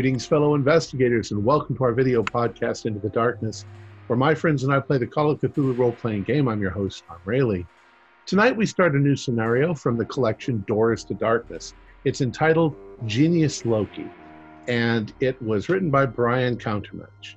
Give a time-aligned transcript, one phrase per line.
[0.00, 3.66] Greetings, fellow investigators, and welcome to our video podcast, Into the Darkness,
[4.06, 6.48] where my friends and I play the Call of Cthulhu role playing game.
[6.48, 7.64] I'm your host, Tom Rayleigh.
[8.24, 11.74] Tonight, we start a new scenario from the collection Doors to Darkness.
[12.06, 14.06] It's entitled Genius Loci,
[14.68, 17.36] and it was written by Brian Courtemanche.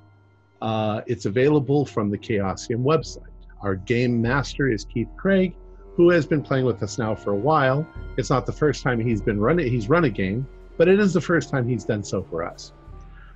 [0.62, 3.24] Uh, it's available from the Chaosium website.
[3.62, 5.54] Our game master is Keith Craig,
[5.98, 7.86] who has been playing with us now for a while.
[8.16, 11.14] It's not the first time he's been running; he's run a game, but it is
[11.14, 12.74] the first time he's done so for us.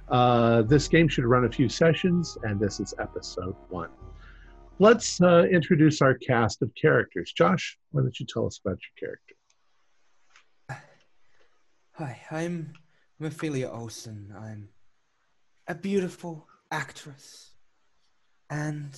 [0.09, 3.89] Uh, this game should run a few sessions, and this is episode one.
[4.79, 7.33] Let's uh, introduce our cast of characters.
[7.33, 9.35] Josh, why don't you tell us about your character?
[11.93, 12.73] Hi, I'm
[13.19, 14.31] Ophelia Olsen.
[14.37, 14.69] I'm
[15.67, 17.55] a beautiful actress.
[18.51, 18.95] And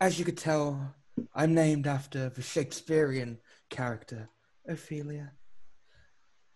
[0.00, 0.94] as you could tell,
[1.32, 3.38] I'm named after the Shakespearean
[3.70, 4.30] character,
[4.68, 5.32] Ophelia.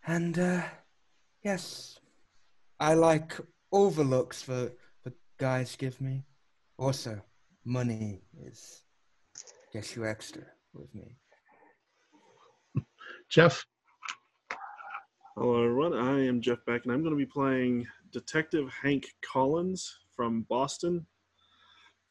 [0.09, 0.63] And uh,
[1.43, 1.99] yes,
[2.79, 3.37] I like
[3.73, 4.73] overlooks the looks
[5.05, 6.23] the, the guys give me.
[6.79, 7.21] Also,
[7.65, 8.85] money is
[9.73, 11.17] gets you extra with me.
[13.29, 13.65] Jeff?
[15.37, 15.95] Hello, everyone.
[15.95, 21.05] I am Jeff Beck, and I'm going to be playing Detective Hank Collins from Boston.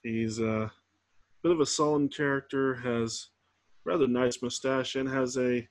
[0.04, 0.70] He's a
[1.44, 3.30] bit of a sullen character, has
[3.86, 5.66] rather nice mustache, and has a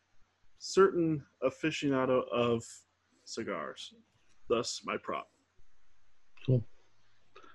[0.58, 2.62] certain aficionado of
[3.24, 3.94] cigars.
[4.48, 5.28] Thus, my prop.
[6.46, 6.64] Cool.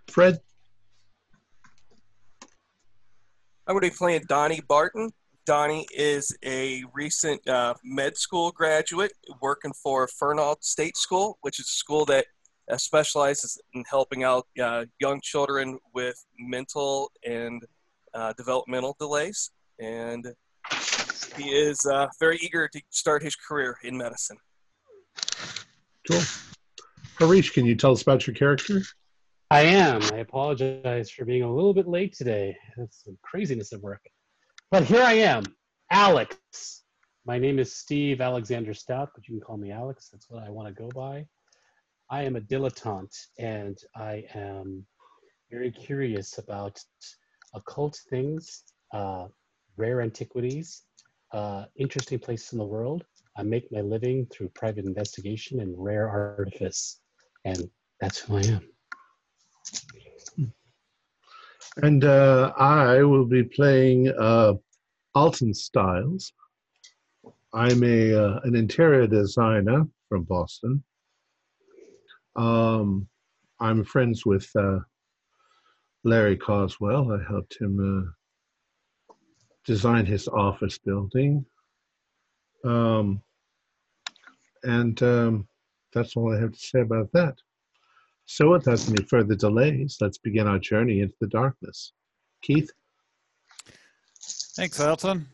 [0.08, 0.40] Fred?
[3.68, 5.12] I'm going to be playing Donnie Barton.
[5.46, 11.68] Donnie is a recent uh, med school graduate working for Fernald State School, which is
[11.68, 12.26] a school that
[12.70, 17.64] uh, specializes in helping out uh, young children with mental and
[18.14, 19.52] uh, developmental delays.
[19.80, 20.34] And
[21.36, 24.38] he is uh, very eager to start his career in medicine.
[26.10, 26.22] Cool.
[27.18, 28.82] Harish, can you tell us about your character?
[29.52, 30.02] I am.
[30.14, 32.56] I apologize for being a little bit late today.
[32.78, 34.02] That's some craziness at work.
[34.72, 35.44] But here I am,
[35.92, 36.84] Alex.
[37.26, 40.10] My name is Steve Alexander Stout, but you can call me Alex.
[40.12, 41.26] That's what I want to go by.
[42.10, 44.86] I am a dilettante and I am
[45.52, 46.80] very curious about
[47.54, 48.64] occult things,
[48.94, 49.28] uh,
[49.78, 50.84] rare antiquities,
[51.32, 53.06] uh, interesting places in the world.
[53.38, 57.00] I make my living through private investigation and rare artifice,
[57.46, 57.70] and
[58.02, 58.70] that's who I am.
[61.78, 64.54] And uh, I will be playing uh,
[65.16, 66.34] Alton Styles.
[67.54, 70.84] I'm a uh, an interior designer from Boston.
[72.36, 73.08] Um,
[73.60, 74.80] I'm friends with uh,
[76.04, 77.12] Larry Croswell.
[77.12, 78.14] I helped him
[79.68, 81.46] uh, design his office building.
[82.66, 83.22] Um,
[84.64, 85.48] and um,
[85.94, 87.36] that's all I have to say about that.
[88.26, 91.94] So, without any further delays, let's begin our journey into the darkness.
[92.44, 92.70] Keith?
[94.56, 95.28] Thanks, Elton.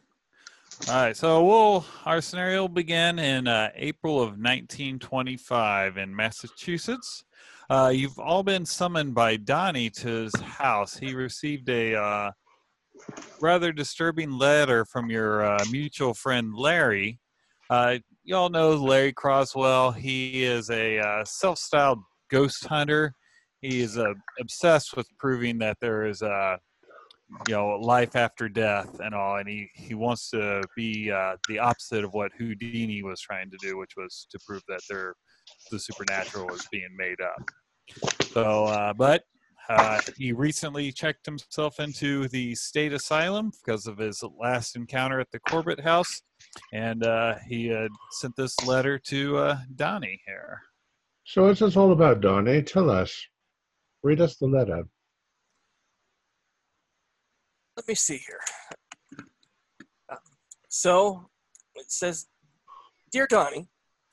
[0.89, 7.23] All right, so we'll our scenario will begin in uh, April of 1925 in Massachusetts.
[7.69, 10.95] Uh, you've all been summoned by Donnie to his house.
[10.95, 12.31] He received a uh,
[13.41, 17.19] rather disturbing letter from your uh, mutual friend Larry.
[17.69, 19.91] Uh, you all know Larry Croswell.
[19.91, 23.13] He is a uh, self-styled ghost hunter.
[23.61, 26.59] He is uh, obsessed with proving that there is a
[27.47, 31.59] you know life after death and all, and he he wants to be uh, the
[31.59, 35.15] opposite of what Houdini was trying to do, which was to prove that there
[35.71, 37.51] the supernatural is being made up.
[38.33, 39.23] So, uh, but
[39.69, 45.31] uh, he recently checked himself into the state asylum because of his last encounter at
[45.31, 46.21] the Corbett House,
[46.73, 50.61] and uh, he had sent this letter to uh, Donnie here.
[51.23, 52.61] So, what's this all about, Donnie?
[52.61, 53.27] Tell us.
[54.03, 54.83] Read us the letter.
[57.75, 58.39] Let me see here.
[60.09, 60.15] Uh,
[60.69, 61.29] so
[61.73, 62.27] it says,
[63.11, 63.67] Dear Donnie,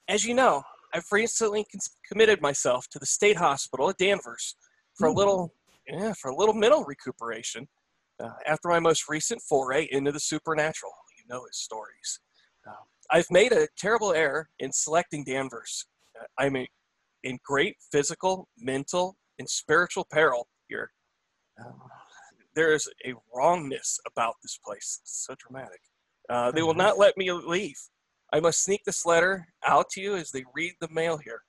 [0.09, 0.63] as you know,
[0.95, 4.57] I've recently cons- committed myself to the state hospital at Danvers
[4.97, 5.55] for a little,
[5.89, 7.69] yeah, for a little mental recuperation
[8.21, 10.93] uh, after my most recent foray into the supernatural.
[11.19, 12.21] You know his stories.
[12.67, 12.73] Uh,
[13.11, 15.87] I've made a terrible error in selecting Danvers.
[16.19, 16.67] Uh, I'm in,
[17.25, 20.93] in great physical, mental, and spiritual peril here.
[21.61, 21.71] Uh,
[22.55, 25.01] there is a wrongness about this place.
[25.03, 25.81] It's so dramatic.
[26.29, 27.79] Uh, they will not let me leave.
[28.33, 31.43] I must sneak this letter out to you as they read the mail here.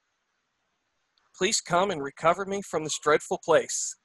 [1.35, 3.95] Please come and recover me from this dreadful place.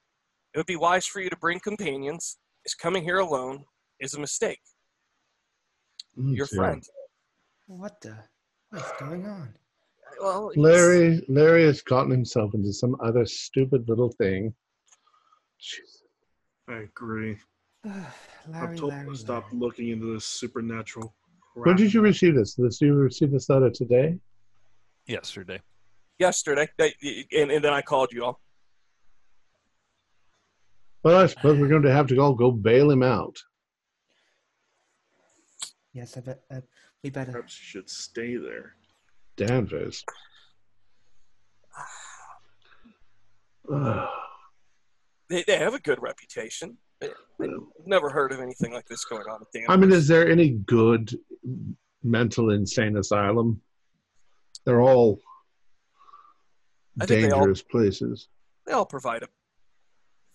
[0.55, 3.65] It would be wise for you to bring companions, as coming here alone
[4.01, 4.61] is a mistake.
[6.19, 6.57] Mm, Your see.
[6.57, 6.83] friend.
[7.67, 8.17] What the?
[8.71, 9.55] What's going on?
[10.21, 14.55] well, Larry, Larry has gotten himself into some other stupid little thing.
[15.61, 16.03] Jeez.
[16.69, 17.37] I agree.
[17.85, 18.05] Larry,
[18.55, 19.59] I've told him Larry, to stop Larry.
[19.59, 21.15] looking into this supernatural.
[21.55, 22.55] When did you receive this?
[22.55, 24.17] Did you receive this letter today?
[25.07, 25.61] Yesterday.
[26.19, 26.95] Yesterday, they,
[27.33, 28.41] and, and then I called you all.
[31.03, 33.37] Well, I suppose we're going to have to all go bail him out.
[35.93, 36.61] Yes, I bet uh,
[37.03, 37.33] we better.
[37.33, 38.75] Perhaps you should stay there.
[39.37, 40.05] Danvers.
[43.73, 44.09] Ugh.
[45.31, 46.79] They, they have a good reputation.
[47.03, 47.11] I-
[47.41, 49.69] I've never heard of anything like this going on at Danvers.
[49.71, 51.17] I mean, is there any good
[52.03, 53.61] mental insane asylum?
[54.65, 55.21] They're all
[57.01, 58.29] I think they all- dangerous places.
[58.67, 59.29] they all provide a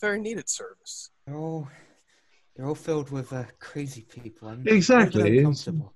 [0.01, 1.09] very needed service.
[1.25, 1.67] They're all
[2.55, 4.47] they're all filled with uh, crazy people.
[4.49, 5.39] I'm Exactly.
[5.39, 5.93] uncomfortable.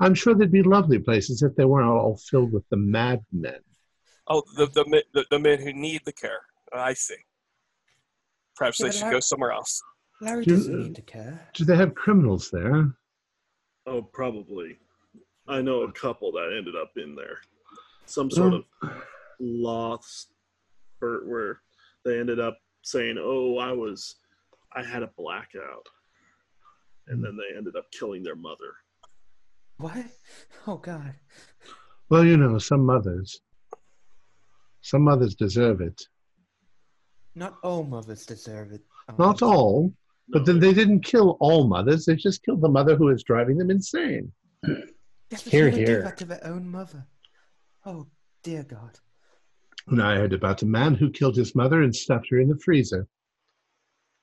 [0.00, 3.60] I'm sure they'd be lovely places if they weren't all filled with the madmen.
[4.28, 6.40] Oh, the the men- the, the men who need the care.
[6.72, 7.16] I see.
[8.56, 9.82] Perhaps Yeah, they should I- go somewhere else.
[10.20, 11.48] Larry Do- doesn't need to care.
[11.54, 12.92] Do they have criminals there?
[13.86, 14.78] Oh, probably.
[15.46, 17.38] I know a couple that ended up in there.
[18.06, 18.64] Some sort of
[19.40, 20.32] lost,
[21.02, 21.60] or where
[22.04, 24.16] they ended up saying, "Oh, I was,
[24.74, 25.86] I had a blackout,"
[27.08, 28.74] and then they ended up killing their mother.
[29.78, 30.04] What?
[30.66, 31.14] Oh God.
[32.10, 33.40] Well, you know, some mothers.
[34.80, 36.02] Some mothers deserve it.
[37.34, 38.82] Not all mothers deserve it.
[39.18, 39.92] Not Um, all,
[40.28, 42.06] but No, then they didn't kill all mothers.
[42.06, 44.32] They just killed the mother who was driving them insane.
[45.30, 46.02] Yes, but Here, who would do here.
[46.02, 47.06] that to their own mother?
[47.84, 48.06] Oh
[48.42, 48.98] dear God.
[49.90, 52.58] And I heard about a man who killed his mother and stuffed her in the
[52.58, 53.06] freezer.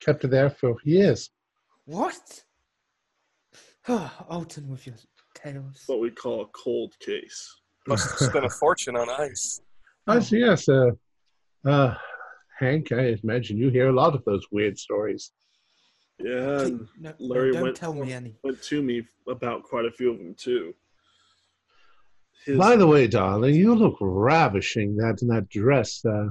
[0.00, 1.30] Kept her there for years.
[1.84, 2.44] What?
[3.88, 4.96] Oh, Alton with your
[5.32, 5.84] tales.
[5.86, 7.54] what we call a cold case.
[7.86, 9.60] Must have spent a fortune on ice.
[10.08, 10.68] I see, yes.
[10.68, 10.90] Uh,
[11.64, 11.94] uh,
[12.58, 15.30] Hank, I imagine you hear a lot of those weird stories.
[16.18, 18.34] Yeah, Please- and no, no, Larry don't went tell me any.
[18.42, 20.74] went to me about quite a few of them too.
[22.44, 26.04] His, By the way, darling, you look ravishing that in that dress.
[26.04, 26.28] Uh,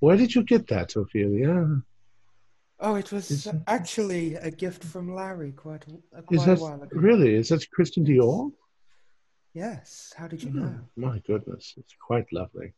[0.00, 1.82] where did you get that, Ophelia?
[2.80, 6.44] Oh, it was Is uh, it- actually a gift from Larry quite a, uh, Is
[6.44, 6.88] quite a while ago.
[6.98, 7.34] really?
[7.34, 8.52] Is that Christian Dior?
[9.52, 10.12] Yes.
[10.16, 10.80] How did you Hmm, know?
[10.96, 12.72] My goodness, it's quite lovely.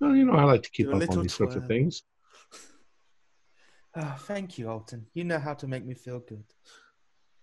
[0.00, 2.02] Well, you know, I like to keep You're up on little these sorts of things.
[3.94, 5.06] Oh, thank you, Alton.
[5.12, 6.44] You know how to make me feel good.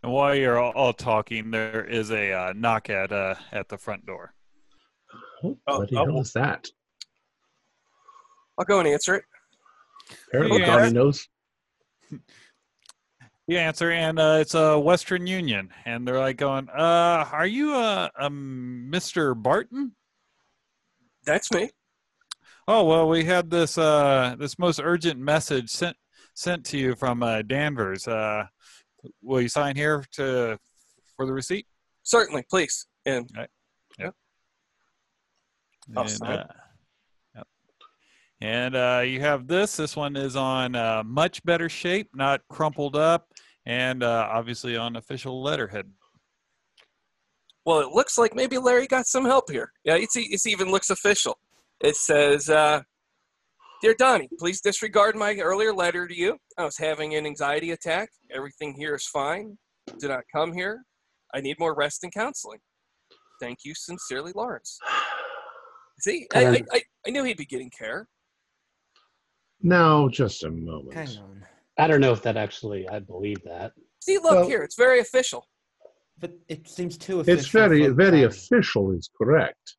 [0.01, 3.77] And while you're all, all talking, there is a uh, knock at uh, at the
[3.77, 4.33] front door.
[5.43, 6.67] Oh, Oh, what the oh, hell is that?
[8.57, 9.23] I'll go and answer it.
[10.27, 10.65] Apparently, Yeah.
[10.77, 11.27] Donnie knows.
[13.47, 17.73] You answer, and uh, it's a Western Union, and they're like going, uh, "Are you
[17.73, 19.39] uh, um, Mr.
[19.39, 19.95] Barton?"
[21.25, 21.71] That's me.
[22.67, 25.97] Oh well, we had this uh, this most urgent message sent
[26.35, 28.07] sent to you from uh, Danvers.
[28.07, 28.45] Uh,
[29.23, 30.59] will you sign here to
[31.15, 31.65] for the receipt?
[32.03, 32.85] Certainly, please.
[33.07, 33.27] And
[35.95, 36.37] I'll and, sign.
[36.37, 36.53] uh,
[37.35, 37.47] yep.
[38.41, 39.75] And uh, you have this.
[39.75, 43.27] This one is on uh, much better shape, not crumpled up,
[43.65, 45.89] and uh, obviously on official letterhead.
[47.65, 49.71] well, it looks like maybe Larry got some help here.
[49.83, 51.37] Yeah, it's it's even looks official.
[51.81, 52.81] It says, uh,
[53.81, 56.37] "Dear Donnie, please disregard my earlier letter to you.
[56.57, 58.09] I was having an anxiety attack.
[58.31, 59.57] Everything here is fine.
[59.99, 60.83] Do not come here.
[61.33, 62.59] I need more rest and counseling.
[63.41, 64.79] Thank you sincerely, Lawrence."
[65.99, 68.07] See, I, I, I, I knew he'd be getting care.
[69.61, 70.93] Now, just a moment.
[70.93, 71.43] Hang on.
[71.77, 73.73] I don't know if that actually, I believe that.
[74.01, 74.63] See, look Well- here.
[74.63, 75.45] It's very official.
[76.19, 77.39] But it seems too official.
[77.39, 78.23] It's very, very Larry.
[78.23, 79.77] official, is correct.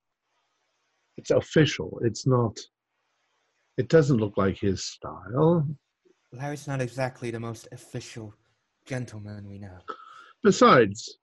[1.19, 2.01] It's official.
[2.03, 2.59] It's not.
[3.77, 5.69] It doesn't look like his style.
[6.33, 8.35] Larry's not exactly the most official
[8.87, 9.79] gentleman we know.
[10.43, 11.19] Besides,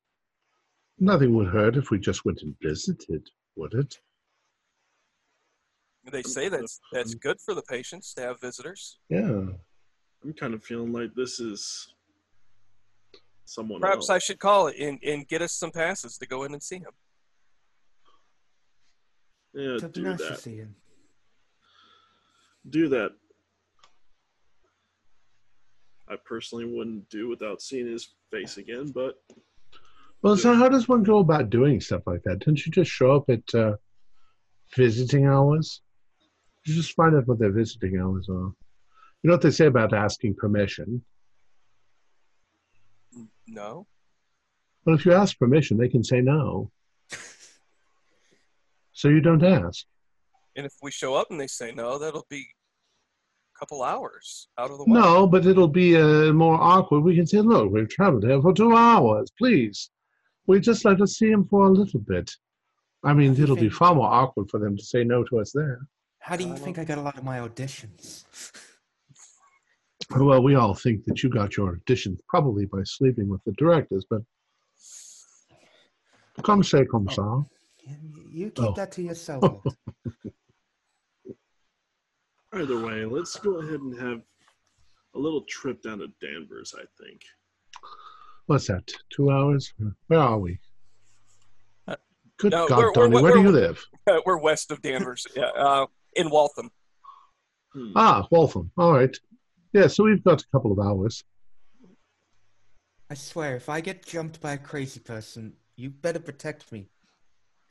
[0.99, 3.97] nothing would hurt if we just went and visited, would it?
[6.11, 8.99] They say that's that's good for the patients to have visitors.
[9.09, 9.41] Yeah.
[10.23, 11.93] I'm kind of feeling like this is
[13.45, 14.09] someone Perhaps else.
[14.09, 16.77] I should call it and, and get us some passes to go in and see
[16.77, 16.91] him.
[19.53, 20.39] yeah, It'd do nice to that.
[20.39, 20.75] see him.
[22.69, 23.11] Do that.
[26.09, 29.15] I personally wouldn't do without seeing his face again, but
[30.21, 32.39] Well, so how does one go about doing stuff like that?
[32.39, 33.75] Don't you just show up at uh,
[34.75, 35.81] visiting hours?
[36.67, 38.51] You just find out what their visiting hours are.
[39.23, 41.01] You know what they say about asking permission?
[43.47, 43.87] No.
[44.83, 46.69] Well, if you ask permission, they can say no.
[48.91, 49.85] So you don't ask.
[50.57, 52.47] And if we show up and they say no, that'll be
[53.55, 54.99] a couple hours out of the way.
[54.99, 57.01] No, but it'll be uh, more awkward.
[57.01, 59.31] We can say, look, we've traveled here for two hours.
[59.37, 59.89] Please.
[60.47, 62.29] We just like to see him for a little bit.
[63.03, 65.23] I mean, How do you it'll be far more awkward for them to say no
[65.25, 65.79] to us there.
[66.27, 68.25] How do you Uh, think I got a lot of my auditions?
[70.09, 74.05] Well, we all think that you got your auditions probably by sleeping with the directors,
[74.09, 74.21] but
[76.43, 77.45] comme c'est comme ça.
[77.83, 78.73] You- You keep Oh.
[78.73, 79.43] that to yourself.
[82.53, 84.21] Either way, let's go ahead and have
[85.13, 87.21] a little trip down to Danvers, I think.
[88.45, 88.89] What's that?
[89.09, 89.73] Two hours?
[90.07, 90.59] Where are we?
[91.85, 91.97] Uh,
[92.37, 93.85] Good no, God, we're- Donnie, we're- where do you live?
[94.25, 96.69] We're west of Danvers, yeah, uh, in Waltham.
[97.73, 97.91] Hmm.
[97.95, 98.71] Ah, Waltham.
[98.77, 99.15] All right.
[99.73, 101.23] Yeah, so we've got a couple of hours.
[103.09, 106.89] I swear, if I get jumped by a crazy person, you better protect me,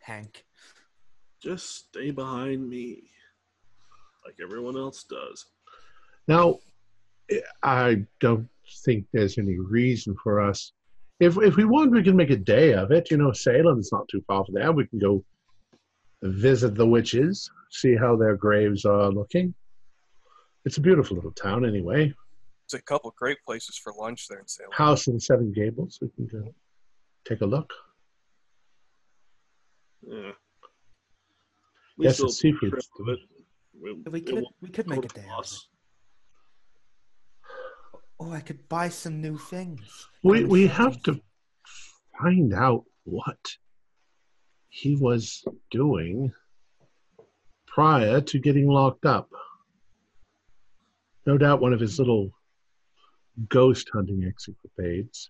[0.00, 0.44] Hank.
[1.42, 3.10] Just stay behind me,
[4.24, 5.44] like everyone else does.
[6.26, 6.60] Now,
[7.62, 8.48] I don't
[8.84, 10.72] think there's any reason for us.
[11.20, 13.10] If if we want, we can make a day of it.
[13.10, 14.72] You know, Salem's not too far from there.
[14.72, 15.24] We can go
[16.22, 19.54] visit the witches, see how their graves are looking.
[20.64, 22.12] It's a beautiful little town, anyway.
[22.70, 24.72] There's a couple great places for lunch there in Salem.
[24.72, 25.98] House in Seven Gables.
[26.00, 26.52] We can go
[27.28, 27.72] take a look.
[30.08, 30.28] Yeah.
[30.30, 30.34] At
[31.98, 32.70] Yes, it's a seafood.
[32.72, 33.18] trip.
[33.80, 35.28] We, We could we could make a day it.
[35.28, 35.68] loss.
[38.18, 40.08] Oh, I could buy some new things.
[40.22, 41.20] We we have to
[42.20, 43.38] find out what
[44.68, 46.32] he was doing
[47.80, 49.28] prior to getting locked up.
[51.26, 52.30] No doubt one of his little
[53.50, 55.28] ghost hunting escapades.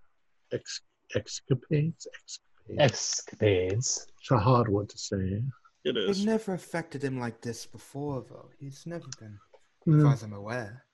[0.53, 0.81] Ex,
[1.17, 2.07] escapades?
[2.25, 2.79] Escapades.
[2.79, 4.07] Escapades.
[4.21, 5.17] It's a hard word to say.
[5.17, 5.43] It is.
[5.85, 6.25] It It is.
[6.25, 8.49] never affected him like this before, though.
[8.61, 9.41] He's never been,
[9.89, 10.03] as Mm.
[10.05, 10.87] far as I'm aware.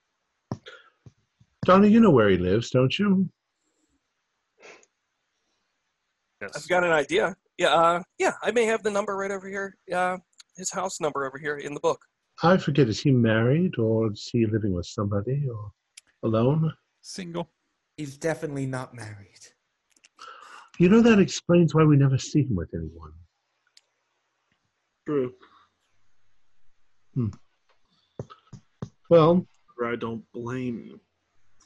[1.66, 3.28] Donnie, you know where he lives, don't you?
[6.40, 6.52] Yes.
[6.56, 7.36] I've got an idea.
[7.58, 9.76] Yeah, uh, yeah, I may have the number right over here.
[9.92, 10.16] Uh,
[10.56, 12.00] his house number over here in the book.
[12.42, 15.70] I forget, is he married or is he living with somebody or
[16.22, 16.72] alone?
[17.02, 17.50] Single.
[17.96, 19.40] He's definitely not married.
[20.78, 23.12] You know, that explains why we never see him with anyone.
[25.06, 25.34] True.
[29.10, 29.46] Well,
[29.84, 30.98] I don't blame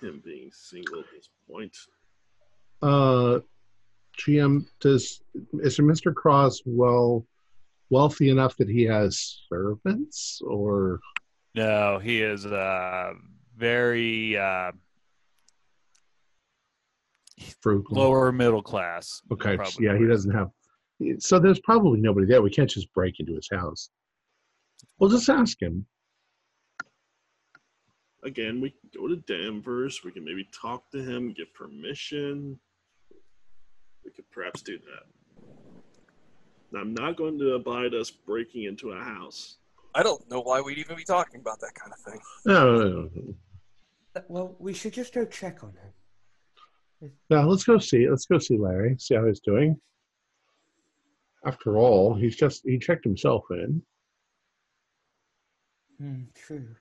[0.00, 1.76] him being single at this point.
[2.82, 3.38] uh,
[4.18, 5.20] GM, does
[5.60, 6.12] is Mr.
[6.12, 7.24] Croswell
[7.90, 11.00] wealthy enough that he has servants, or
[11.54, 13.12] No, he is uh,
[13.56, 14.72] very uh,
[17.60, 17.96] frugal?
[17.96, 19.22] lower middle class.
[19.32, 20.50] Okay, probably yeah, he doesn't have.
[21.18, 22.42] So there's probably nobody there.
[22.42, 23.90] We can't just break into his house.
[24.98, 25.86] We'll just ask him.
[28.24, 30.00] Again, we can go to Danvers.
[30.04, 32.58] We can maybe talk to him, get permission.
[34.04, 35.04] We could perhaps do that.
[36.72, 39.56] Now, I'm not going to abide us breaking into a house.
[39.94, 42.20] I don't know why we'd even be talking about that kind of thing.
[42.44, 43.34] No, no, no, no.
[44.28, 47.12] Well, we should just go check on him.
[47.30, 48.08] No, let's go see.
[48.08, 48.96] Let's go see Larry.
[48.98, 49.78] See how he's doing.
[51.44, 53.82] After all, he's just he checked himself in.
[55.98, 56.74] Hmm, true.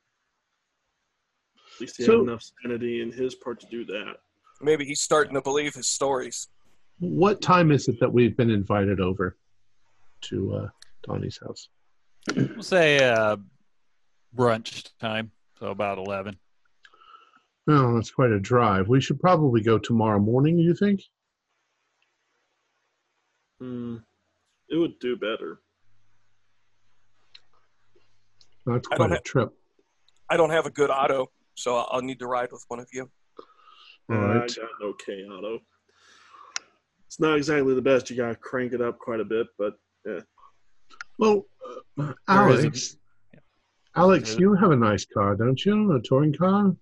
[1.75, 4.15] At least he So- had enough sanity in his part to do that.
[4.61, 6.47] Maybe he's starting to believe his stories.
[6.99, 9.35] What time is it that we've been invited over
[10.29, 10.67] to uh,
[11.03, 11.69] Donnie's house?
[12.35, 13.37] We'll say uh,
[14.35, 16.37] brunch time, so about eleven.
[17.67, 18.87] Oh, that's quite a drive.
[18.87, 20.57] We should probably go tomorrow morning.
[20.59, 21.01] You think?
[23.59, 23.97] Hmm.
[24.69, 25.59] It would do better.
[28.65, 29.49] That's quite a ha- trip.
[30.29, 32.87] I don't have a good auto, so I'll I'll need to ride with one of
[32.91, 33.09] you.
[34.09, 34.51] All Uh, right.
[34.51, 35.59] I got an okay auto.
[37.05, 38.09] It's not exactly the best.
[38.09, 39.75] You got to crank it up quite a bit, but
[41.17, 41.45] Well,
[41.97, 42.67] uh, Where is it?
[42.67, 42.97] Alex,
[43.95, 45.93] Alex, you have a nice car, don't you?
[45.93, 46.75] A touring car.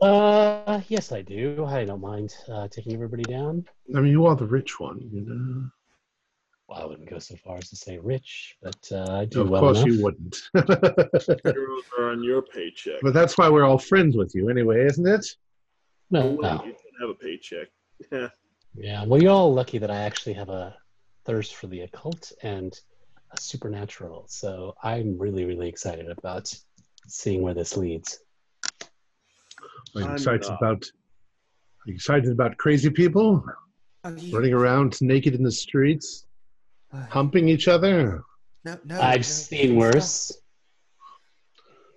[0.00, 1.64] Uh, yes, I do.
[1.64, 3.64] I don't mind uh, taking everybody down.
[3.96, 5.68] I mean, you are the rich one, you know.
[6.68, 9.50] Well, I wouldn't go so far as to say rich, but uh, I do of
[9.50, 9.96] well Of course, enough.
[9.96, 10.36] you wouldn't.
[10.56, 13.00] euros are on your paycheck.
[13.02, 15.26] but that's why we're all friends with you, anyway, isn't it?
[16.10, 16.62] No, wait, no.
[16.64, 17.68] you don't have a paycheck.
[18.12, 18.28] Yeah.
[18.74, 20.74] Yeah, well, you're all lucky that I actually have a
[21.24, 22.78] thirst for the occult and
[23.32, 24.26] a supernatural.
[24.28, 26.52] So I'm really, really excited about
[27.08, 28.18] seeing where this leads.
[29.96, 30.84] I'm I'm excited about.
[30.84, 33.44] are you excited about crazy people
[34.16, 36.26] you, running around naked in the streets,
[36.92, 38.22] uh, humping each other.
[38.64, 39.78] no, no, no, I've please seen stop.
[39.78, 40.32] worse.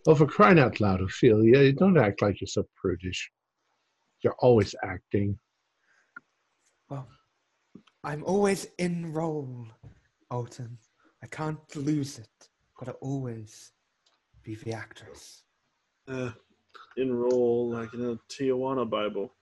[0.07, 3.31] Oh, for crying out loud, Ophelia, don't act like you're so prudish.
[4.21, 5.39] You're always acting.
[8.05, 9.67] Well, I'm always in role,
[10.29, 10.77] Alton.
[11.23, 12.49] I can't lose it.
[12.77, 13.71] Gotta always
[14.43, 15.43] be the actress.
[16.07, 16.31] Uh,
[16.97, 19.33] enroll like in a Tijuana Bible.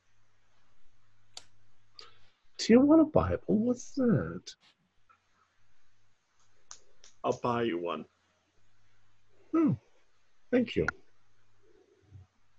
[2.57, 3.41] Tijuana Bible?
[3.47, 4.49] What's that?
[7.25, 8.05] I'll buy you one.
[9.55, 9.75] Oh,
[10.51, 10.85] thank you.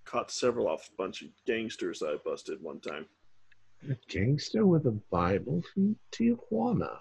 [0.05, 3.07] Caught several off a bunch of gangsters I busted one time.
[3.91, 6.97] A gangster with a Bible from Tijuana.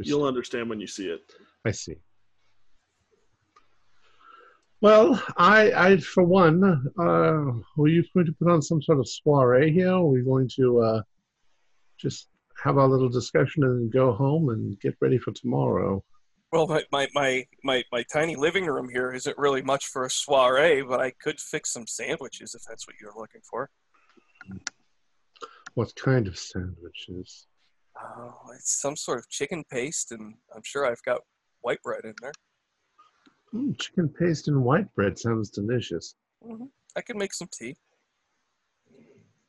[0.00, 1.20] You'll understand when you see it.
[1.64, 1.96] I see.
[4.80, 6.64] Well, I, I for one,
[6.98, 9.90] uh, were you going to put on some sort of soiree here?
[9.90, 11.02] Or are we going to uh,
[11.98, 12.28] just
[12.64, 16.02] have our little discussion and go home and get ready for tomorrow?
[16.50, 20.10] Well, my, my, my, my, my tiny living room here isn't really much for a
[20.10, 23.70] soiree, but I could fix some sandwiches if that's what you're looking for.
[25.74, 27.46] What kind of sandwiches?
[27.98, 31.20] Oh, it's some sort of chicken paste, and I'm sure I've got
[31.60, 32.32] white bread in there.
[33.54, 36.14] Mm, chicken paste and white bread sounds delicious.
[36.42, 36.64] hmm
[36.96, 37.76] I can make some tea.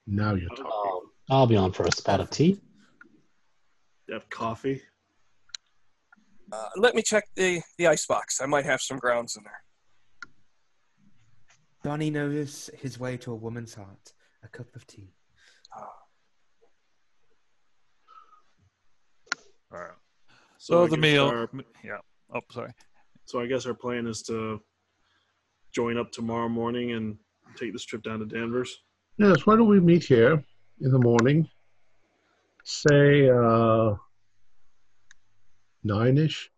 [0.05, 0.65] Now you're talking.
[0.65, 2.59] Um, I'll be on for a spot of tea.
[4.07, 4.81] You have coffee.
[6.51, 8.41] Uh, let me check the, the icebox.
[8.41, 9.63] I might have some grounds in there.
[11.83, 14.13] Donnie knows his way to a woman's heart.
[14.43, 15.13] A cup of tea.
[19.71, 19.91] All right.
[20.57, 21.25] So, So the meal.
[21.27, 21.49] our-
[21.83, 21.99] Yeah.
[22.33, 22.73] Oh, sorry.
[23.25, 24.61] so I guess our plan is to
[25.71, 27.17] join up tomorrow morning and
[27.55, 28.83] take this trip down to Danvers.
[29.17, 30.43] Yes, why don't we meet here
[30.81, 31.49] in the morning?
[32.63, 33.95] Say uh
[35.83, 36.51] nine-ish.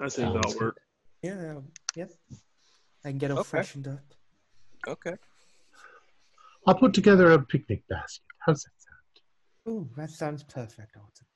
[0.00, 0.80] I think that'll work.
[1.22, 1.60] Yeah,
[1.96, 2.12] yep.
[3.04, 3.48] I can get all Okay.
[3.48, 4.00] freshened up.
[4.86, 5.16] Okay.
[6.66, 8.24] I'll put together a picnic basket.
[8.38, 8.70] How's that
[9.68, 9.78] sound?
[9.78, 11.26] Ooh, that sounds perfect, Alton.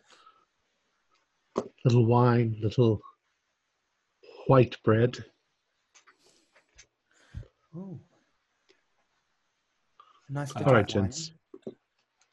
[1.84, 3.00] Little wine, little
[4.46, 5.24] white bread.
[7.76, 7.98] Ooh.
[10.28, 11.32] A nice bit All right, of gents.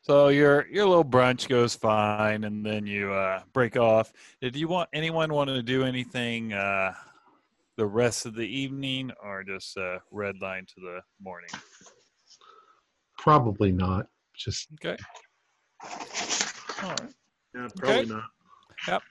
[0.02, 4.12] So your your little brunch goes fine, and then you uh, break off.
[4.42, 6.94] Did you want anyone want to do anything uh,
[7.78, 11.50] the rest of the evening, or just uh, red line to the morning?
[13.18, 14.08] Probably not.
[14.36, 14.98] Just Okay.
[15.82, 17.14] All right.
[17.56, 18.06] Yeah, probably Okay.
[18.06, 18.24] not.
[18.88, 19.04] Yep.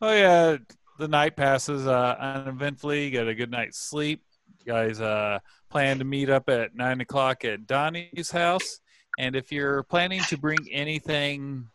[0.00, 0.56] Oh yeah,
[0.98, 3.04] the night passes uh, uneventfully.
[3.04, 4.22] You get a good night's sleep.
[4.64, 5.38] You guys uh,
[5.70, 8.80] plan to meet up at nine o'clock at Donnie's house.
[9.18, 11.68] And if you're planning to bring anything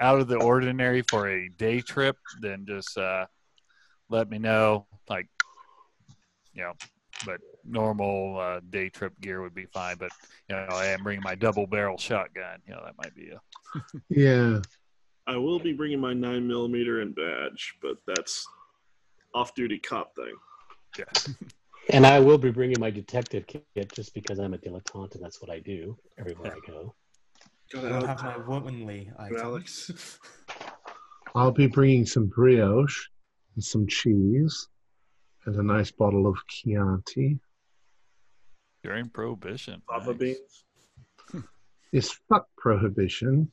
[0.00, 3.26] out of the ordinary for a day trip, then just uh,
[4.08, 4.86] let me know.
[5.08, 5.28] Like,
[6.54, 6.72] you know,
[7.24, 9.96] but normal uh, day trip gear would be fine.
[9.96, 10.10] But
[10.48, 12.60] you know, I am bringing my double barrel shotgun.
[12.66, 13.40] You know, that might be a
[14.08, 14.60] yeah.
[15.26, 18.46] I will be bringing my nine millimeter and badge, but that's
[19.34, 20.34] off-duty cop thing.
[20.98, 21.34] yeah.
[21.92, 25.40] And I will be bringing my detective kit just because I'm a dilettante and that's
[25.40, 26.94] what I do everywhere I go.
[27.72, 29.40] Got I'll have my womanly items.
[29.40, 30.18] Alex.
[31.34, 33.08] I'll be bringing some brioche
[33.54, 34.68] and some cheese
[35.46, 37.38] and a nice bottle of Chianti.
[38.82, 39.82] During Prohibition.
[39.90, 40.18] Lava Nice.
[40.18, 40.64] beans.
[41.92, 43.50] It's fuck prohibition.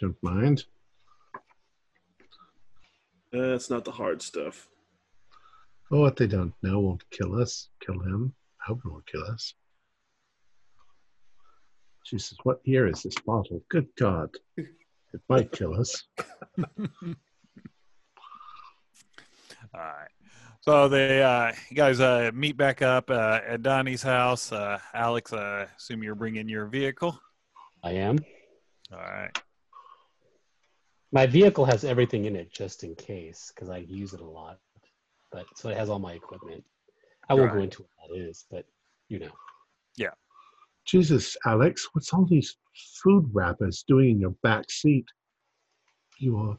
[0.00, 0.64] Don't mind.
[3.34, 4.68] Eh, That's not the hard stuff.
[5.90, 7.68] Oh, what they don't know won't kill us.
[7.84, 8.34] Kill him.
[8.62, 9.52] I hope it won't kill us.
[12.04, 13.62] She says, what year is this bottle?
[13.68, 14.30] Good God.
[14.56, 16.04] It might kill us.
[16.58, 16.64] All
[19.74, 20.08] right.
[20.68, 24.52] So they, uh, you guys, uh, meet back up uh, at Donnie's house.
[24.52, 27.18] Uh, Alex, I assume you're bringing your vehicle.
[27.82, 28.18] I am.
[28.92, 29.30] All right.
[31.10, 34.58] My vehicle has everything in it just in case because I use it a lot.
[35.32, 36.62] But so it has all my equipment.
[37.30, 38.66] I won't go into what that is, but
[39.08, 39.32] you know.
[39.96, 40.12] Yeah.
[40.84, 42.58] Jesus, Alex, what's all these
[43.02, 45.06] food wrappers doing in your back seat?
[46.18, 46.58] You are.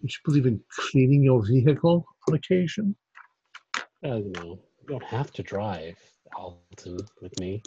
[0.00, 2.94] Don't you believe in cleaning your vehicle on occasion?
[4.04, 5.96] Uh, you know, you don't have to drive
[6.36, 7.62] Alton with me.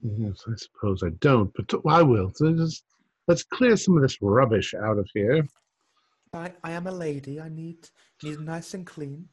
[0.00, 2.30] Yes, I suppose I don't, but I will.
[2.34, 2.84] So just,
[3.28, 5.46] let's clear some of this rubbish out of here.
[6.32, 7.40] I, I am a lady.
[7.40, 7.88] I need
[8.22, 9.28] need nice and clean.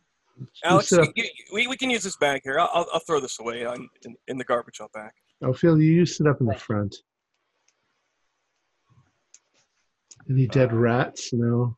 [0.64, 2.60] Alex, you, you, we, we can use this bag here.
[2.60, 5.14] I'll, I'll, I'll throw this away on, in, in the garbage out back.
[5.42, 6.96] Ophelia, you sit up in the front.
[10.30, 11.34] Any dead Uh, rats?
[11.34, 11.78] No.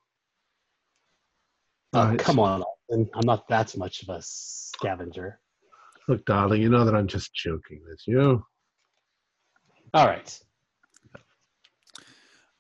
[1.93, 2.19] Oh, Right.
[2.19, 3.10] come on, Alton.
[3.15, 5.39] I'm not that much of a scavenger.
[6.08, 8.45] Look, darling, you know that I'm just joking with you.
[9.93, 10.39] All right.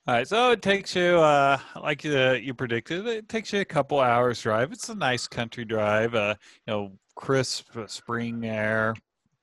[0.07, 3.65] All right, so it takes you, uh, like uh, you predicted, it takes you a
[3.65, 4.71] couple hours drive.
[4.71, 6.35] It's a nice country drive, uh,
[6.67, 8.93] you know, crisp uh, spring air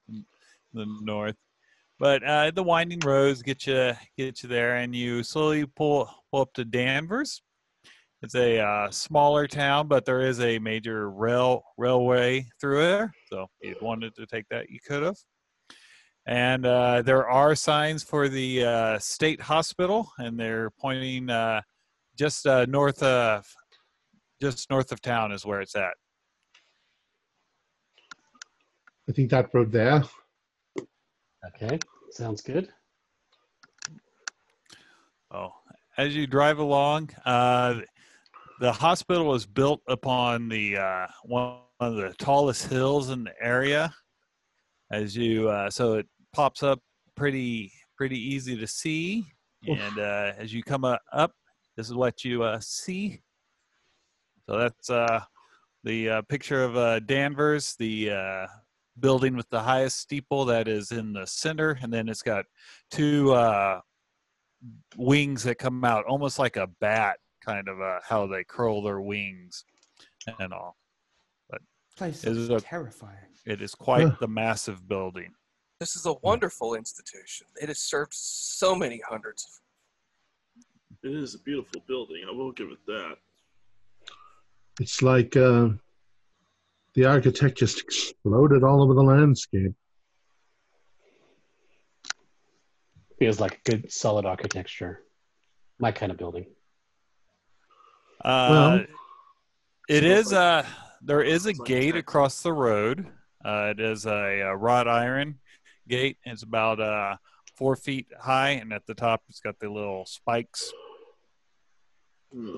[0.09, 0.25] in
[0.73, 1.35] the north.
[2.03, 6.41] But uh, the winding roads get you get you there, and you slowly pull pull
[6.41, 7.43] up to Danvers.
[8.23, 13.13] It's a uh, smaller town, but there is a major rail railway through there.
[13.31, 15.15] So if you wanted to take that, you could have.
[16.27, 21.61] And uh, there are signs for the uh, state hospital, and they're pointing uh,
[22.19, 23.47] just uh, north of
[24.41, 25.95] just north of town is where it's at.
[29.09, 30.03] I think that road there.
[31.55, 31.79] Okay.
[32.13, 32.69] Sounds good.
[35.31, 35.51] Oh,
[35.97, 37.81] as you drive along, uh,
[38.61, 43.95] the hospital was built upon the uh, one of the tallest hills in the area.
[44.91, 46.81] As you, uh, so it pops up
[47.17, 49.25] pretty pretty easy to see,
[49.67, 49.79] Oof.
[49.79, 51.33] and uh, as you come uh, up,
[51.79, 53.23] this is what you uh, see.
[54.47, 55.23] So that's uh,
[55.83, 58.47] the uh, picture of uh, Danvers, the uh,
[58.99, 62.45] building with the highest steeple that is in the center, and then it's got
[62.91, 63.81] two uh,
[64.97, 69.01] wings that come out almost like a bat, kind of uh, how they curl their
[69.01, 69.65] wings
[70.39, 70.77] and all.
[71.97, 73.19] Place Is is a- terrifying.
[73.45, 74.17] It is quite Huh.
[74.21, 75.35] the massive building.
[75.79, 77.47] This is a wonderful institution.
[77.61, 82.23] It has served so many hundreds of It is a beautiful building.
[82.27, 83.17] I will give it that.
[84.81, 85.71] It's like uh,
[86.95, 89.73] the architect just exploded all over the landscape.
[93.19, 95.01] Feels like a good, solid architecture.
[95.79, 96.47] My kind of building.
[98.25, 98.87] Uh, Well-
[99.89, 100.65] it is uh
[101.03, 103.09] there is a gate across the road.
[103.45, 105.41] Uh, it is a, uh wrought iron
[105.89, 106.19] gate.
[106.25, 107.17] It's about uh
[107.57, 110.73] four feet high, and at the top it's got the little spikes.
[112.33, 112.57] Hmm.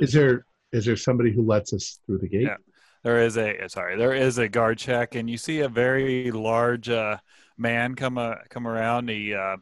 [0.00, 2.42] Is there is there somebody who lets us through the gate?
[2.42, 2.56] Yeah.
[3.04, 6.88] There is a sorry, there is a guard check, and you see a very large
[6.88, 7.16] uh,
[7.58, 9.08] man come uh, come around.
[9.10, 9.56] He uh,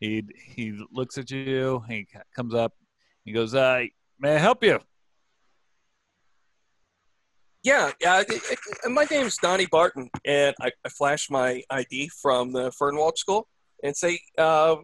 [0.00, 1.84] he he looks at you.
[1.88, 2.72] He comes up.
[3.24, 3.84] He goes, uh,
[4.18, 4.80] "May I help you?"
[7.62, 8.20] Yeah, yeah.
[8.20, 12.70] it- it- and my name's Donnie Barton, and I, I flash my ID from the
[12.72, 13.48] Fernald School
[13.82, 14.76] and say, uh,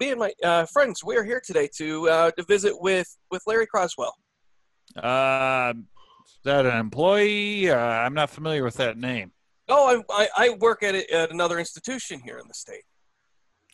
[0.00, 3.66] me and my uh, friends, we're here today to uh, to visit with with Larry
[3.66, 4.12] Croswell.
[4.96, 7.70] Uh, is that an employee?
[7.70, 9.32] Uh, I'm not familiar with that name.
[9.68, 12.84] Oh, I, I, I work at, a, at another institution here in the state.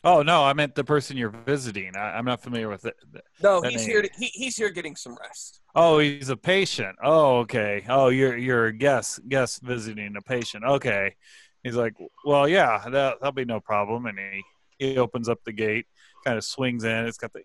[0.01, 1.97] Oh no, I meant the person you're visiting.
[1.97, 2.95] I, I'm not familiar with it.
[3.43, 3.89] No, he's name.
[3.89, 4.01] here.
[4.03, 5.59] To, he, he's here getting some rest.
[5.75, 6.95] Oh, he's a patient.
[7.03, 7.83] Oh, okay.
[7.89, 10.63] Oh, you're you're a guest guest visiting a patient.
[10.63, 11.15] Okay.
[11.63, 14.05] He's like, well, yeah, that, that'll be no problem.
[14.05, 14.43] And he
[14.77, 15.85] he opens up the gate,
[16.23, 17.05] kind of swings in.
[17.05, 17.41] It's got the.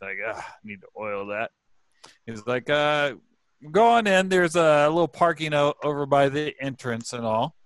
[0.00, 1.50] It's like, ah, need to oil that.
[2.24, 3.14] He's like, uh,
[3.72, 4.28] go on in.
[4.28, 7.56] There's a little parking out over by the entrance and all.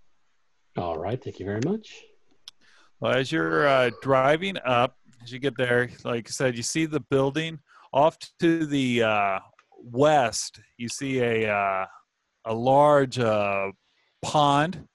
[0.79, 1.23] All right.
[1.23, 2.03] Thank you very much.
[3.01, 6.87] Well, as you're uh, driving up, as you get there, like I said, you see
[6.87, 7.59] the building
[7.93, 9.39] off to the uh,
[9.83, 10.61] west.
[10.79, 11.87] You see a uh,
[12.47, 13.73] a large uh,
[14.23, 14.89] pond,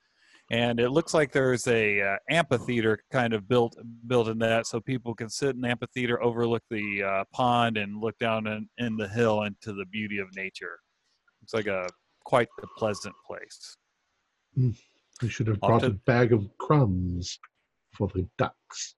[0.49, 3.75] and it looks like there's a uh, amphitheater kind of built
[4.07, 7.99] built in that, so people can sit in the amphitheater, overlook the uh, pond, and
[7.99, 10.79] look down in, in the hill into the beauty of nature.
[11.43, 11.87] It's like a
[12.23, 13.77] quite a pleasant place.
[15.21, 17.39] I should have brought ta- a bag of crumbs
[17.93, 18.95] for the ducks.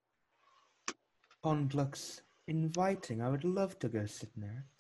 [1.43, 3.21] Pond looks inviting.
[3.21, 4.78] I would love to go sit near it.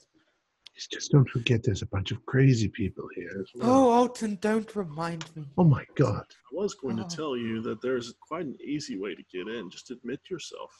[0.87, 3.69] Just don't forget there's a bunch of crazy people here as well.
[3.69, 5.45] Oh, Alton, don't remind me.
[5.57, 6.23] Oh my god.
[6.29, 7.07] I was going Oh.
[7.07, 9.69] to tell you that there's quite an easy way to get in.
[9.69, 10.71] Just admit yourself.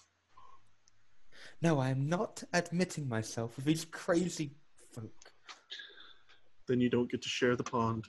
[1.62, 4.52] No, I am not admitting myself with these crazy
[4.94, 5.32] folk.
[6.68, 8.06] Then you don't get to share the pond.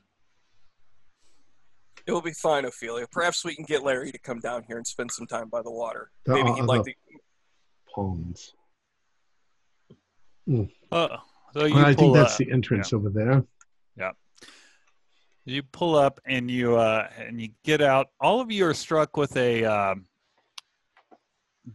[2.07, 3.07] It will be fine, Ophelia.
[3.11, 5.71] Perhaps we can get Larry to come down here and spend some time by the
[5.71, 6.11] water.
[6.25, 7.19] There Maybe uh-uh, he'd like other to.
[7.95, 8.55] ponds.
[10.93, 11.17] Oh,
[11.53, 12.39] so you I think that's up.
[12.39, 13.45] the entrance over there.
[13.97, 14.13] Yeah.
[15.45, 19.17] You pull up and you uh and you get out all of you are struck
[19.17, 20.07] with a um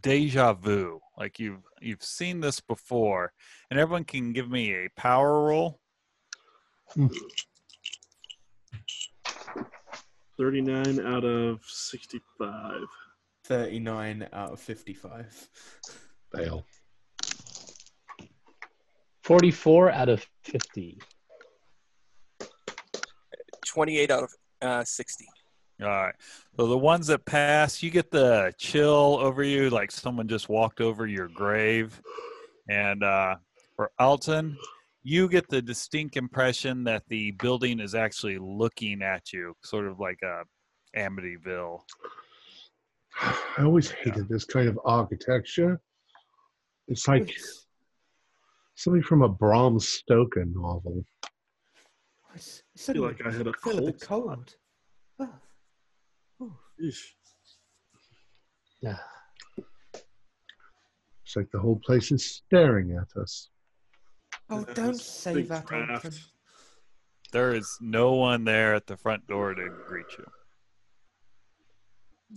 [0.00, 3.32] deja vu like you've you've seen this before
[3.70, 5.80] and everyone can give me a power roll
[10.38, 12.82] 39 out of 65.
[13.44, 15.48] 39 out of 55.
[16.34, 16.64] Fail.
[19.26, 21.00] 44 out of 50.
[23.66, 24.30] 28 out of
[24.62, 25.26] uh, 60.
[25.82, 26.14] All right.
[26.56, 30.80] So the ones that pass, you get the chill over you, like someone just walked
[30.80, 32.00] over your grave.
[32.70, 33.34] And uh,
[33.74, 34.56] for Alton,
[35.02, 39.98] you get the distinct impression that the building is actually looking at you, sort of
[39.98, 40.42] like a
[40.96, 41.80] Amityville.
[43.20, 45.80] I always hated this kind of architecture.
[46.86, 47.65] It's like It's,
[48.76, 51.04] something from a Bram Stoker novel.
[52.34, 54.54] it's, I feel like I had a I feel a bit cold.
[55.18, 55.28] cold.
[55.28, 55.28] Oh.
[56.40, 56.52] Oh.
[58.80, 58.96] Yeah.
[61.24, 63.48] It's like the whole place is staring at us.
[64.48, 66.04] Oh, Yeah, don't say big that, draft.
[66.04, 66.18] Alton.
[67.32, 70.24] There is no one there at the front door to greet you.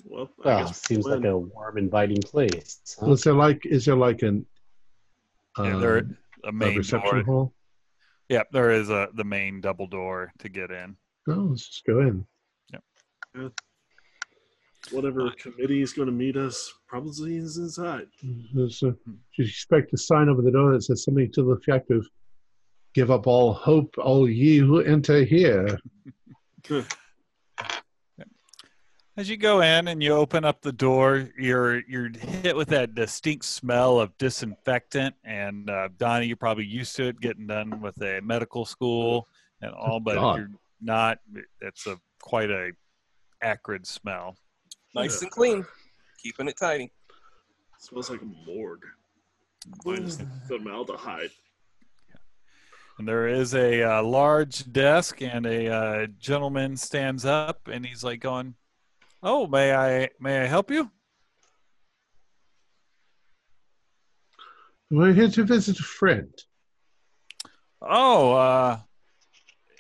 [0.05, 2.79] Well, I Well, guess seems we'll like a warm, inviting place.
[2.99, 3.05] huh?
[3.05, 4.45] Well, is there like is there like an
[5.59, 6.07] Yeah, um, there
[6.43, 7.23] a a main reception door.
[7.23, 7.53] hall?
[8.29, 10.95] Yep, there is a the main double door to get in.
[11.27, 12.25] No, let's just go in.
[12.71, 12.83] Yep.
[13.35, 13.49] Yeah.
[14.91, 18.07] whatever committee is going to meet us probably is inside.
[18.23, 18.57] Mm-hmm.
[18.57, 18.95] There's a,
[19.37, 22.07] you expect a sign over the door that says something to the effect of
[22.93, 25.79] "Give up all hope, all ye who enter here."
[29.19, 32.95] As you go in and you open up the door, you're you're hit with that
[32.95, 35.13] distinct smell of disinfectant.
[35.25, 39.27] And uh, Donnie, you're probably used to it, getting done with a medical school
[39.61, 40.37] and all, but God.
[40.37, 41.17] you're not.
[41.59, 42.71] It's a quite a
[43.41, 44.37] acrid smell.
[44.95, 45.65] Nice and clean.
[46.23, 46.89] Keeping it tidy.
[47.77, 48.85] smells like a morgue.
[49.83, 51.31] Minus the formaldehyde.
[52.97, 58.01] And there is a uh, large desk, and a uh, gentleman stands up, and he's
[58.01, 58.55] like going,
[59.21, 60.89] "Oh, may I may I help you?"
[64.91, 66.33] We're here to visit a friend.
[67.81, 68.79] Oh, uh,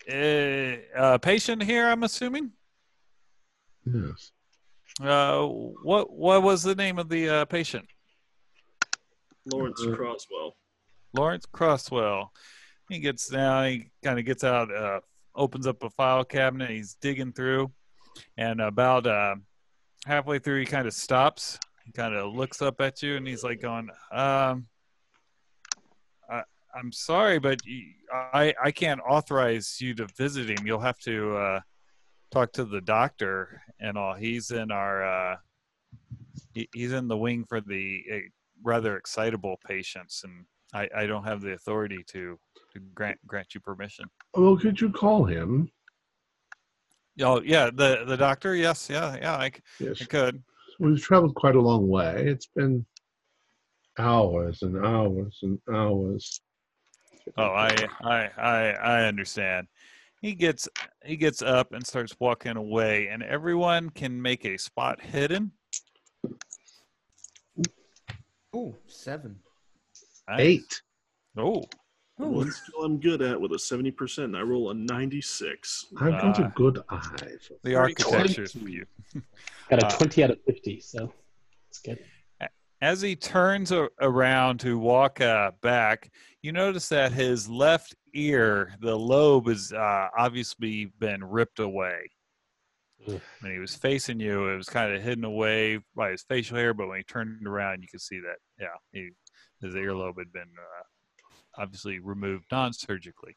[0.07, 2.51] a, a patient here, I'm assuming.
[3.85, 4.31] Yes.
[5.01, 7.87] Uh, what what was the name of the uh, patient?
[9.51, 10.57] Lawrence Uh, Croswell.
[11.13, 12.29] Lawrence Crosswell.
[12.89, 13.67] He gets down.
[13.67, 14.99] He kind of gets out, uh,
[15.35, 16.69] opens up a file cabinet.
[16.69, 17.71] He's digging through,
[18.37, 19.35] and about uh,
[20.05, 21.59] halfway through, he kind of stops.
[21.85, 24.67] He kind of looks up at you, and he's like, "Going, um,
[26.29, 26.43] I,
[26.75, 27.59] I'm sorry, but
[28.11, 30.65] I, I can't authorize you to visit him.
[30.65, 31.59] You'll have to uh,
[32.31, 34.13] talk to the doctor and all.
[34.13, 35.37] He's in our uh,
[36.53, 38.17] he, he's in the wing for the uh,
[38.63, 42.37] rather excitable patients, and I, I don't have the authority to,
[42.73, 44.05] to grant grant you permission.
[44.35, 45.71] Well, could you call him?
[47.21, 48.55] Oh yeah, the the doctor.
[48.55, 49.37] Yes, yeah, yeah.
[49.37, 50.01] I, c- Yes.
[50.01, 50.41] I could.
[50.79, 52.25] We've traveled quite a long way.
[52.27, 52.85] It's been
[53.97, 56.41] hours and hours and hours.
[57.37, 59.67] Oh, I I I I understand.
[60.21, 60.67] He gets
[61.05, 65.51] he gets up and starts walking away, and everyone can make a spot hidden.
[68.53, 69.39] Oh, seven.
[70.27, 70.39] Nice.
[70.39, 70.81] Eight.
[71.37, 71.63] Oh,
[72.21, 75.85] Oh, One skill I'm good at with a 70%, and I roll a 96.
[75.99, 76.51] I've got a Ah.
[76.55, 77.37] good eye.
[77.41, 78.93] For the architecture is beautiful.
[79.69, 81.13] Got a Uh, 20 out of 50, so
[81.69, 81.99] it's good.
[82.81, 88.73] As he turns a- around to walk uh, back, you notice that his left ear,
[88.79, 92.09] the lobe, has uh, obviously been ripped away.
[93.09, 93.21] Oof.
[93.41, 96.73] When he was facing you, it was kind of hidden away by his facial hair,
[96.73, 99.09] but when he turned around, you could see that, yeah, he,
[99.61, 100.83] his earlobe had been uh,
[101.59, 103.35] obviously removed non surgically.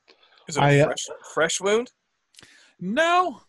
[0.49, 1.91] Is it I, a uh, fresh, fresh wound?
[2.81, 3.41] No.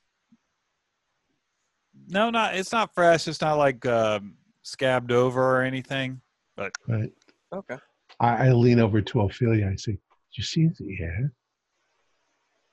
[2.07, 3.27] No, not it's not fresh.
[3.27, 6.19] It's not like um, scabbed over or anything.
[6.57, 7.11] right.
[7.53, 7.77] Okay.
[8.19, 9.69] I, I lean over to Ophelia.
[9.71, 9.99] I say, "Did
[10.37, 11.33] you see the ear?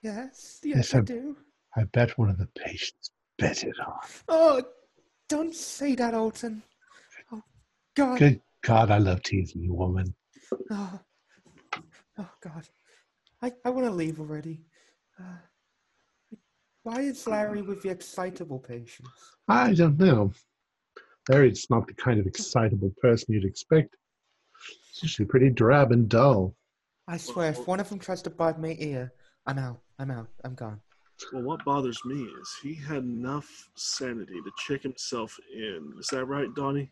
[0.02, 1.36] yes, Yes, yes, I I'm- do.
[1.76, 4.24] I bet one of the patients bet it off.
[4.26, 4.60] Oh,
[5.28, 6.62] don't say that, Alton.
[7.32, 7.42] Oh,
[7.94, 8.18] God.
[8.18, 10.14] Good God, I love teasing you, woman.
[10.72, 10.98] Oh,
[12.20, 12.68] oh God.
[13.42, 14.60] I, I want to leave already.
[15.18, 15.38] Uh,
[16.82, 19.10] why is Larry with the excitable patients?
[19.48, 20.32] I don't know.
[21.28, 23.96] Larry's not the kind of excitable person you'd expect.
[24.92, 26.54] He's usually pretty drab and dull.
[27.08, 29.12] I swear, if one of them tries to bite my ear,
[29.46, 29.80] I'm out.
[29.98, 30.28] I'm out.
[30.44, 30.80] I'm gone.
[31.32, 35.92] Well, what bothers me is he had enough sanity to check himself in.
[35.98, 36.90] Is that right, Donnie?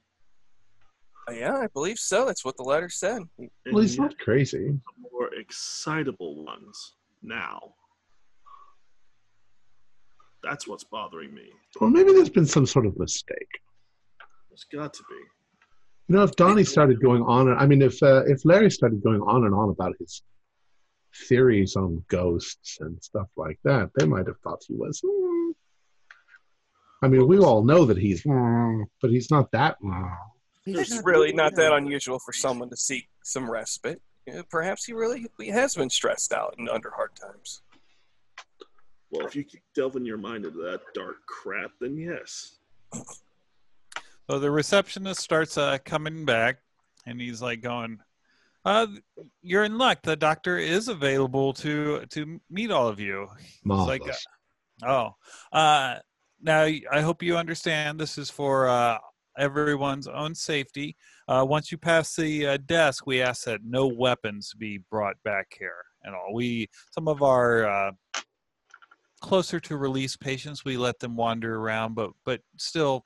[1.28, 2.24] Uh, yeah, I believe so.
[2.24, 3.22] That's what the letter said.
[3.38, 4.78] And Well, he's not crazy.
[5.12, 7.74] more excitable ones now.
[10.42, 11.50] That's what's bothering me.
[11.80, 13.60] Well, maybe there's been some sort of mistake.
[14.48, 15.16] There's got to be.
[16.08, 19.02] You know, if Donnie started going on, and I mean, if uh, if Larry started
[19.02, 20.22] going on and on about his
[21.28, 25.02] theories on ghosts and stuff like that, they might have thought he was.
[25.04, 25.50] "Hmm."
[27.02, 29.76] I mean, we all know that he's, "Hmm," but he's not that.
[29.82, 30.04] "Hmm."
[30.66, 34.00] It's really not that unusual for someone to seek some respite.
[34.50, 37.62] Perhaps he really he has been stressed out and under hard times.
[39.10, 42.58] Well, if you keep delving your mind into that dark crap, then yes.
[44.30, 46.58] So the receptionist starts uh, coming back,
[47.06, 48.00] and he's like going,
[48.66, 48.86] uh,
[49.40, 50.02] "You're in luck.
[50.02, 53.28] The doctor is available to to meet all of you."
[53.64, 54.26] like, Marvelous.
[54.86, 55.14] Oh,
[55.52, 55.96] uh,
[56.42, 57.98] now I hope you understand.
[57.98, 58.98] This is for uh,
[59.38, 60.96] everyone's own safety.
[61.26, 65.54] Uh, once you pass the uh, desk, we ask that no weapons be brought back
[65.58, 66.34] here and all.
[66.34, 67.92] We some of our uh,
[69.20, 73.02] closer to release patients, we let them wander around, but but still,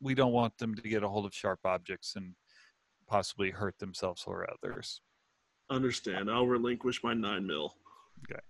[0.00, 2.34] we don't want them to get a hold of sharp objects and
[3.06, 5.00] possibly hurt themselves or others.
[5.70, 6.30] Understand.
[6.30, 7.74] I'll relinquish my nine mil.
[8.30, 8.40] Okay,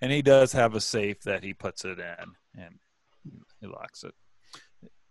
[0.00, 2.78] and he does have a safe that he puts it in and
[3.60, 4.14] he locks it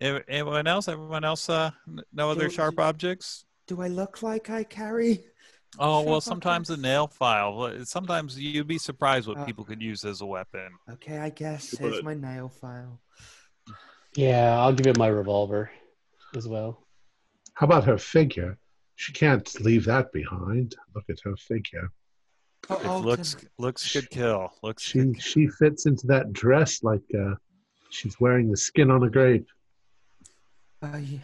[0.02, 1.72] Ev- anyone else everyone else uh
[2.14, 5.26] no other Do- sharp objects Do I look like I carry?
[5.78, 9.82] oh well Sharp sometimes a nail file sometimes you'd be surprised what Uh, people could
[9.82, 11.72] use as a weapon Okay, I guess.
[11.76, 13.00] But- Here's my nail file.
[14.16, 15.70] Yeah, I'll give it my revolver
[16.36, 16.84] as well.
[17.54, 18.58] How about her figure?
[18.96, 20.76] She can't leave that behind.
[20.96, 21.92] Look at her figure.
[22.70, 26.84] Oh, it Alton, looks looks good kill looks She good she fits into that dress
[26.84, 27.36] like uh,
[27.92, 29.48] she's wearing the skin on a grape.
[30.82, 31.20] Uh, you,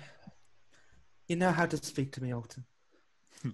[1.27, 2.65] you know how to speak to me, Alton.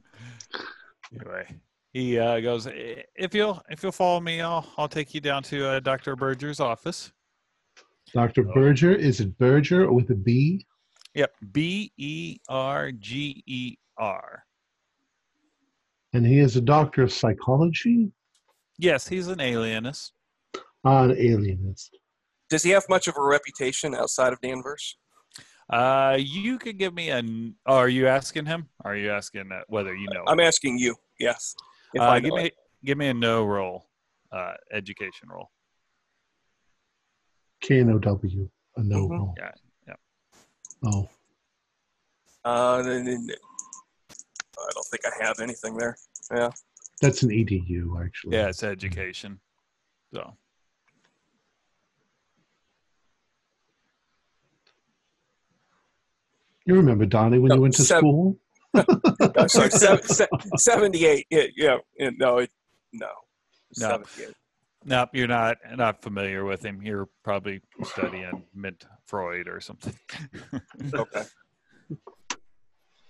[1.13, 1.45] anyway
[1.93, 5.65] he uh, goes if you'll if you'll follow me i'll i'll take you down to
[5.67, 7.11] uh, dr berger's office
[8.13, 8.45] Dr.
[8.49, 8.53] Oh.
[8.53, 10.65] Berger, is it Berger with a B?
[11.13, 14.43] yep b e r g e r
[16.13, 18.11] And he is a doctor of psychology?
[18.77, 20.13] yes he's an alienist
[20.83, 21.95] Ah, an alienist.
[22.49, 24.97] Does he have much of a reputation outside of Danvers?
[25.71, 27.55] Uh, you could give me an.
[27.65, 28.67] Oh, are you asking him?
[28.83, 30.23] Are you asking uh, whether you know?
[30.27, 30.95] I'm asking you.
[31.19, 31.55] Yes.
[31.93, 32.53] If Uh, give me it.
[32.83, 33.87] give me a no roll,
[34.33, 35.49] uh, education roll.
[37.61, 38.49] K N O W.
[38.75, 39.09] A no Mhm.
[39.11, 39.33] roll.
[39.37, 39.51] Yeah,
[39.87, 39.95] yeah.
[40.85, 41.09] Oh.
[42.43, 43.29] Uh, then- then-
[44.57, 45.95] I don't think I have anything there.
[46.31, 46.51] Yeah.
[47.01, 48.35] That's an EDU, actually.
[48.35, 49.39] Yeah, it's education.
[50.13, 50.37] So
[56.65, 58.37] You remember, Donnie, when No, you went to seven- school?
[59.37, 59.69] I'm sorry.
[59.71, 61.27] Seven, se- Seventy-eight.
[61.29, 61.43] Yeah.
[61.55, 61.77] Yeah.
[61.97, 62.37] yeah, No.
[62.39, 62.51] It,
[62.93, 63.07] no.
[63.77, 64.03] No.
[64.83, 66.81] Nope, you're not not familiar with him.
[66.81, 69.93] You're probably studying Mint Freud or something.
[70.93, 71.23] Okay.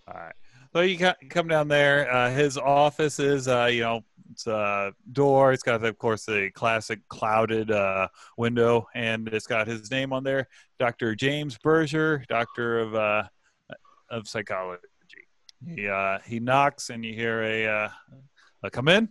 [0.07, 0.33] All right.
[0.73, 0.97] So you
[1.29, 2.11] come down there.
[2.11, 5.51] Uh, his office is, uh, you know, it's a door.
[5.53, 10.23] It's got, of course, the classic clouded uh, window, and it's got his name on
[10.23, 10.47] there,
[10.79, 11.15] Dr.
[11.15, 13.23] James Berger, Doctor of uh,
[14.11, 14.83] of Psychology.
[15.65, 17.89] He uh, he knocks, and you hear a, uh,
[18.63, 19.09] a come in,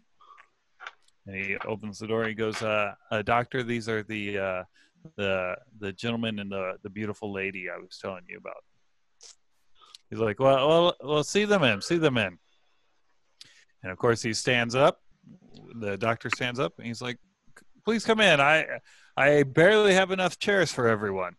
[1.26, 2.24] and he opens the door.
[2.26, 4.62] He goes, uh, uh, "Doctor, these are the uh,
[5.16, 8.62] the the gentleman and the the beautiful lady I was telling you about."
[10.10, 12.36] He's like, well, well, well, see them in, see them in.
[13.82, 15.00] And of course, he stands up.
[15.76, 17.16] The doctor stands up, and he's like,
[17.84, 18.40] please come in.
[18.40, 18.80] I,
[19.16, 21.36] I barely have enough chairs for everyone.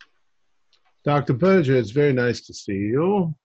[1.04, 1.34] Dr.
[1.34, 3.36] Berger, it's very nice to see you.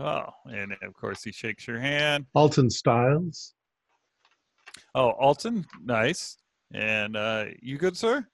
[0.00, 2.24] Oh, and of course, he shakes your hand.
[2.34, 3.54] Alton Styles.
[4.94, 6.38] Oh, Alton, nice.
[6.72, 8.26] And uh, you good, sir?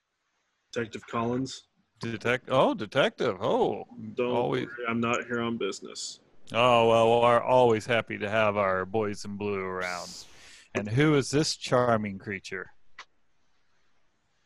[0.72, 1.64] Detective Collins.
[2.00, 2.48] Detect.
[2.50, 3.36] Oh, detective.
[3.42, 4.66] Oh, Don't always.
[4.66, 6.20] worry, I'm not here on business.
[6.52, 10.08] Oh well, we're always happy to have our boys in blue around.
[10.74, 12.70] And who is this charming creature?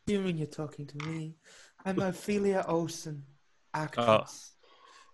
[0.07, 1.37] You mean you're talking to me?
[1.85, 3.25] I'm Ophelia Olsen,
[3.75, 3.81] Oh.
[3.81, 4.53] actress.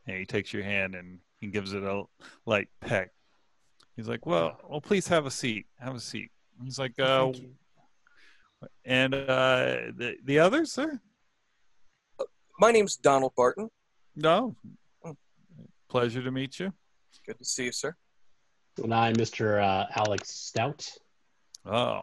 [0.07, 2.05] And he takes your hand and he gives it a
[2.45, 3.11] light peck.
[3.97, 5.66] He's like, "Well, well, please have a seat.
[5.78, 6.30] Have a seat."
[6.62, 7.32] He's like, uh,
[8.84, 11.01] "And uh, the the others, sir?
[12.59, 13.70] My name's Donald Barton.
[14.14, 14.57] No.
[15.89, 16.72] Pleasure to meet you.
[17.26, 17.95] Good to see you, sir.
[18.82, 19.62] And I'm Mr.
[19.62, 20.89] Uh, Alex Stout.
[21.64, 22.03] Oh,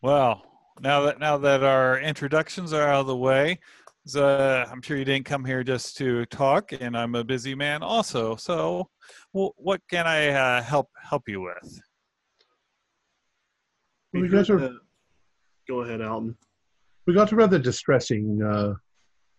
[0.00, 0.42] well,
[0.80, 3.58] now that now that our introductions are out of the way,
[4.06, 7.82] so I'm sure you didn't come here just to talk, and I'm a busy man
[7.82, 8.36] also.
[8.36, 8.88] So,
[9.32, 11.80] well, what can I uh, help help you with?
[14.12, 14.74] We We got heard a,
[15.68, 16.36] Go ahead, Alton.
[17.06, 18.74] we got a rather distressing uh,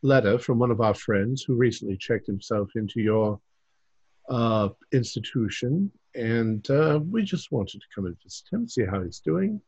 [0.02, 3.40] letter from one of our friends who recently checked himself into your
[4.30, 9.20] uh, institution, and uh, we just wanted to come and visit him, see how he's
[9.20, 9.60] doing.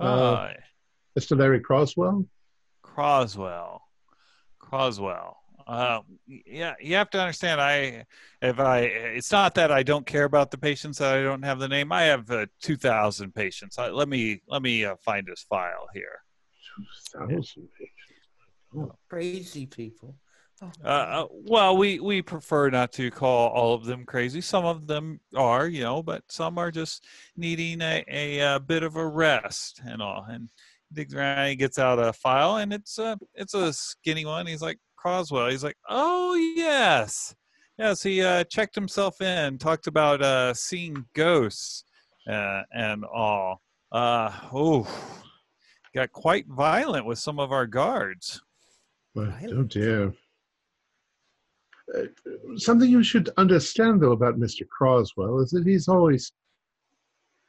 [0.00, 0.52] Uh, Uh,
[1.18, 1.38] Mr.
[1.38, 2.26] Larry Croswell?
[2.94, 3.80] Croswell.
[4.58, 5.36] Croswell.
[5.66, 7.60] Uh, yeah, you have to understand.
[7.60, 8.04] I,
[8.42, 11.58] if I, it's not that I don't care about the patients that I don't have
[11.58, 11.90] the name.
[11.90, 13.78] I have uh, two thousand patients.
[13.78, 16.20] I, let me let me uh, find his file here.
[17.12, 18.94] 2,000 patients.
[19.08, 20.16] Crazy people.
[20.62, 24.40] Oh, Uh, uh, well, we we prefer not to call all of them crazy.
[24.40, 28.82] Some of them are, you know, but some are just needing a, a, uh bit
[28.82, 30.26] of a rest and all.
[30.28, 34.24] And he digs around, he gets out a file, and it's a it's a skinny
[34.24, 34.46] one.
[34.46, 35.50] He's like Croswell.
[35.50, 37.34] He's like, oh yes,
[37.78, 38.02] yes.
[38.02, 41.84] He uh, checked himself in, talked about uh, seeing ghosts
[42.28, 43.60] uh, and all.
[43.92, 44.88] Uh, oh,
[45.94, 48.40] got quite violent with some of our guards.
[49.14, 49.50] But, Right.
[49.52, 50.12] oh dear.
[51.94, 52.04] Uh,
[52.56, 54.66] something you should understand, though, about Mr.
[54.66, 56.32] Croswell is that he's always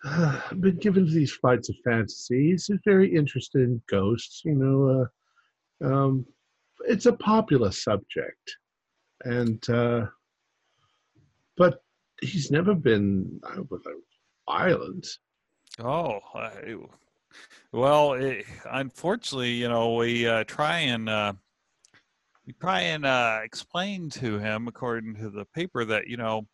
[0.60, 2.52] been given to these flights of fantasy.
[2.52, 4.42] He's very interested in ghosts.
[4.46, 5.10] You know,
[5.84, 6.26] uh, um,
[6.82, 8.58] it's a popular subject,
[9.24, 10.06] and uh,
[11.58, 11.84] but
[12.22, 13.64] he's never been uh,
[14.48, 15.08] violent.
[15.80, 16.76] Oh, I,
[17.72, 21.34] well, it, unfortunately, you know, we uh, try and uh,
[22.46, 26.48] we try and uh, explain to him, according to the paper, that you know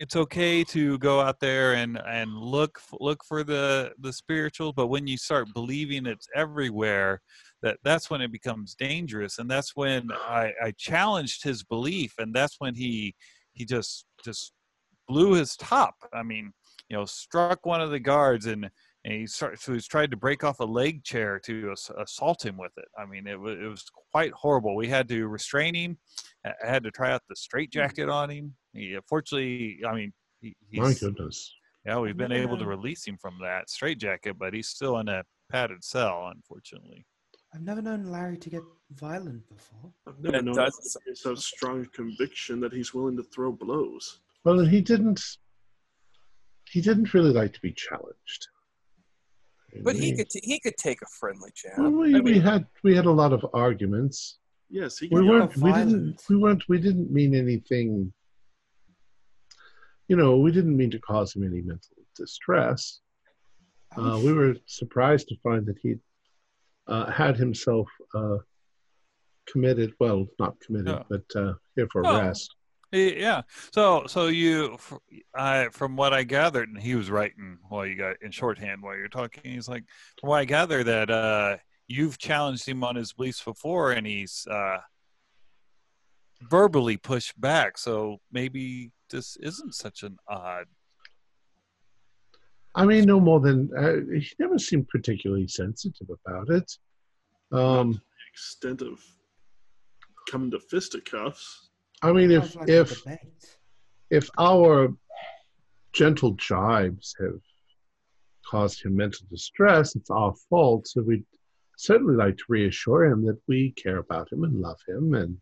[0.00, 4.86] it's okay to go out there and and look look for the the spiritual, but
[4.86, 7.20] when you start believing it's everywhere,
[7.62, 12.34] that that's when it becomes dangerous, and that's when I, I challenged his belief, and
[12.34, 13.14] that's when he
[13.54, 14.52] he just just
[15.08, 15.94] blew his top.
[16.12, 16.52] I mean,
[16.88, 18.70] you know, struck one of the guards and
[19.04, 22.44] and he started, so he's tried to break off a leg chair to ass- assault
[22.44, 22.88] him with it.
[22.98, 24.74] I mean, it was it was quite horrible.
[24.74, 25.98] We had to restrain him.
[26.44, 28.10] I I had to try out the straitjacket hmm.
[28.10, 28.54] on him.
[28.72, 31.52] He, uh, fortunately, I mean, he, My goodness.
[31.84, 35.22] yeah, we've been able to release him from that straitjacket, but he's still in a
[35.50, 37.06] padded cell, unfortunately.
[37.54, 39.92] I've never known Larry to get violent before.
[40.06, 43.52] I've never It known does- him to have strong conviction that he's willing to throw
[43.52, 44.20] blows.
[44.44, 45.20] Well, he didn't.
[46.70, 48.48] He didn't really like to be challenged.
[49.82, 51.78] But he could t- he could take a friendly jab.
[51.78, 54.38] Well, we, I we had we had a lot of arguments.
[54.70, 58.12] Yes, he We were- weren't we didn't we weren't we didn't mean anything.
[60.08, 63.00] You know, we didn't mean to cause him any mental distress.
[63.96, 65.96] Uh, we were surprised to find that he
[66.86, 68.38] uh, had himself uh,
[69.46, 69.92] committed.
[70.00, 71.02] Well, not committed, Yeah.
[71.10, 72.54] but uh, here for Well, rest.
[72.92, 73.42] Y- Yeah.
[73.72, 74.98] So, so you, f-
[75.34, 78.96] I, from what I gathered, and he was writing while you got in shorthand while
[78.96, 79.52] you're talking.
[79.52, 79.84] He's like,
[80.20, 84.46] from what I gather, that uh, you've challenged him on his beliefs before, and he's
[84.50, 84.78] uh,
[86.42, 87.76] verbally pushed back.
[87.78, 90.66] So maybe this isn't such an odd.
[92.74, 96.70] I mean, no more than uh, he never seemed particularly sensitive about it.
[97.50, 98.00] Um,
[98.32, 99.02] extent of
[100.30, 101.67] coming to fisticuffs.
[102.02, 103.02] I mean, if like if
[104.10, 104.94] if our
[105.92, 107.40] gentle jibes have
[108.48, 110.86] caused him mental distress, it's our fault.
[110.86, 111.24] So we'd
[111.76, 115.36] certainly like to reassure him that we care about him and love him, and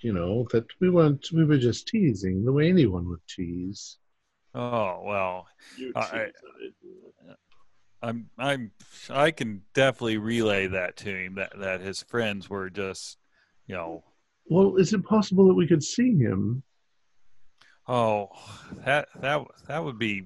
[0.00, 3.98] you know that we weren't we were just teasing the way anyone would tease.
[4.54, 6.32] Oh well, You tease I-
[8.02, 8.72] I'm I'm
[9.08, 13.16] I can definitely relay that to him that that his friends were just,
[13.66, 14.04] you know,
[14.48, 16.62] Well, is it possible that we could see him?
[17.88, 18.28] Oh,
[18.84, 20.24] that that that would be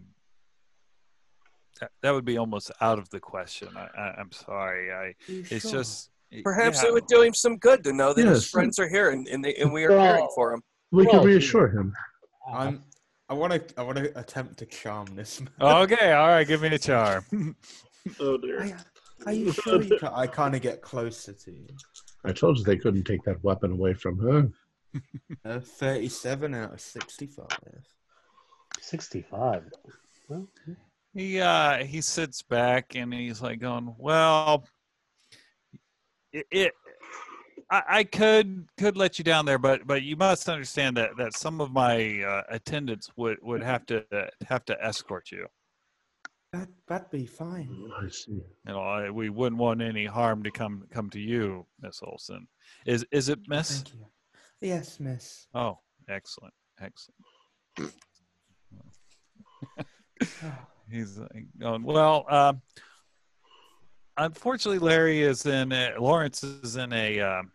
[1.81, 3.68] that, that would be almost out of the question.
[3.77, 4.93] I, I I'm sorry.
[4.93, 5.81] I You it's sure?
[5.81, 6.11] just
[6.45, 6.89] perhaps yeah.
[6.89, 9.45] it would do him some good to know that his friends are here and, and,
[9.45, 10.62] they, and we are Well- caring for him.
[10.93, 11.95] We Well, could reassure him.
[12.53, 12.83] I'm.
[13.29, 13.62] I want to.
[13.79, 15.51] I want to attempt to charm this man.
[15.61, 16.12] okay.
[16.12, 17.25] All right, give me a charm.
[18.18, 18.62] Oh dear.
[18.62, 18.79] Are,
[19.27, 21.66] are you sure you can, I kind of get closer to you?
[22.25, 24.49] I told you they couldn't take that weapon away from her.
[25.45, 27.87] Uh, Thirty-seven out of sixty-five.
[28.81, 29.71] 65.
[30.29, 30.49] Well,
[31.14, 34.64] he uh he sits back and he's like going, well,
[36.33, 36.47] it.
[36.51, 36.73] it
[37.71, 41.37] I, I could could let you down there, but but you must understand that that
[41.37, 44.05] some of my uh, attendants would would have to
[44.49, 45.47] have to escort you.
[46.53, 47.88] That that'd be fine.
[47.96, 48.32] I see.
[48.32, 52.48] You know, I, we wouldn't want any harm to come come to you, Miss Olson.
[52.86, 53.82] Is is it Miss?
[53.82, 54.07] Thank you.
[54.61, 55.46] Yes, Miss.
[55.55, 55.78] Oh,
[56.09, 57.94] excellent, excellent.
[60.90, 61.20] He's
[61.59, 62.26] going well.
[62.28, 62.62] Um,
[64.16, 65.70] unfortunately, Larry is in.
[65.72, 67.53] A, Lawrence is in a um,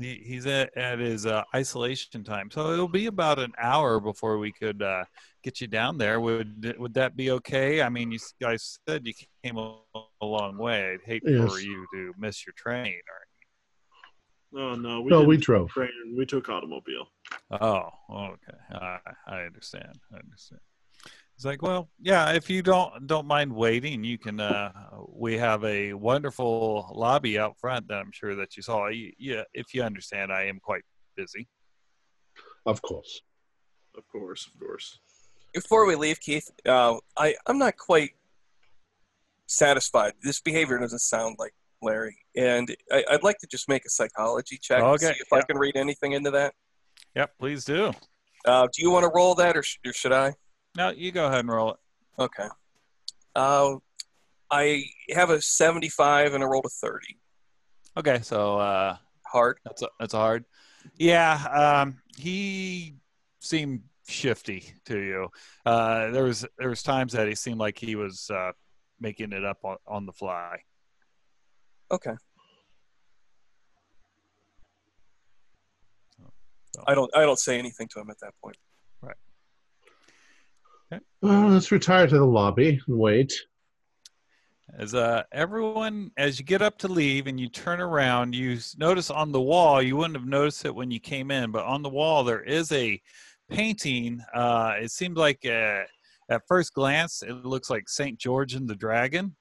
[0.00, 4.38] he, he's at, at his uh, isolation time, so it'll be about an hour before
[4.38, 5.04] we could uh,
[5.42, 6.20] get you down there.
[6.20, 7.82] Would would that be okay?
[7.82, 9.76] I mean, you guys said you came a,
[10.20, 10.92] a long way.
[10.92, 13.00] I'd hate for you to miss your train.
[13.08, 13.20] Or
[14.52, 15.68] Oh no, we No, we drove.
[15.70, 15.90] train.
[16.16, 17.06] We took automobile.
[17.50, 19.98] oh, okay, I I understand.
[20.12, 20.60] I understand.
[21.40, 22.32] It's like, well, yeah.
[22.32, 24.40] If you don't don't mind waiting, you can.
[24.40, 24.72] Uh,
[25.08, 28.88] we have a wonderful lobby out front that I'm sure that you saw.
[28.88, 30.82] You, yeah, if you understand, I am quite
[31.16, 31.48] busy.
[32.66, 33.22] Of course.
[33.96, 34.98] Of course, of course.
[35.54, 38.10] Before we leave, Keith, uh, I I'm not quite
[39.46, 40.12] satisfied.
[40.22, 44.58] This behavior doesn't sound like Larry, and I, I'd like to just make a psychology
[44.60, 46.52] check Okay, to see if I can read anything into that.
[47.16, 47.92] Yep, please do.
[48.44, 50.34] Uh, do you want to roll that, or, sh- or should I?
[50.76, 51.76] No, you go ahead and roll it.
[52.18, 52.46] Okay.
[53.34, 53.76] Uh,
[54.50, 57.18] I have a 75 and I rolled a 30.
[57.96, 58.96] Okay, so uh,
[59.26, 59.58] Hard.
[59.64, 60.44] that's a, that's a hard.
[60.96, 61.34] Yeah,
[61.82, 62.94] um, he
[63.40, 65.28] seemed shifty to you.
[65.66, 68.52] Uh, there was there was times that he seemed like he was uh,
[69.00, 70.58] making it up on, on the fly.
[71.90, 72.14] Okay.
[76.74, 77.14] So- I don't.
[77.14, 78.56] I don't say anything to him at that point.
[81.22, 83.32] Well, let's retire to the lobby and wait.
[84.78, 89.10] As uh, everyone, as you get up to leave and you turn around, you notice
[89.10, 89.82] on the wall.
[89.82, 92.70] You wouldn't have noticed it when you came in, but on the wall there is
[92.72, 93.00] a
[93.50, 94.22] painting.
[94.32, 95.82] Uh, it seemed like uh,
[96.30, 99.34] at first glance it looks like Saint George and the Dragon,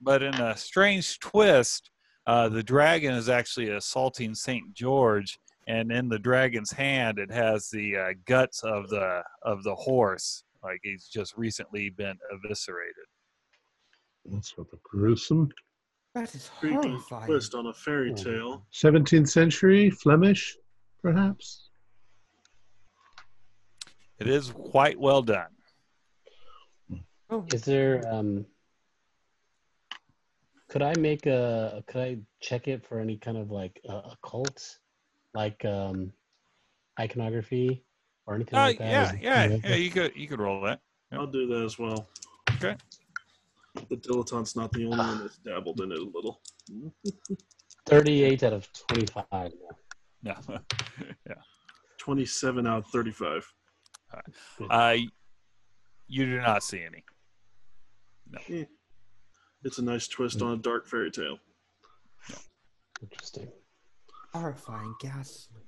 [0.00, 1.90] but in a strange twist,
[2.26, 5.38] uh, the dragon is actually assaulting Saint George,
[5.68, 10.44] and in the dragon's hand it has the uh, guts of the of the horse,
[10.66, 13.06] like he's just recently been eviscerated.
[14.26, 15.48] That's rather gruesome.
[16.14, 17.26] That is Creepy horrifying.
[17.26, 18.14] twist on a fairy Oh.
[18.14, 18.66] tale.
[18.72, 20.56] 17th century, Flemish,
[21.02, 21.68] perhaps?
[24.18, 25.52] It is quite well done.
[27.30, 28.46] Oh, Is there um
[30.68, 34.78] could I make a could I check it for any kind of like uh, occult
[35.34, 36.12] like um
[36.98, 37.84] iconography
[38.26, 38.90] or anything Uh, like that?
[38.90, 39.74] yeah, Is it- yeah, yeah.
[39.76, 40.80] You could you could roll that.
[41.12, 41.20] Yep.
[41.20, 42.08] I'll do that as well.
[42.52, 42.76] Okay.
[43.88, 46.40] The dilettante's not the only one that's dabbled in it a little.
[47.86, 49.52] 38 out of 25
[50.22, 50.40] Yeah.
[51.26, 51.34] Yeah.
[51.98, 53.52] 27 out of 35.
[54.70, 54.96] uh,
[56.08, 57.04] you do not see any.
[58.28, 58.66] No.
[59.64, 61.38] It's a nice twist on a dark fairy tale.
[63.02, 63.52] Interesting.
[64.32, 65.62] horrifying, ghastly.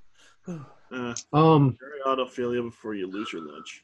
[0.47, 3.83] Uh, Um, carry on, Ophelia, before you lose your lunch.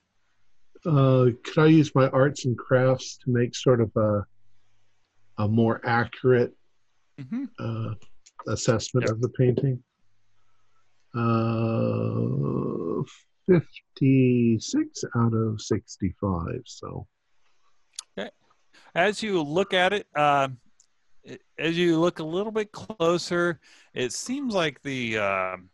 [0.86, 4.26] uh, could I use my arts and crafts to make sort of a,
[5.38, 6.54] a more accurate
[7.20, 7.46] Mm-hmm.
[7.60, 7.94] uh,
[8.48, 9.12] assessment Yep.
[9.16, 9.82] of the painting?
[11.16, 13.04] Uh,
[13.48, 16.62] 56 out of 65.
[16.66, 17.08] So,
[18.18, 18.30] okay.
[18.96, 20.58] As you look at it, um,
[21.24, 23.60] it- as you look a little bit closer,
[23.94, 25.70] it seems like the um,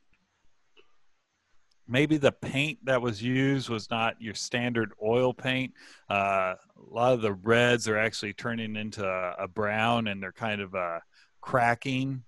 [1.91, 5.73] maybe the paint that was used was not your standard oil paint.
[6.09, 10.31] Uh, a lot of the reds are actually turning into a, a brown, and they're
[10.31, 10.99] kind of uh,
[11.41, 12.23] cracking.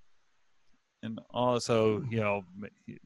[1.01, 2.43] And also, you know,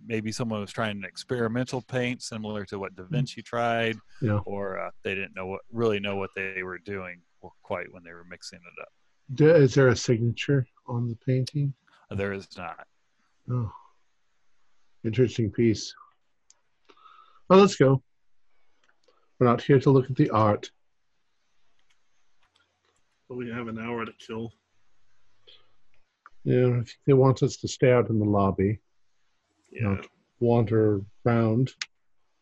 [0.05, 4.39] maybe someone was trying an experimental paint similar to what Da Vinci tried, Yeah.
[4.45, 7.21] or uh, they didn't know what really know what they were doing
[7.63, 8.89] quite when they were mixing it up.
[9.61, 11.73] is there a signature on the painting?
[12.11, 12.85] There is not.
[13.51, 13.71] Oh,
[15.03, 15.93] interesting piece.
[17.49, 18.03] Well, let's go.
[19.39, 20.71] We're not here to look at the art.
[23.29, 24.53] But we have an hour to kill.
[26.43, 28.79] Yeah, I think they want us to stay out in the lobby,
[29.71, 29.89] Yeah.
[29.95, 30.07] not
[30.39, 31.73] wander around.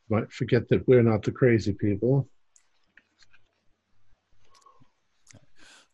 [0.09, 2.29] Might forget that we're not the crazy people.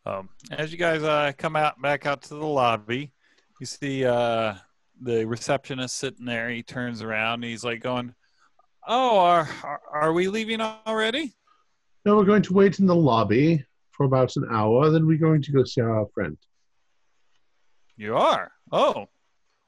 [0.05, 3.11] Um, as you guys uh, come out back out to the lobby,
[3.59, 4.55] you see uh,
[4.99, 6.49] the receptionist sitting there.
[6.49, 7.35] He turns around.
[7.35, 8.13] And he's like going,
[8.87, 11.33] "Oh, are, are are we leaving already?"
[12.05, 14.89] No, we're going to wait in the lobby for about an hour.
[14.89, 16.37] Then we're going to go see our friend.
[17.95, 18.51] You are.
[18.71, 19.07] Oh,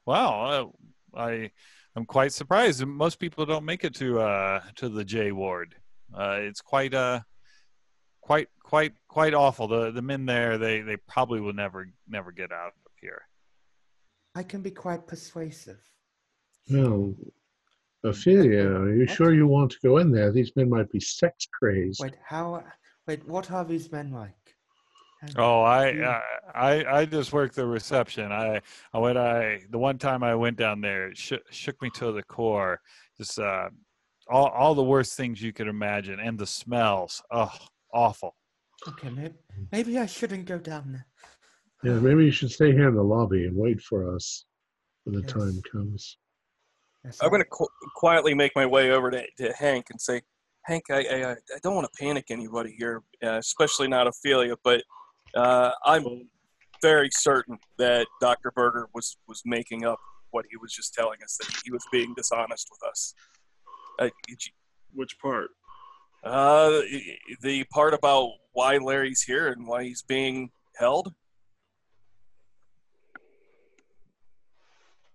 [0.06, 0.72] wow.
[1.14, 1.50] Uh, I
[1.94, 2.84] I'm quite surprised.
[2.84, 5.76] Most people don't make it to uh, to the J ward.
[6.12, 7.20] Uh, it's quite uh
[8.20, 9.68] quite quite quite awful.
[9.68, 13.22] The the men there they they probably will never never get out of here.
[14.34, 15.78] I can be quite persuasive.
[16.68, 17.14] No,
[18.04, 19.16] Ophelia, are you What?
[19.16, 20.30] sure you want to go in there?
[20.30, 22.00] These men might be sex crazed.
[22.00, 22.62] Wait, how?
[23.06, 24.56] Wait, what are these men like?
[25.22, 26.22] And Oh, I, I
[26.54, 28.30] I I just worked the reception.
[28.30, 28.60] I
[28.92, 32.12] I when I the one time I went down there, it shook shook me to
[32.12, 32.80] the core.
[33.16, 33.70] Just uh,
[34.28, 37.22] all all the worst things you could imagine, and the smells.
[37.30, 37.52] Oh,
[37.92, 38.36] awful.
[38.86, 39.34] Okay, maybe,
[39.72, 41.06] maybe I shouldn't go down there.
[41.84, 44.44] Yeah, maybe you should stay here in the lobby and wait for us
[45.04, 45.32] when the Yes.
[45.32, 46.18] time comes.
[47.04, 50.22] Yes, I'm going to qu- quietly make my way over to, to Hank and say,
[50.64, 54.82] Hank, I, I, I don't want to panic anybody here, uh, especially not Ophelia, but
[55.36, 56.28] uh, I'm
[56.80, 58.50] very certain that Dr.
[58.54, 59.98] Berger was, was making up
[60.30, 63.14] what he was just telling us, that he was being dishonest with us.
[63.98, 64.08] Uh,
[64.94, 65.50] Which part?
[66.24, 66.80] uh,
[67.42, 71.12] the part about why Larry's here and why he's being held.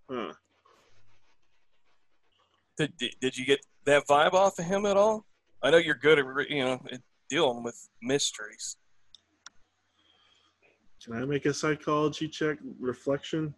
[0.08, 0.32] Huh.
[2.80, 5.26] Did, did, did you get that vibe off of him at all?
[5.62, 6.80] I know you're good at you know
[7.28, 8.78] dealing with mysteries.
[11.04, 13.54] Can I make a psychology check reflection?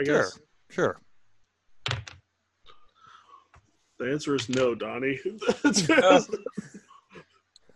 [0.00, 0.22] I Sure.
[0.22, 1.00] guess Sure.
[3.98, 5.18] the answer is no, Donnie.
[5.64, 6.20] Uh,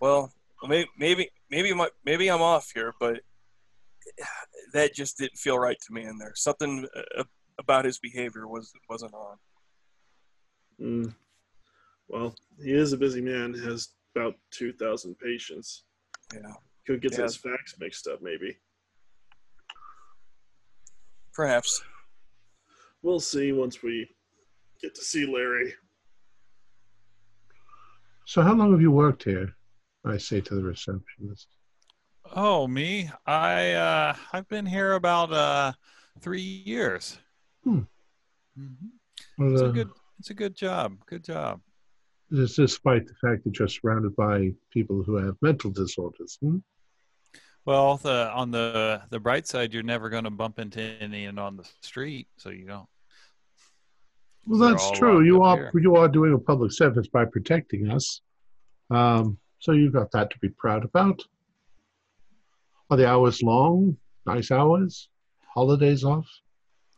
[0.00, 0.32] Well,
[0.68, 3.22] maybe maybe maybe my, maybe I'm off here, but
[4.72, 6.32] that just didn't feel right to me in there.
[6.36, 6.86] Something
[7.18, 7.24] uh,
[7.59, 9.38] about his behavior was wasn't on.
[10.80, 11.14] Mm.
[12.08, 13.54] Well, he is a busy man.
[13.54, 15.84] Has about two thousand patients.
[16.32, 16.52] Yeah,
[16.86, 17.22] Could get Yeah.
[17.24, 18.56] his facts mixed up, maybe.
[21.32, 21.82] perhaps.
[23.02, 24.08] We'll see once we
[24.80, 25.74] get to see Larry.
[28.24, 29.54] So, how long have you worked here?
[30.04, 31.48] I say to the receptionist.
[32.36, 33.10] Oh, me?
[33.26, 35.72] I uh, I've been here about uh,
[36.20, 37.18] three years.
[37.64, 37.80] Hmm.
[38.58, 38.76] Mhm.
[39.38, 39.90] Well, It's a uh, good.
[40.18, 40.96] It's a good job.
[41.06, 41.60] Good job.
[42.30, 46.38] this despite the fact that you're surrounded by people who have mental disorders.
[46.40, 46.58] Hmm?
[47.64, 51.56] Well, the on the the bright side, you're never going to bump into anyone on
[51.56, 52.88] the street, so you don't.
[54.46, 55.24] Well, that's true.
[55.24, 55.72] You are here.
[55.74, 58.20] you are doing a public service by protecting us.
[58.90, 61.22] Um, so you've got that to be proud about.
[62.90, 63.96] Are the hours long?
[64.26, 65.08] Nice hours?
[65.54, 66.28] Holidays off?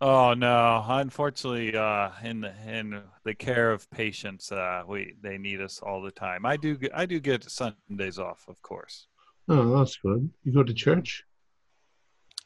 [0.01, 0.85] Oh no!
[0.87, 6.03] Unfortunately, uh, in the in the care of patients, uh, we they need us all
[6.03, 6.45] the time.
[6.45, 9.07] I do I do get Sundays off, of course.
[9.49, 10.29] Oh, that's good.
[10.45, 11.25] You go to church?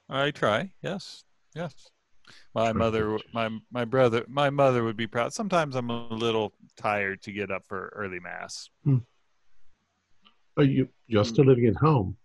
[0.08, 0.72] I try.
[0.82, 1.24] Yes,
[1.54, 1.74] yes.
[2.54, 2.74] My Sure.
[2.74, 5.32] mother, my my brother, my mother would be proud.
[5.32, 8.68] Sometimes I'm a little tired to get up for early mass.
[10.56, 12.16] Are you you're still living at home.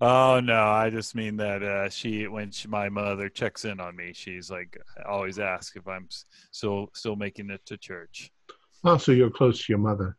[0.00, 3.94] Oh no, I just mean that uh, she when she, my mother checks in on
[3.94, 4.76] me, she's like
[5.06, 6.08] always asks if I'm
[6.50, 8.32] still still making it to church.
[8.84, 10.16] Oh, so you're close to your mother.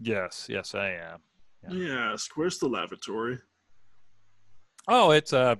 [0.00, 1.20] Yes, yes, I am.
[1.62, 1.88] Yeah.
[1.88, 2.12] Yeah.
[2.12, 3.38] Ask where's the lavatory?
[4.88, 5.56] Oh, it's uh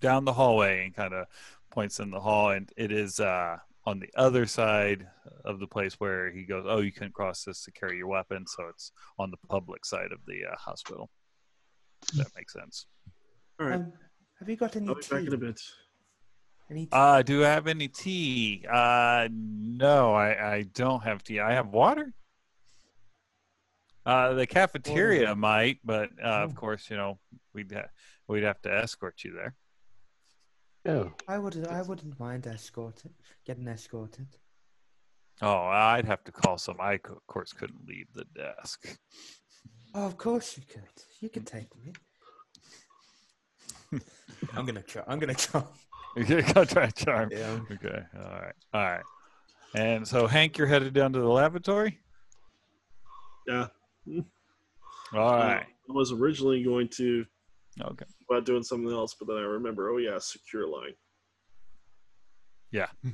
[0.00, 1.26] down the hallway and kind of
[1.70, 5.06] points in the hall, and it is uh on the other side
[5.44, 6.64] of the place where he goes.
[6.66, 10.12] Oh, you couldn't cross this to carry your weapon, so it's on the public side
[10.12, 11.10] of the uh, hospital.
[12.12, 12.86] If that makes sense.
[13.60, 13.76] All right.
[13.76, 13.92] Um,
[14.38, 15.26] have you got any I'll be back tea?
[15.26, 15.60] in a bit.
[16.70, 16.90] Any tea?
[16.92, 18.64] Uh, do I have any tea?
[18.70, 21.40] Uh, no, I, I don't have tea.
[21.40, 22.12] I have water.
[24.06, 25.34] Uh, the cafeteria Water.
[25.36, 26.42] might, but uh, Oh.
[26.44, 27.18] of course, you know,
[27.54, 27.88] we'd ha-
[28.28, 29.54] we'd have to escort you there.
[30.86, 31.66] Oh, I would.
[31.66, 33.12] I wouldn't mind escorted.
[33.46, 34.26] Getting escorted.
[35.40, 36.76] Oh, I'd have to call some.
[36.80, 38.98] I, of course, couldn't leave the desk.
[39.94, 40.82] Oh, of course you could.
[41.20, 41.92] You could take me.
[44.54, 45.02] I'm gonna try.
[45.06, 45.62] I'm gonna try.
[46.16, 47.28] Okay, contract charm.
[47.32, 47.58] Yeah.
[47.72, 49.02] Okay, all right, all right.
[49.74, 51.98] And so, Hank, you're headed down to the lavatory.
[53.48, 53.66] Yeah.
[55.12, 55.42] All Uh.
[55.58, 57.24] I was originally going to
[57.82, 58.04] Okay.
[58.30, 60.94] about doing something else, but then I remember, oh yeah, secure line
[62.70, 62.86] Yeah.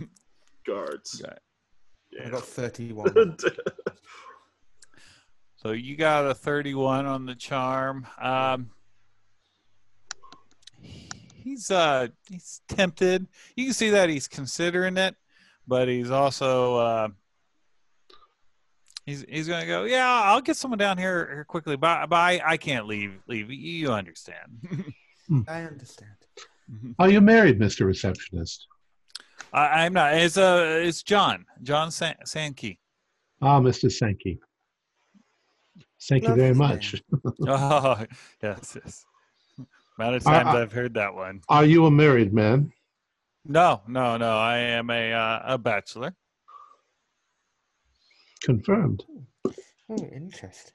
[0.66, 1.22] guards.
[1.24, 1.36] Okay.
[2.22, 3.38] I got 31.
[5.62, 8.06] So you got a 31 on the charm.
[8.18, 8.70] Um,
[10.80, 13.26] he's uh he's tempted.
[13.56, 15.16] You can see that he's considering it,
[15.68, 17.08] but he's also uh,
[19.04, 19.84] he's he's gonna go.
[19.84, 23.18] Yeah, I'll get someone down here, here quickly, but, but I, I can't leave.
[23.26, 23.50] Leave.
[23.50, 24.94] You understand?
[25.46, 26.10] I understand.
[26.98, 27.84] Are you married, Mr.
[27.84, 28.66] Receptionist?
[29.52, 30.14] I, I'm not.
[30.14, 32.78] It's uh it's John John San- Sankey.
[33.42, 33.92] Ah, Mr.
[33.92, 34.40] Sankey.
[36.08, 37.02] Thank you very much.
[37.46, 38.04] Oh
[38.42, 39.04] yes, yes.
[39.98, 41.42] Amount of times I- I've heard that one.
[41.48, 42.72] Are you a married man?
[43.44, 44.36] No, no, no.
[44.36, 46.14] I am a uh, a bachelor.
[48.42, 49.04] Confirmed.
[49.46, 50.72] Oh, interesting.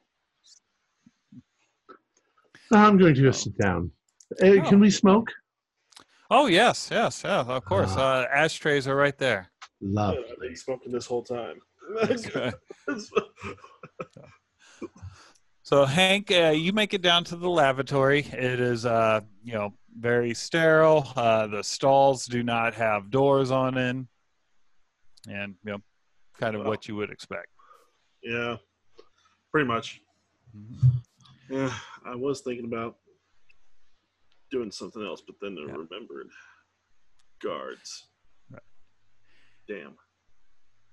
[2.71, 3.91] I'm going to just sit down.
[4.41, 5.29] Uh, Can we smoke?
[6.31, 7.47] Oh yes, yes, yes.
[7.47, 7.93] Of course.
[7.95, 8.21] Ah.
[8.23, 9.51] Uh, ashtrays are right there.
[9.81, 10.15] Love.
[10.31, 11.57] I've been smoking this whole time.
[15.65, 18.19] So Hank, uh, you make it down to the lavatory.
[18.19, 21.11] It is, uh, you know, very sterile.
[21.15, 24.07] Uh, the stalls do not have doors on in,
[25.27, 25.79] and you know,
[26.39, 26.67] kind of Wow.
[26.69, 27.47] what you would expect.
[28.21, 28.57] yeah,
[29.51, 30.01] pretty much.
[31.49, 31.73] Yeah,
[32.05, 32.97] I was thinking about
[34.51, 35.77] doing something else, but then I Yeah.
[35.77, 36.29] remembered
[37.41, 38.05] guards.
[38.51, 38.61] Right.
[39.67, 39.97] Damn.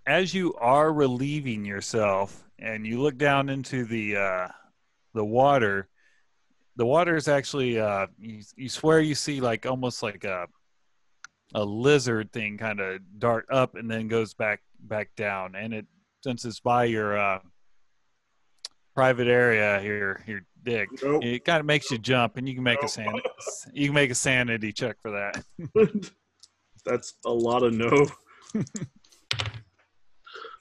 [0.07, 4.49] As you are relieving yourself, and you look down into the uh,
[5.15, 5.89] the water,
[6.77, 10.47] the water is actually uh, you, you swear you see like almost like a
[11.55, 15.87] a lizard thing kind of dart up and then goes back back down and it
[16.25, 17.39] since it's by your uh,
[18.95, 21.23] private area here your dick Nope.
[21.23, 22.91] it kind of makes you jump and you can make a Nope.
[22.91, 23.21] san-
[23.75, 25.45] you can make a sanity check for that
[26.85, 28.07] That's a lot of no.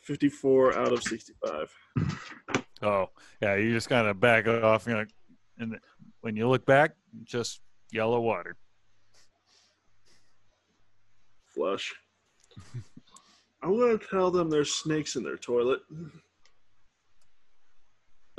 [0.04, 1.74] 54 out of 65.
[2.82, 3.10] oh
[3.42, 5.06] yeah you just kind of back off you know
[5.60, 5.80] and
[6.22, 7.62] when you look back just
[7.92, 8.56] yellow water
[11.54, 11.94] Flush.
[13.62, 15.82] I'm going to tell them there's snakes in their toilet.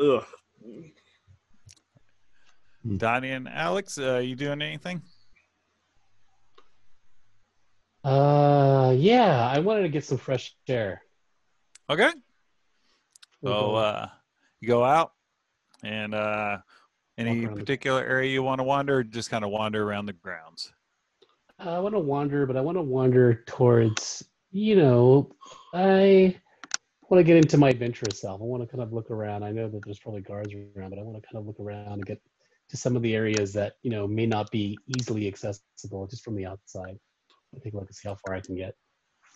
[0.00, 0.24] Ugh.
[2.96, 5.02] donnie and alex uh, you doing anything
[8.04, 11.02] Uh, yeah, I wanted to get some fresh air.
[11.88, 12.10] okay
[13.40, 14.21] We'll So uh, you
[14.66, 15.12] go out,
[15.82, 16.58] and uh,
[17.18, 20.12] any the- particular area you want to wander, or just kind of wander around the
[20.12, 20.72] grounds.
[21.58, 25.30] I want to wander, but I want to wander towards, you know,
[25.72, 26.36] I
[27.08, 28.40] want to get into my adventurous self.
[28.40, 29.44] I want to kind of look around.
[29.44, 31.92] I know that there's probably guards around, but I want to kind of look around
[31.92, 32.20] and get
[32.70, 36.34] to some of the areas that, you know, may not be easily accessible just from
[36.34, 36.98] the outside.
[37.54, 38.74] I take a look and see how far I can get.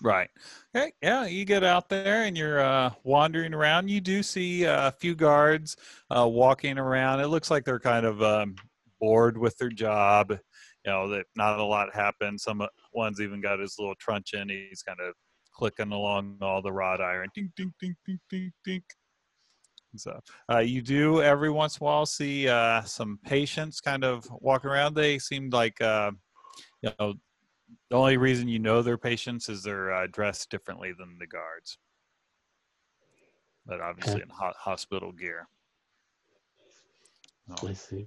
[0.02, 0.28] Right.
[0.76, 0.92] Okay.
[1.02, 1.26] Yeah.
[1.26, 3.88] You get out there and you're uh, wandering around.
[3.88, 5.76] You do see uh, a few guards
[6.14, 7.20] uh, walking around.
[7.20, 8.56] It looks like they're kind of um,
[9.00, 10.30] bored with their job.
[10.30, 12.40] You know that not a lot happened.
[12.40, 14.48] Some uh, one's even got his little truncheon.
[14.50, 15.14] He's kind of
[15.54, 17.28] clicking along all the wrought iron.
[17.34, 18.82] Ding, ding, ding, ding, ding, ding.
[19.96, 20.20] So
[20.52, 24.66] uh, you do every once in a while see uh, some patients kind of walk
[24.66, 24.94] around.
[24.94, 26.12] They seem like you
[27.00, 27.14] know
[27.90, 31.78] the only reason you know they're patients is they're uh, dressed differently than the guards,
[33.64, 35.48] but obviously in ho- hospital gear.
[37.62, 38.06] I see.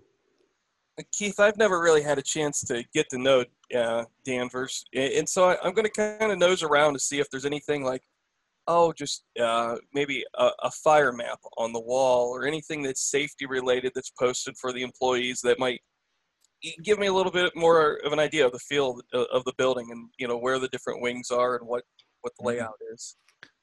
[1.14, 3.46] Keith, I've never really had a chance to get to know
[3.76, 7.30] uh, Danvers, and so I, I'm going to kind of nose around to see if
[7.30, 8.04] there's anything like,
[8.68, 13.46] oh, just uh, maybe a, a fire map on the wall or anything that's safety
[13.46, 15.88] related that's posted for the employees that might y-
[16.84, 19.54] give me a little bit more of an idea of the feel of, of the
[19.58, 21.84] building and you know where the different wings are and what
[22.22, 22.48] what the Mhm.
[22.48, 23.16] layout is.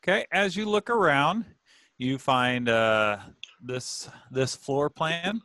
[0.03, 1.45] Okay, as you look around,
[1.99, 3.19] you find uh,
[3.61, 5.41] this this floor plan.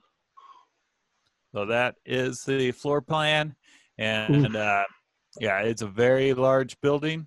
[1.54, 3.56] So that is the floor plan,
[3.98, 4.86] and uh,
[5.40, 7.26] yeah, it's a very large building.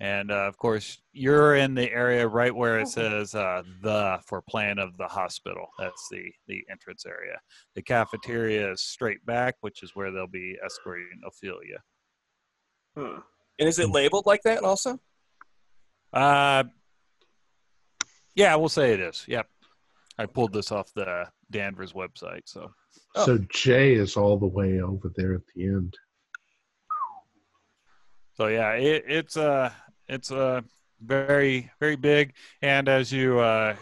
[0.00, 4.40] And uh, of course, you're in the area right where it says uh, "the" for
[4.42, 5.66] plan of the hospital.
[5.78, 7.36] That's the the entrance area.
[7.74, 11.78] The cafeteria is straight back, which is where they'll be escorting Ophelia.
[12.96, 13.20] Huh.
[13.58, 15.00] And is it labeled like that also?
[16.12, 16.62] Uh,
[18.36, 19.24] yeah, we'll say it is.
[19.26, 19.48] Yep.
[20.16, 22.42] I pulled this off the Danvers website.
[22.44, 22.70] So,
[23.14, 23.24] Oh.
[23.24, 25.94] So Jay is all the way over there at the end.
[28.34, 29.70] so yeah, it, it's uh,
[30.08, 30.62] it's uh,
[31.00, 32.34] very, very big.
[32.62, 33.76] And as you, uh,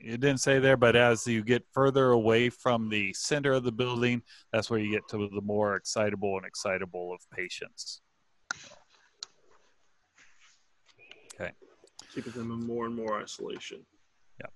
[0.00, 3.72] it didn't say there, but as you get further away from the center of the
[3.72, 8.00] building, that's where you get to the more excitable and excitable of patients.
[11.34, 11.52] Okay.
[12.14, 13.84] Keeping them in more and more isolation.
[14.40, 14.46] Yeah.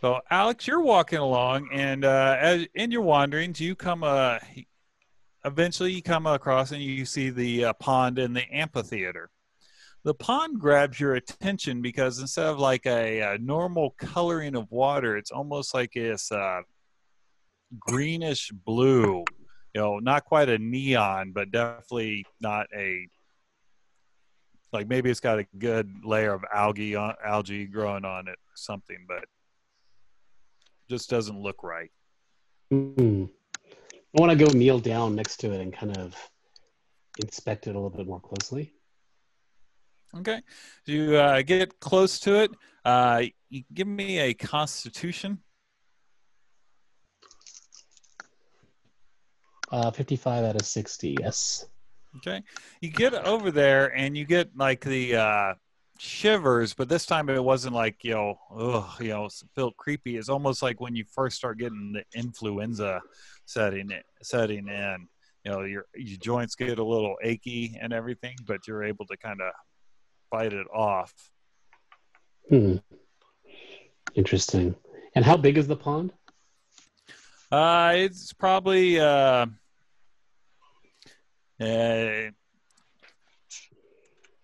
[0.00, 4.38] So, Alex, you're walking along, and uh, as in your wanderings, you come uh,
[5.44, 9.30] eventually you come across and you see the uh, pond and the amphitheater.
[10.02, 15.16] The pond grabs your attention because instead of like a, a normal coloring of water,
[15.16, 16.62] it's almost like it's uh,
[17.78, 19.24] greenish blue.
[19.74, 23.06] You know, not quite a neon, but definitely not a
[24.72, 28.56] like maybe it's got a good layer of algae on algae growing on it, or
[28.56, 29.24] something, but
[30.88, 31.90] just doesn't look right.
[32.70, 33.24] Hmm.
[34.16, 36.16] I want to go kneel down next to it and kind of
[37.18, 38.72] inspect it a little bit more closely.
[40.18, 40.40] Okay,
[40.86, 42.50] you uh, get close to it.
[42.84, 45.38] Uh, you give me a Constitution.
[49.70, 51.16] Uh, 55 out of 60.
[51.20, 51.66] Yes.
[52.16, 52.42] Okay.
[52.80, 55.54] You get over there and you get like the uh,
[55.98, 60.16] shivers, but this time it wasn't like, you know, ugh, you know, felt creepy.
[60.16, 63.00] It's almost like when you first start getting the influenza
[63.46, 65.08] setting it, setting in.
[65.44, 69.16] You know, your your joints get a little achy and everything, but you're able to
[69.16, 69.52] kind of
[70.30, 71.12] fight it off.
[72.48, 72.76] Hmm.
[74.14, 74.74] Interesting.
[75.14, 76.12] And how big is the pond?
[77.50, 79.46] Uh, it's probably uh,
[81.60, 82.30] uh,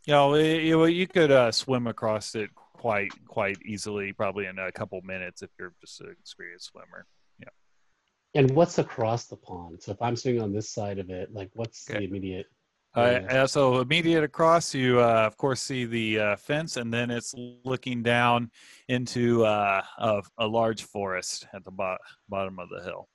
[0.04, 4.58] you know, it- you, you could uh, swim across it quite quite easily, probably in
[4.58, 7.06] a couple minutes if you're just an experienced swimmer.
[7.40, 7.48] Yeah.
[8.34, 9.82] And what's across the pond?
[9.82, 12.00] So if I'm swimming on this side of it, like what's Okay.
[12.00, 12.46] the immediate?
[12.96, 13.42] Area?
[13.42, 17.34] uh, so immediate across, you uh, of course see the uh, fence, and then it's
[17.64, 18.50] looking down
[18.88, 23.08] into uh, a, a large forest at the bo- bottom of the hill.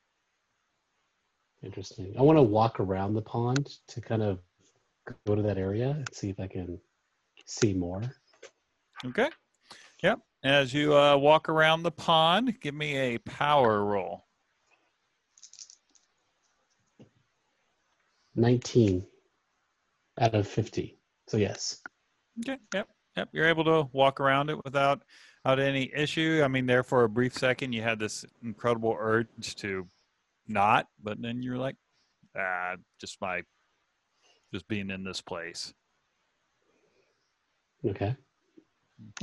[1.63, 2.13] Interesting.
[2.17, 4.39] I want to walk around the pond to kind of
[5.25, 6.79] go to that area and see if I can
[7.45, 8.01] see more.
[9.05, 9.29] Okay.
[10.03, 10.19] Yep.
[10.43, 14.25] As you uh, walk around the pond, give me a power roll.
[18.35, 19.05] 19
[20.19, 20.97] out of 50.
[21.27, 21.81] So yes.
[22.41, 22.57] Okay.
[22.73, 22.87] Yep.
[23.17, 23.29] Yep.
[23.33, 25.01] You're able to walk around it without
[25.43, 26.41] without any issue.
[26.43, 29.87] I mean, there for a brief second, you had this incredible urge to
[30.47, 31.75] not, but then you're like,
[32.37, 33.41] ah, just my,
[34.53, 35.73] just being in this place.
[37.85, 38.15] Okay.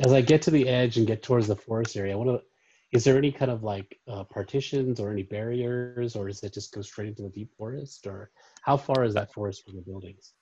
[0.00, 2.42] As I get to the edge and get towards the forest area, I want to.
[2.90, 6.72] Is there any kind of like uh, partitions or any barriers, or does it just
[6.72, 8.06] go straight into the deep forest?
[8.06, 8.30] Or
[8.62, 10.32] how far is that forest from the buildings?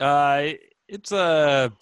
[0.00, 0.52] Uh,
[0.88, 1.72] it's a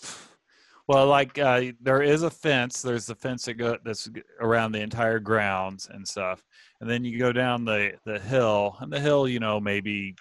[0.86, 2.82] well, like uh, there is a fence.
[2.82, 4.08] There's the fence that go that's
[4.40, 6.42] around the entire grounds and stuff,
[6.80, 10.14] and then you go down the the hill, and the hill, you know, maybe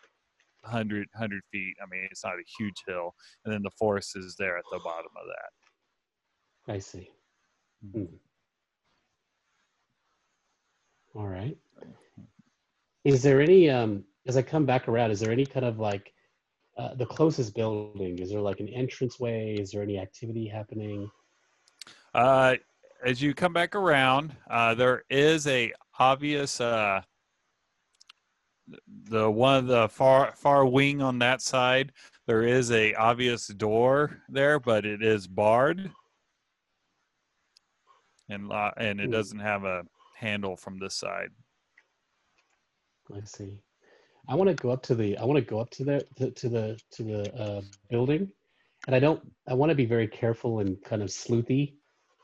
[0.62, 1.76] 100 100 feet.
[1.82, 3.14] I mean, it's not a huge hill,
[3.44, 6.74] and then the forest is there at the bottom of that.
[6.74, 7.10] I see.
[7.92, 8.06] Hmm.
[11.14, 11.58] All right.
[13.04, 16.13] Is there any um as I come back around, is there any kind of like
[16.78, 18.20] uh, the closest building?
[18.20, 19.56] Is there like an entranceway?
[19.60, 21.10] Is there any activity happening?
[22.14, 22.56] Uh,
[23.06, 27.02] as you come back around, uh, there is a obvious uh,
[29.10, 31.92] the one of the far far wing on that side.
[32.26, 35.92] There is a obvious door there, but it is barred,
[38.30, 39.12] and lo- and it Hmm.
[39.12, 39.84] doesn't have a
[40.16, 41.32] handle from this side.
[43.14, 43.60] I see.
[44.30, 45.18] I want to go up to the.
[45.18, 48.32] I want to go up to the to, to the to the uh, building,
[48.88, 49.22] and I don't.
[49.48, 51.76] I want to be very careful and kind of sleuthy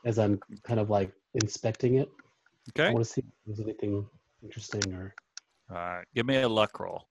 [0.04, 2.08] as I'm kind of like inspecting it.
[2.86, 4.06] I Okay, want to see if there's anything
[4.42, 5.14] interesting or.
[5.70, 7.08] uh, give me a luck roll.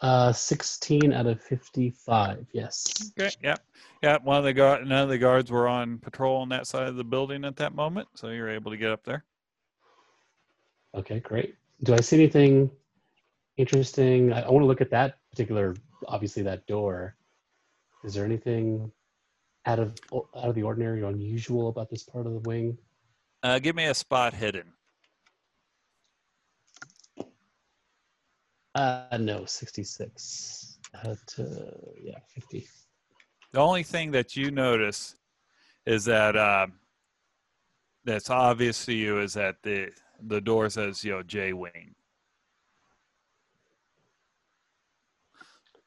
[0.00, 2.46] Uh, 16 out of 55.
[2.52, 3.12] Yes.
[3.18, 3.64] Okay, yep,
[4.02, 4.22] yep.
[4.24, 6.96] One of the guard, none of the guards were on patrol on that side of
[6.96, 9.24] the building at that moment, so you're able to get up there.
[10.94, 11.54] Okay, great.
[11.82, 12.70] Do I see anything
[13.56, 14.32] interesting?
[14.32, 15.74] I, I want to look at that particular,
[16.08, 17.16] obviously that door.
[18.04, 18.90] Is there anything
[19.66, 22.78] out of out of the ordinary or unusual about this part of the wing?
[23.42, 24.72] Uh, give me a spot hidden.
[28.74, 30.78] Uh, no, 66.
[30.94, 32.66] Uh, to, yeah, 50.
[33.52, 35.16] The only thing that you notice
[35.86, 36.74] is that um,
[38.04, 39.90] that's obvious to you is that the
[40.26, 41.94] the door says you know J Wing.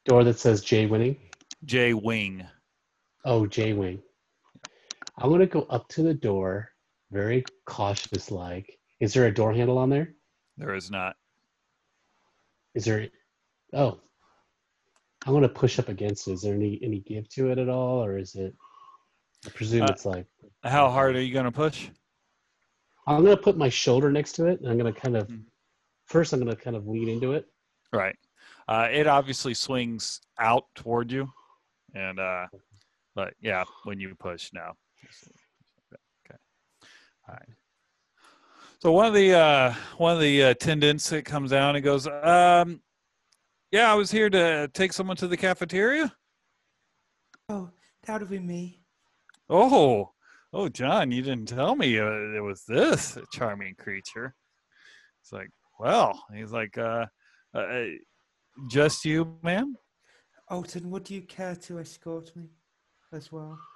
[0.06, 1.18] Door that says J winning.
[1.66, 2.46] J Wing.
[3.26, 4.02] Oh, J wing.
[5.18, 6.70] I'm gonna go up to the door,
[7.12, 8.78] very cautious like.
[9.00, 10.14] Is there a door handle on there?
[10.58, 11.16] There is not.
[12.76, 13.08] Is there?
[13.74, 14.00] Oh,
[15.26, 16.34] I'm gonna push up against it.
[16.34, 18.54] Is there any any give to it at all, or is it?
[19.46, 20.26] I presume Uh, it's like
[20.64, 21.90] How hard are you going to push?
[23.08, 25.46] I'm gonna put my shoulder next to it, and I'm gonna kind of Mm.
[26.06, 27.46] first I'm gonna kind of lean into it.
[27.92, 28.18] Right.
[28.68, 31.32] Uh, it obviously swings out toward you,
[31.94, 32.48] and uh,
[33.16, 34.74] but yeah, when you push now.
[35.94, 36.38] Okay.
[37.28, 37.50] All right.
[38.80, 42.82] So one of the uh, one of the attendants that comes down and goes, um,
[43.72, 46.16] "Yeah, I was here to take someone to the cafeteria."
[47.50, 47.70] Oh,
[48.04, 48.82] that would be me.
[49.50, 50.13] Oh,
[50.54, 54.36] oh, John, you didn't tell me uh, it was this charming creature.
[55.22, 55.50] It's like,
[55.80, 57.06] well, he's like, uh,
[57.54, 57.84] uh,
[58.70, 59.76] just you, ma'am.
[60.50, 62.50] Alton, would you care to escort me
[63.12, 63.58] as well?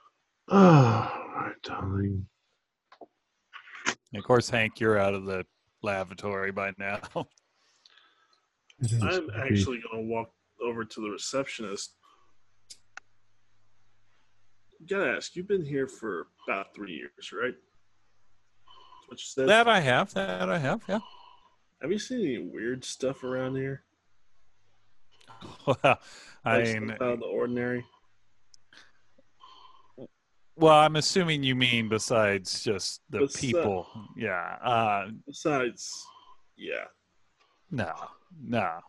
[0.50, 2.26] Oh, all right, darling.
[4.14, 5.46] And of course, Hank, you're out of the
[5.84, 7.02] lavatory by now.
[9.02, 10.30] I'm actually going to walk
[10.64, 11.97] over to the receptionist.
[14.86, 17.56] Gotta ask, you've been here for about three years, right?
[19.08, 19.48] What you said.
[19.50, 20.14] that I have.
[20.14, 20.84] That I have.
[20.88, 21.00] Yeah.
[21.82, 23.84] Have you seen any weird stuff around here?
[25.66, 26.00] Well,
[26.46, 27.84] I Like mean, out of the ordinary.
[30.56, 33.88] well, I'm assuming you mean besides just the Besi- people.
[34.16, 34.58] Yeah.
[34.64, 36.06] Uh, Besides,
[36.58, 36.86] yeah,
[37.70, 37.92] no,
[38.42, 38.80] no.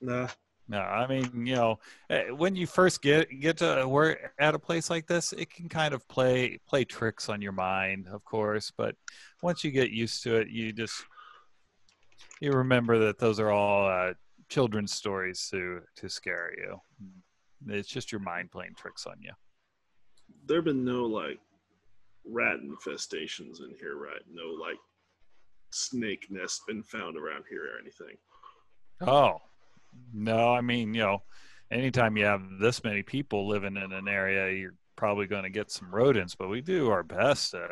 [0.00, 0.28] nah.
[0.66, 4.58] No, I mean, you know, eh, when you first get get to work at a
[4.58, 8.72] place like this, it can kind of play play tricks on your mind, of course.
[8.74, 8.96] But
[9.42, 11.04] once you get used to it, you just
[12.40, 14.14] you remember that those are all uh,
[14.48, 16.80] children's stories to to scare you.
[17.68, 19.32] It's just your mind playing tricks on you.
[20.46, 21.40] There have been no like
[22.24, 24.22] rat infestations in here, right?
[24.32, 24.78] No like
[25.70, 28.16] snake nest been found around here or anything.
[29.00, 29.40] Oh,
[30.12, 31.22] no, I mean, you know,
[31.70, 35.70] anytime you have this many people living in an area, you're probably going to get
[35.70, 37.68] some rodents, but we do our best to,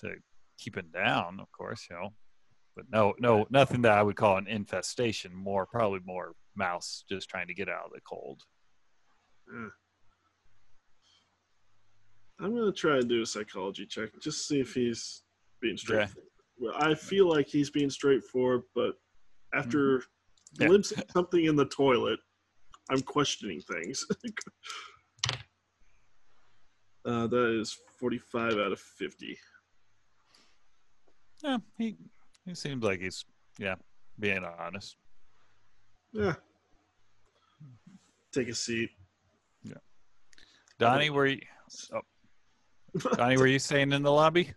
[0.00, 0.14] to
[0.58, 2.10] keep them down, of course, you know.
[2.74, 5.34] But no, no, nothing that I would call an infestation.
[5.34, 8.42] More, probably more mouse just trying to get out of the cold.
[9.50, 9.68] Eh.
[12.38, 15.22] I'm gonna try and do a psychology check, just to see if he's
[15.62, 16.08] being straight.
[16.58, 18.96] Well, I feel like he's being straightforward, but
[19.54, 20.02] after
[20.58, 20.68] Yeah.
[20.68, 22.18] glimpsing something in the toilet,
[22.90, 24.04] I'm questioning things.
[27.04, 29.38] uh, that is 45 out of 50.
[31.42, 31.96] Yeah, he
[32.46, 33.24] he seems like he's
[33.58, 33.74] yeah
[34.18, 34.96] being honest.
[36.12, 36.34] Yeah.
[38.32, 38.90] Take a seat.
[39.62, 39.74] Yeah.
[40.78, 41.40] Donnie, were you?
[41.92, 42.00] Oh,
[43.16, 44.52] Donnie, were you staying in the lobby?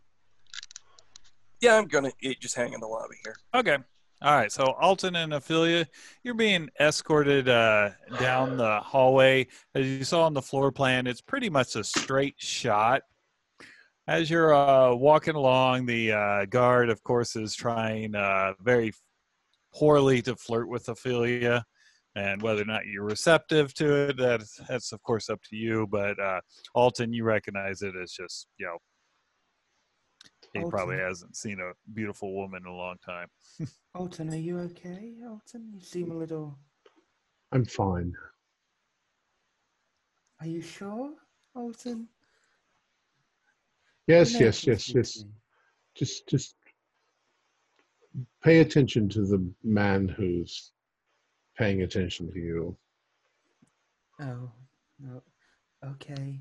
[1.61, 3.35] Yeah, I'm gonna just hang in the lobby here.
[3.53, 3.77] Okay.
[4.21, 4.51] All right.
[4.51, 5.87] So Alton and Ophelia,
[6.23, 9.47] you're being escorted uh, down the hallway.
[9.73, 13.03] As you saw on the floor plan, it's pretty much a straight shot.
[14.07, 18.91] As you're uh, walking along, the uh, guard, of course, is trying uh, very
[19.73, 21.63] poorly to flirt with Ophelia.
[22.15, 25.87] And whether or not you're receptive to it, that's, that's of course up to you.
[25.89, 26.41] But uh,
[26.73, 28.79] Alton, you recognize it as just, you know,
[30.53, 33.27] he probably hasn't seen a beautiful woman in a long time.
[33.95, 35.13] Alton, are you okay?
[35.27, 36.57] Alton, you seem a little.
[37.51, 38.13] I'm fine.
[40.41, 41.11] Are you sure,
[41.55, 42.07] Alton?
[44.07, 45.13] Yes, You yes, yes, yes.
[45.15, 45.33] something.
[45.95, 46.55] Just, just
[48.43, 50.71] pay attention to the man who's
[51.57, 52.77] paying attention to you.
[54.21, 54.49] Oh,
[54.99, 55.21] no.
[55.85, 56.39] Okay.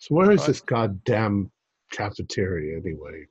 [0.00, 1.52] So where is Uh, this goddamn
[1.92, 3.26] cafeteria anyway?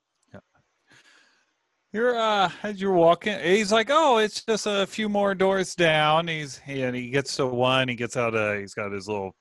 [1.92, 6.28] You're uh as you're walking, he's like, "Oh, it's just a few more doors down."
[6.28, 7.88] He's he, and he gets to one.
[7.88, 8.60] He gets out a.
[8.60, 9.36] He's got his little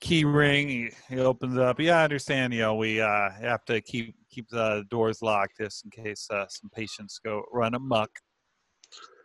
[0.00, 0.68] key ring.
[0.68, 1.80] He, he opens up.
[1.80, 2.52] Yeah, I understand.
[2.52, 6.44] You know, we uh have to keep keep the doors locked just in case uh,
[6.50, 8.10] some patients go run amok.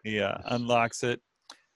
[0.05, 1.20] He uh, unlocks it.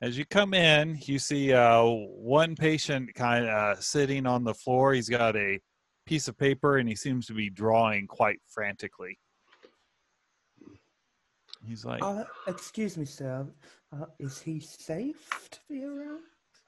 [0.03, 4.93] As you come in, you see uh, one patient kind of sitting on the floor.
[4.93, 5.61] He's got a
[6.05, 9.17] piece of paper and he seems to be drawing quite frantically.
[11.65, 13.47] He's like, Uh, excuse me, sir.
[13.93, 16.19] Uh, is he safe to be around?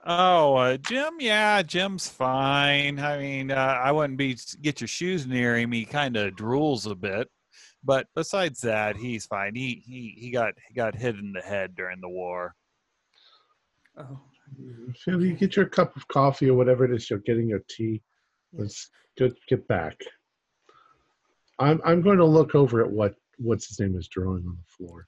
[0.05, 2.99] "Oh, uh, Jim, yeah, Jim's fine.
[2.99, 5.73] I mean, uh, I wouldn't be get your shoes near him.
[5.73, 7.27] He kind of drools a bit,
[7.83, 9.55] but besides that, he's fine.
[9.55, 12.55] He he he got he got hit in the head during the war.
[13.97, 14.19] Oh,
[14.97, 18.01] So you get your cup of coffee or whatever it is you're getting your tea.
[18.53, 19.97] Let's get get back.
[21.59, 24.85] I'm I'm going to look over at what what's his name is drawing on the
[24.85, 25.07] floor.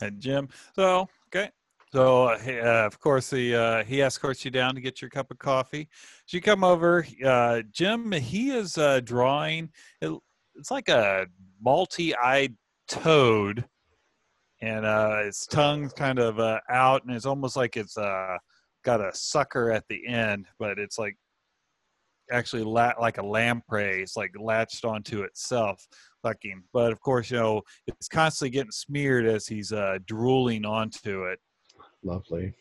[0.00, 1.50] And Jim, so okay."
[1.90, 5.30] So, uh, uh, of course, he uh, he escorts you down to get your cup
[5.30, 5.88] of coffee.
[6.26, 9.70] As you come over, uh, Jim, he is uh, drawing.
[10.02, 10.12] It,
[10.54, 11.26] it's like a
[11.62, 12.54] multi-eyed
[12.88, 13.64] toad,
[14.60, 18.36] and uh, its tongue's kind of uh, out, and it's almost like it's uh,
[18.84, 21.16] got a sucker at the end, but it's like
[22.30, 24.02] actually la- like a lamprey.
[24.02, 25.86] It's like latched onto itself,
[26.24, 26.62] sucking.
[26.72, 31.38] But of course, you know, it's constantly getting smeared as he's uh, drooling onto it.
[32.02, 32.54] Lovely.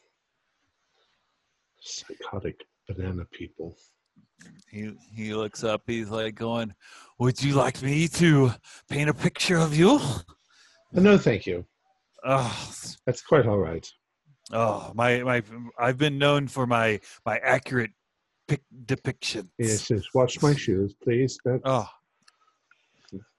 [1.82, 3.78] Psychotic banana people.
[4.70, 5.82] He he looks up.
[5.88, 6.74] He's like going,
[7.20, 8.52] "Would you like me to
[8.90, 10.22] paint a picture of you?" Uh,
[11.02, 11.66] No, thank you.
[12.26, 12.72] Oh,
[13.06, 13.88] That's quite all right.
[14.52, 15.44] oh, my my!
[15.80, 17.92] I've been known for my my accurate
[18.48, 19.50] pic- depictions.
[19.58, 20.04] Yes, yes.
[20.14, 21.38] Watch my shoes, please.
[21.46, 21.88] That, Oh,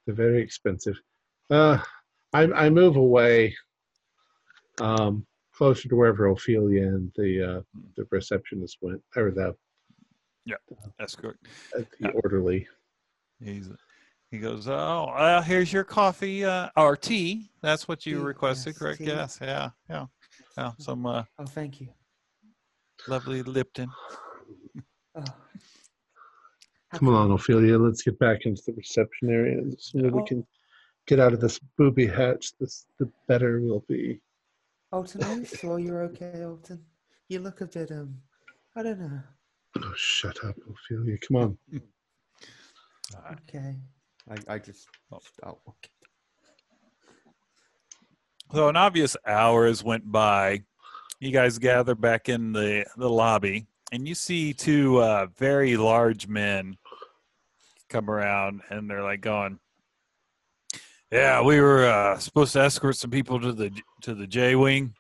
[0.07, 0.97] They're very expensive.
[1.51, 1.79] Uh,
[2.33, 3.55] I, I move away
[4.81, 7.61] um, closer to wherever Ophelia and the uh,
[7.97, 9.55] the receptionist went, or the,
[10.45, 10.57] yeah,
[11.01, 11.39] Escort.
[11.77, 12.67] uh, the orderly.
[13.43, 13.69] He's
[14.31, 14.73] he goes, oh,
[15.17, 17.51] uh, here's your coffee uh, or tea.
[17.63, 18.99] That's what you Tea, requested, yes, correct?
[18.99, 19.07] tea.
[19.07, 20.07] Yes, yeah, yeah,
[20.57, 20.73] yeah.
[20.79, 21.89] Some uh, Oh, thank you.
[23.09, 23.89] lovely Lipton.
[25.15, 25.23] Oh.
[26.93, 27.79] Come can- along, Ophelia.
[27.79, 29.63] Let's get back into the reception area.
[29.63, 30.25] The sooner we Oh.
[30.25, 30.47] can
[31.07, 34.21] get out of this booby hatch, this the better we'll be.
[34.93, 36.85] Alton, are you sure you're okay, Alton?
[37.29, 38.17] You look a bit, um,
[38.77, 39.21] I don't know.
[39.83, 41.19] Oh, shut up, Ophelia.
[41.19, 41.59] Come on.
[43.33, 43.77] Okay.
[44.31, 45.19] I, I just Oh.
[45.21, 45.91] start walking.
[48.53, 50.63] So an obvious hours went by.
[51.21, 56.29] You guys gather back in the, the lobby, and you see two uh, very large
[56.29, 56.77] men
[57.89, 59.59] come around, and they're like going,
[61.11, 63.73] "Yeah, we were uh, supposed to escort some people to the
[64.03, 64.95] to the J wing.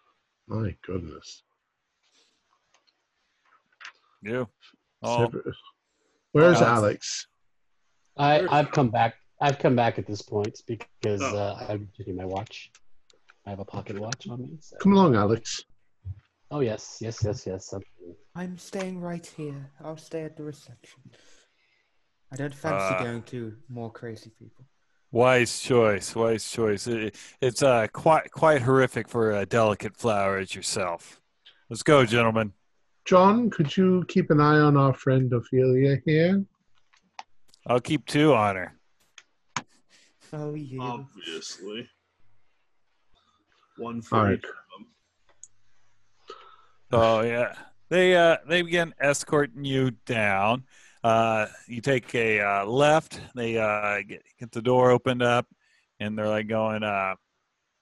[0.48, 1.42] My goodness.
[4.22, 4.44] Yeah.
[5.02, 5.30] Oh,
[6.32, 7.28] Where's Uh, Alex?
[8.18, 9.14] I, I've come back.
[9.40, 11.36] I've come back at this point because Oh.
[11.36, 12.70] uh, I'm checking my watch.
[13.46, 14.58] I have a pocket watch on me.
[14.60, 14.76] So.
[14.78, 15.62] Come along, Alex.
[16.50, 17.72] Oh yes, yes, yes, yes.
[17.72, 17.82] I'm-
[18.34, 19.70] I'm staying right here.
[19.84, 21.00] I'll stay at the reception.
[22.32, 24.64] I don't fancy Uh, going to more crazy people.
[25.10, 26.14] wise choice.
[26.14, 26.86] Wise choice.
[26.86, 31.20] It, it's uh, quite quite horrific for a delicate flower as yourself.
[31.68, 32.52] Let's go, gentlemen.
[33.04, 36.44] John, could you keep an eye on our friend Ophelia here?
[37.68, 38.72] I'll keep two on her.
[40.32, 40.80] Oh, yeah.
[40.80, 41.88] Obviously.
[43.76, 44.38] One for All right.
[44.38, 44.86] each of them.
[46.90, 47.52] Oh yeah,
[47.90, 50.64] they uh they begin escorting you down.
[51.04, 53.20] Uh, you take a uh, left.
[53.34, 55.46] They uh get, get the door opened up,
[56.00, 56.82] and they're like going.
[56.82, 57.14] Uh,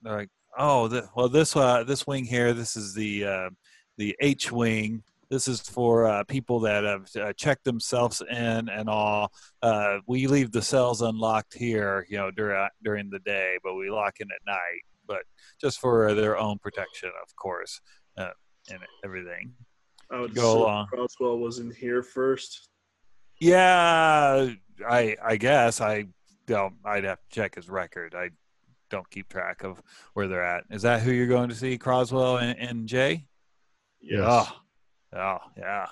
[0.02, 2.52] they're like, oh, the, well this uh this wing here.
[2.52, 3.50] This is the uh,
[3.96, 5.04] the H wing.
[5.28, 9.32] This is for uh, people that have uh, checked themselves in and all.
[9.62, 13.90] Uh, we leave the cells unlocked here, you know, during during the day, but we
[13.90, 14.82] lock in at night.
[15.06, 15.22] But
[15.60, 17.80] just for their own protection, of course,
[18.16, 18.30] uh,
[18.70, 19.52] and everything.
[20.10, 20.86] I would Go assume along.
[20.86, 22.68] Croswell was in here first.
[23.40, 24.50] Yeah,
[24.88, 26.06] I I guess I
[26.46, 26.74] don't.
[26.84, 28.14] I'd have to check his record.
[28.14, 28.30] I
[28.90, 29.82] don't keep track of
[30.14, 30.64] where they're at.
[30.70, 33.26] Is that who you're going to see, Croswell and, and Jay?
[34.00, 34.22] Yes.
[34.24, 34.56] Oh,
[35.16, 35.86] oh, yeah.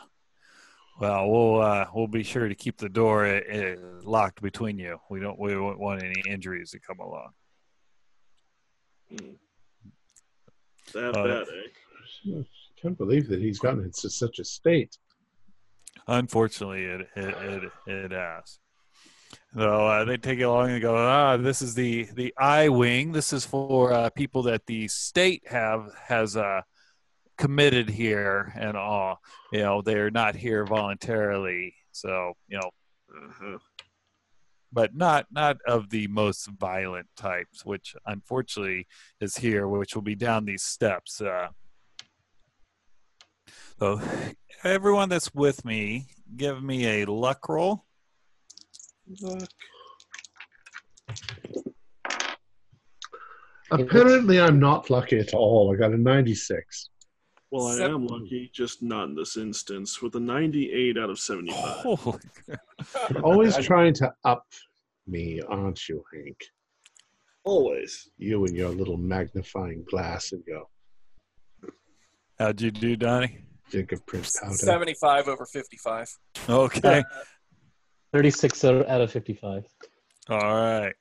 [1.01, 4.99] Well, we'll uh, we'll be sure to keep the door uh, uh, locked between you.
[5.11, 7.31] We don't we don't want any injuries to come along.
[10.93, 12.39] That Uh, bad, eh?
[12.39, 12.45] I
[12.81, 14.97] can't believe that he's gotten into such a state.
[16.07, 18.61] Unfortunately, it it it, it has.
[19.55, 23.11] So uh, they take it along and go, ah, this is the the I wing.
[23.11, 26.63] This is for uh, people that the state have has uh,
[27.39, 29.19] committed here and all.
[29.53, 31.75] You know, they're not here voluntarily.
[31.93, 32.71] So you know,
[33.15, 33.59] Uh-huh.
[34.73, 38.87] but not not of the most violent types, which unfortunately
[39.21, 41.21] is here, which will be down these steps.
[41.21, 41.49] Uh,
[43.79, 44.01] so,
[44.63, 46.07] everyone that's with me,
[46.37, 47.85] give me a luck roll.
[49.21, 49.49] Look.
[53.71, 55.73] Apparently, I'm not lucky at all.
[55.73, 56.91] I got a 96.
[57.55, 61.55] Well, I am lucky, just not in this instance, with a 98 out of 75.
[61.85, 62.19] Holy
[63.11, 64.45] You're always trying to up
[65.07, 66.37] me, aren't you, Hank?
[67.45, 68.11] Always.
[68.19, 70.69] You and your little magnifying glass and go.
[72.41, 73.39] How'd you do, Donnie?
[73.69, 74.55] fingerprint powder.
[74.55, 76.09] 75 over 55.
[76.49, 77.05] Okay.
[78.13, 79.65] 36 out out of 55.
[80.29, 80.95] All right.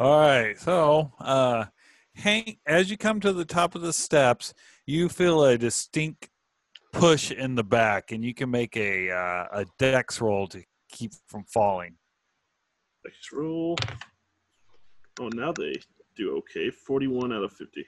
[0.00, 0.58] All right.
[0.58, 1.66] So, uh,
[2.14, 4.54] Hank, as you come to the top of the steps,
[4.88, 6.30] you feel a distinct
[6.94, 11.12] push in the back, and you can make a uh, a dex roll to keep
[11.26, 11.96] from falling.
[13.04, 13.76] Dex roll.
[15.20, 15.74] Oh, now they
[16.16, 16.70] do okay.
[16.70, 17.84] 41 out of 50.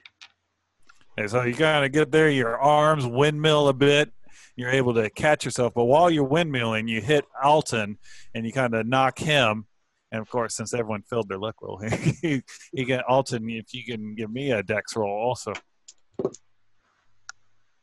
[1.17, 4.13] And so you gotta get there, your arms windmill a bit.
[4.57, 7.97] You're able to catch yourself, but while you're windmilling, you hit Alton
[8.35, 9.67] and you kind of knock him.
[10.13, 11.83] And of course, since everyone filled their luck roll,
[12.23, 12.43] you
[12.85, 13.49] get Alton.
[13.49, 15.55] If you can give me a dex roll, also.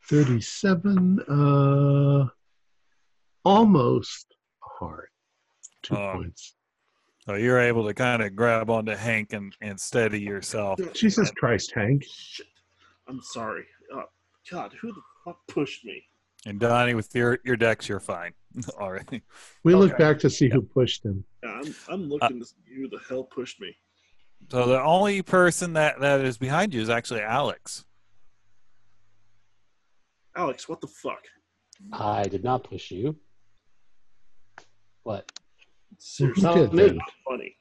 [0.07, 1.19] 37.
[1.29, 2.27] Uh,
[3.43, 4.89] almost hard.
[4.99, 5.09] heart.
[5.83, 6.13] Two Oh.
[6.15, 6.55] points.
[7.25, 10.79] So you're able to kind of grab onto Hank and, and steady yourself.
[10.93, 12.05] Jesus Christ, Hank.
[12.05, 12.47] Shit.
[13.09, 13.65] I'm sorry.
[13.93, 14.05] Oh,
[14.49, 16.03] God, who the fuck pushed me?
[16.45, 18.31] And Donnie, with your your dex, you're fine.
[18.79, 19.21] All right.
[19.63, 21.25] We look back to see who pushed him.
[21.43, 23.75] Yeah, I'm, I'm looking to see who the hell pushed me.
[24.49, 27.83] So the only person that that is behind you is actually Alex.
[30.37, 31.23] Alex, what the fuck?
[31.91, 33.15] I did not push you.
[35.03, 35.29] What?
[35.97, 36.83] Seriously, Who did me?
[36.87, 36.97] then?
[36.97, 37.55] not funny.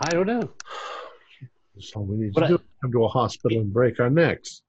[0.00, 0.50] I don't know.
[1.74, 2.60] That's all we need But to I- do.
[2.82, 4.62] Come to a hospital and break our necks.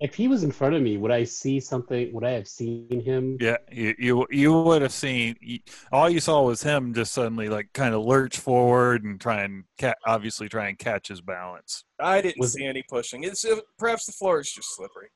[0.00, 2.12] If he was in front of me, would I see something?
[2.12, 3.38] Would I have seen him?
[3.40, 5.36] Yeah, you you, you would have seen.
[5.40, 5.60] You,
[5.92, 9.64] all you saw was him just suddenly like kind of lurch forward and try and
[9.80, 11.84] ca- obviously try and catch his balance.
[12.00, 13.22] I didn't Was- see any pushing.
[13.22, 15.08] It's uh, perhaps the floor is just slippery.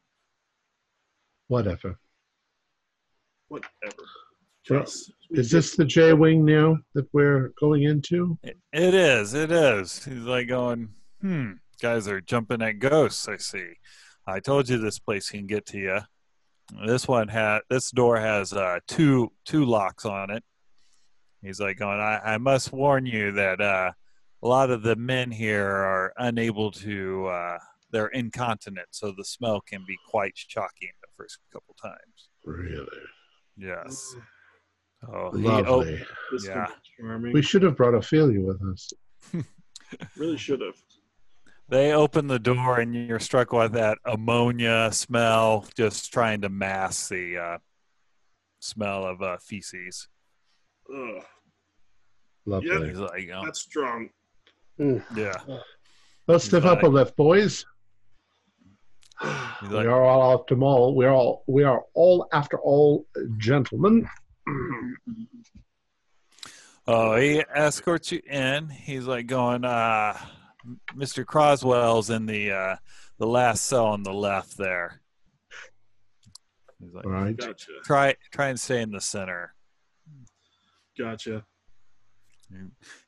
[1.48, 1.98] Whatever.
[3.48, 3.70] Whatever.
[4.70, 5.10] Well, Yes.
[5.30, 8.38] Is this the J Wing now that we're going into?
[8.42, 9.34] It, it is.
[9.34, 10.04] It is.
[10.04, 11.52] He's like going, hmm.
[11.80, 13.28] Guys are jumping at ghosts.
[13.28, 13.72] I see.
[14.26, 16.00] I told you this place can get to you.
[16.86, 17.60] This one had.
[17.70, 20.42] This door has uh, two two locks on it.
[21.40, 22.00] He's like going.
[22.00, 23.92] I, I must warn you that uh,
[24.42, 27.26] a lot of the men here are unable to.
[27.26, 27.58] Uh,
[27.92, 32.28] they're incontinent, so the smell can be quite shocking the first couple times.
[32.44, 32.86] Really?
[33.56, 34.14] Yes.
[35.12, 36.02] Oh, he op- Lovely.
[36.32, 36.66] This yeah.
[36.98, 37.32] charming.
[37.32, 38.92] We should have brought Ophelia with us.
[40.16, 40.74] really should have.
[41.68, 47.10] They open the door and you're struck with that ammonia smell, just trying to mask
[47.10, 47.58] the uh,
[48.60, 50.08] smell of uh, feces.
[50.94, 51.22] Ugh,
[52.46, 52.88] Lovely.
[52.88, 54.08] He's like, oh, that's strong.
[54.78, 55.34] yeah.
[56.26, 57.66] Let's stiff up a like- lift, boys.
[59.60, 60.94] He's we like, are all after all.
[60.94, 61.44] We are all.
[61.46, 64.08] We are all after all gentlemen.
[66.86, 68.68] oh, he escorts you in.
[68.68, 70.16] He's like going, uh,
[70.94, 71.26] Mr.
[71.26, 72.76] Croswell's in the uh,
[73.18, 75.00] the last cell on the left there.
[76.80, 77.36] He's like, All right.
[77.36, 77.72] Gotcha.
[77.84, 79.54] try try and stay in the center.
[80.96, 81.44] Gotcha.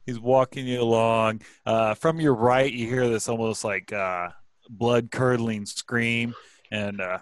[0.04, 1.42] He's walking you along.
[1.64, 4.28] Uh, from your right, you hear this almost like uh,
[4.70, 6.34] blood curdling scream,
[6.70, 7.18] and uh,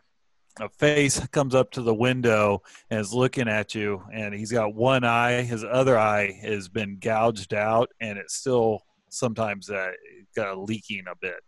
[0.60, 4.02] a face comes up to the window and is looking at you.
[4.12, 8.82] And he's got one eye; his other eye has been gouged out, and it's still
[9.10, 9.92] sometimes uh,
[10.36, 11.40] got leaking a bit.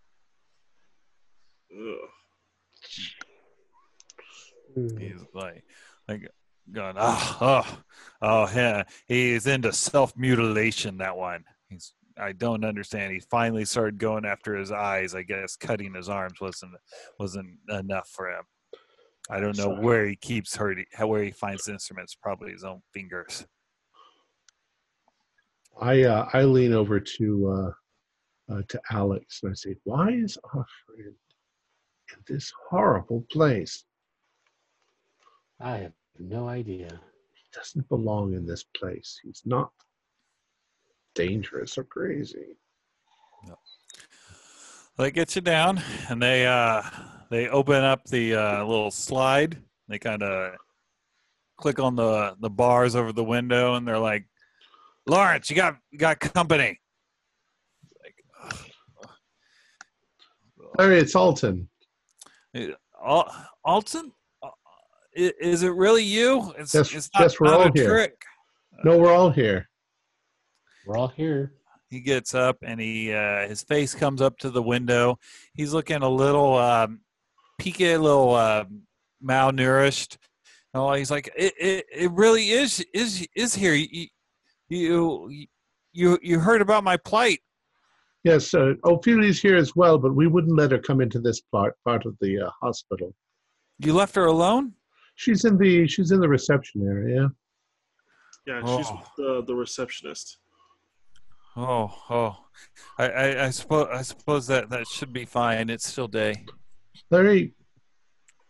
[1.72, 2.08] Ugh.
[4.98, 5.64] He's like,
[6.08, 6.28] like
[6.72, 7.78] going, oh, oh,
[8.22, 8.84] oh, yeah.
[9.06, 10.98] He's into self mutilation.
[10.98, 11.44] That one.
[11.68, 11.92] He's.
[12.18, 13.12] I don't understand.
[13.12, 15.14] He finally started going after his eyes.
[15.14, 16.72] I guess cutting his arms wasn't
[17.18, 18.44] wasn't enough for him.
[19.30, 19.84] I don't know Sorry.
[19.84, 22.14] where he keeps hurting, how where he finds instruments.
[22.14, 23.46] Probably his own fingers.
[25.80, 27.48] I uh, I lean over to
[28.50, 31.14] uh, uh, to Alex and I say, "Why is our friend
[32.12, 33.84] in this horrible place?
[35.60, 36.88] I have no idea.
[36.88, 39.20] He doesn't belong in this place.
[39.22, 39.70] He's not
[41.14, 42.56] dangerous or crazy."
[44.98, 46.82] They get you down, and they uh,
[47.30, 49.56] they open up the uh, little slide.
[49.88, 50.56] They kind of
[51.56, 54.26] click on the the bars over the window, and they're like,
[55.06, 56.78] "Lawrence, you got you got company."
[58.02, 58.14] Like,
[60.78, 61.68] Larry, it's Alton.
[63.02, 64.12] Al- Alton,
[64.42, 64.48] Uh,
[65.16, 66.52] i- is it really you?
[66.58, 67.88] It's, Yes- it's not, yes, we're not all a here.
[67.88, 68.22] trick.
[68.84, 69.69] No, we're all here.
[70.86, 71.52] We're all here.
[71.88, 75.18] He gets up and he uh, his face comes up to the window.
[75.54, 77.00] He's looking a little um,
[77.58, 78.64] peaked, a little uh,
[79.24, 80.16] malnourished.
[80.72, 83.74] Oh, he's like, it, it, it really is is is here.
[83.74, 84.06] You,
[84.68, 85.46] you
[85.92, 87.40] you you heard about my plight.
[88.22, 91.74] Yes, uh, Ophelia's here as well, but we wouldn't let her come into this part
[91.84, 93.14] part of the uh, hospital.
[93.80, 94.74] You left her alone.
[95.16, 97.30] She's in the she's in the reception area.
[98.46, 99.02] Yeah, she's Oh.
[99.16, 100.38] the the receptionist.
[101.62, 102.36] Oh, oh,
[102.96, 105.68] I, I, I suppose I suppose that that should be fine.
[105.68, 106.46] It's still day.
[107.10, 107.52] Larry,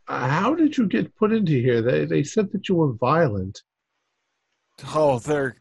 [0.07, 1.83] how did you get put into here?
[1.83, 3.63] They they said that you were violent.
[4.95, 5.57] Oh, they're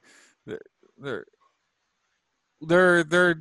[0.99, 1.25] they're
[2.61, 3.35] they're they're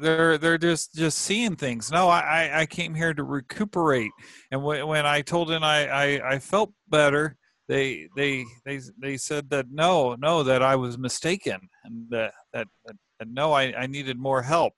[0.00, 1.92] they're they're just just seeing things.
[1.92, 4.10] No, I I- I came here to recuperate,
[4.50, 7.36] and when when I told them I I, I felt better,
[7.68, 12.66] they they they they said that no no that I was mistaken and that that,
[12.86, 14.74] that, that no I I needed more help.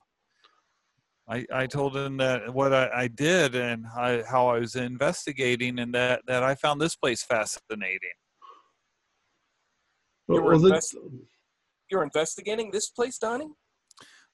[1.29, 5.81] I, I told him that what I, I did and I, how I was investigating
[5.81, 7.99] and that, that I found this place fascinating.
[10.29, 10.97] You were Well, invest-
[11.91, 13.51] You're investigating this place, Donnie?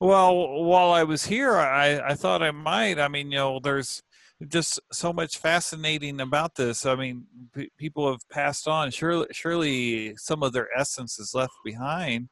[0.00, 2.98] Well, while I was here, I, I thought I might.
[2.98, 4.02] I mean, you know, there's
[4.48, 6.84] just so much fascinating about this.
[6.84, 7.24] I mean,
[7.54, 8.90] p- people have passed on.
[8.90, 12.28] Surely, surely, some of their essence is left behind.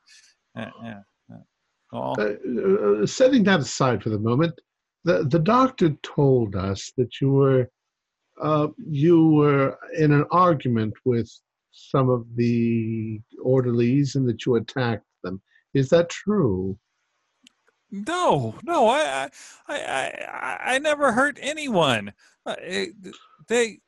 [0.54, 1.00] Uh, yeah.
[1.92, 4.54] Oh, Uh, setting that aside for the moment,
[5.04, 7.68] the the doctor told us that you were
[8.40, 11.30] uh, you were in an argument with
[11.72, 15.40] some of the orderlies and that you attacked them.
[15.74, 16.78] Is that true?
[17.90, 19.28] no, no, I,
[19.68, 22.12] I, I, I, never hurt anyone.
[22.46, 22.54] Uh,
[23.48, 23.78] they,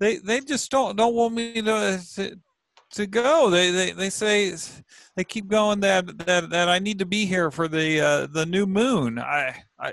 [0.00, 2.00] they, they just don't don't want me to
[2.92, 3.50] to, go.
[3.50, 4.54] They, they, they say
[5.16, 8.46] they keep going that that that I need to be here for the uh, the
[8.46, 9.18] new moon.
[9.18, 9.92] I, I,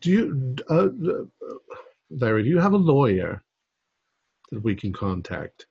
[0.00, 1.54] Do you, uh, uh,
[2.10, 2.42] Larry?
[2.42, 3.42] Do you have a lawyer
[4.50, 5.66] that we can contact?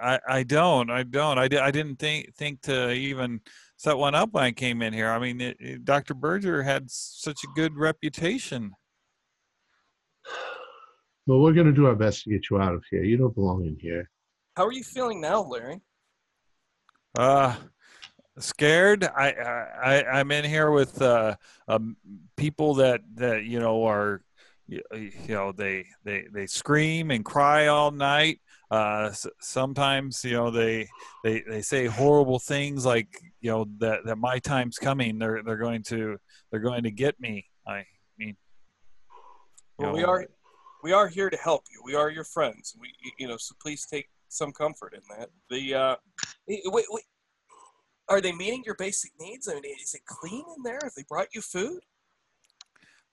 [0.00, 0.90] I, I don't.
[0.90, 1.38] I don't.
[1.38, 3.40] I, I didn't think think to even
[3.76, 5.10] set one up when I came in here.
[5.10, 6.14] I mean, it, it- Dr.
[6.14, 8.72] Berger had such a good reputation.
[11.26, 13.02] Well, we're going to do our best to get you out of here.
[13.02, 14.10] You don't belong in here.
[14.56, 15.80] How are you feeling now, Larry?
[17.18, 17.56] Uh,
[18.38, 19.04] scared.
[19.04, 21.34] I, I I'm in here with uh,
[21.66, 21.96] um,
[22.36, 24.22] people that that you know are
[24.68, 28.40] you you know they they they scream and cry all night.
[28.70, 30.88] Uh, sometimes you know they
[31.24, 35.18] they they say horrible things like you know that that my time's coming.
[35.18, 36.16] They're they're going to
[36.50, 37.46] they're going to get me.
[37.66, 37.84] I
[38.18, 38.36] mean,
[39.78, 40.26] Well, we are
[40.84, 41.80] we are here to help you.
[41.84, 42.76] We are your friends.
[42.80, 45.30] We you know, so please take some comfort in that.
[45.50, 45.96] The uh,
[46.48, 47.04] wait, wait,
[48.08, 49.48] are they meeting your basic needs?
[49.48, 50.80] I mean, is it clean in there?
[50.82, 51.80] Have they brought you food?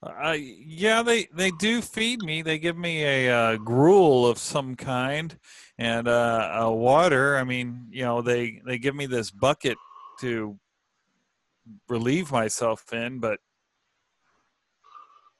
[0.04, 2.42] Uh, yeah, they they do feed me.
[2.42, 5.38] They give me a uh, gruel of some kind
[5.78, 7.36] and uh, a water.
[7.36, 9.78] I mean, you know, they they give me this bucket
[10.20, 10.58] to
[11.88, 13.38] relieve myself in, but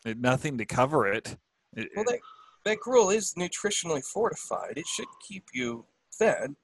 [0.04, 1.36] it, nothing to cover it.
[1.76, 2.20] It- Well, that
[2.64, 4.74] that gruel is nutritionally fortified.
[4.76, 6.54] It should keep you fed.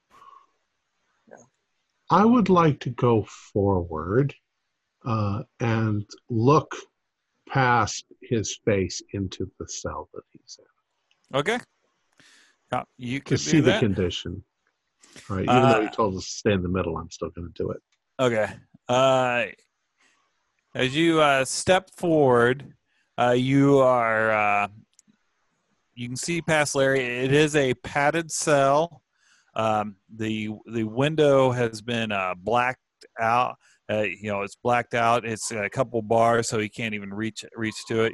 [2.10, 4.34] I would like to go forward
[5.04, 6.74] uh, and look
[7.46, 11.58] past his face into the cell that he's in okay.
[12.72, 14.42] Yeah, you to could see do the condition.
[15.28, 17.52] Right, even though he Uh, told us to stay in the middle, I'm still going
[17.52, 17.82] to do it.
[18.20, 18.54] Okay.
[18.88, 19.46] Uh,
[20.74, 22.72] as you uh, step forward,
[23.18, 24.68] uh, you are uh,
[25.98, 27.00] you can see past Larry.
[27.00, 29.02] It is a padded cell.
[29.56, 32.80] Um, the the window has been uh, blacked
[33.20, 33.56] out.
[33.90, 35.24] Uh, you know, it's blacked out.
[35.24, 38.12] It's a couple bars, so he can't even reach reach to it.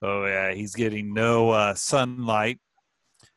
[0.00, 2.58] So uh, he's getting no uh, sunlight,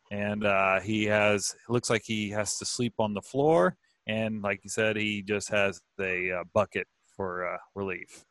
[0.10, 1.56] and uh, he has.
[1.70, 3.78] Looks like he has to sleep on the floor
[4.08, 8.26] and like you said, he just has a uh, bucket for relief.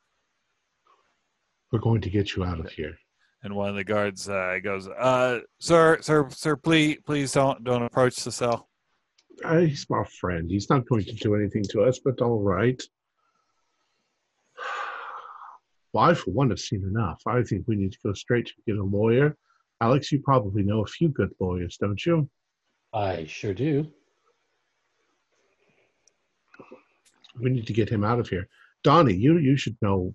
[1.70, 2.96] We're going to get you out of here.
[3.42, 7.82] And one of the guards uh, goes, uh, "Sir, sir, sir, please, please don't don't
[7.82, 8.68] approach the cell."
[9.42, 10.50] Uh, he's my friend.
[10.50, 12.82] He's not going to do anything to us, but all right.
[15.92, 17.20] Well, I, for one, have seen enough.
[17.26, 19.36] I think we need to go straight to get a lawyer.
[19.80, 22.30] Alex, you probably know a few good lawyers, don't you?
[22.92, 23.88] I sure do.
[27.40, 28.48] We need to get him out of here.
[28.84, 30.14] Donnie, you you should know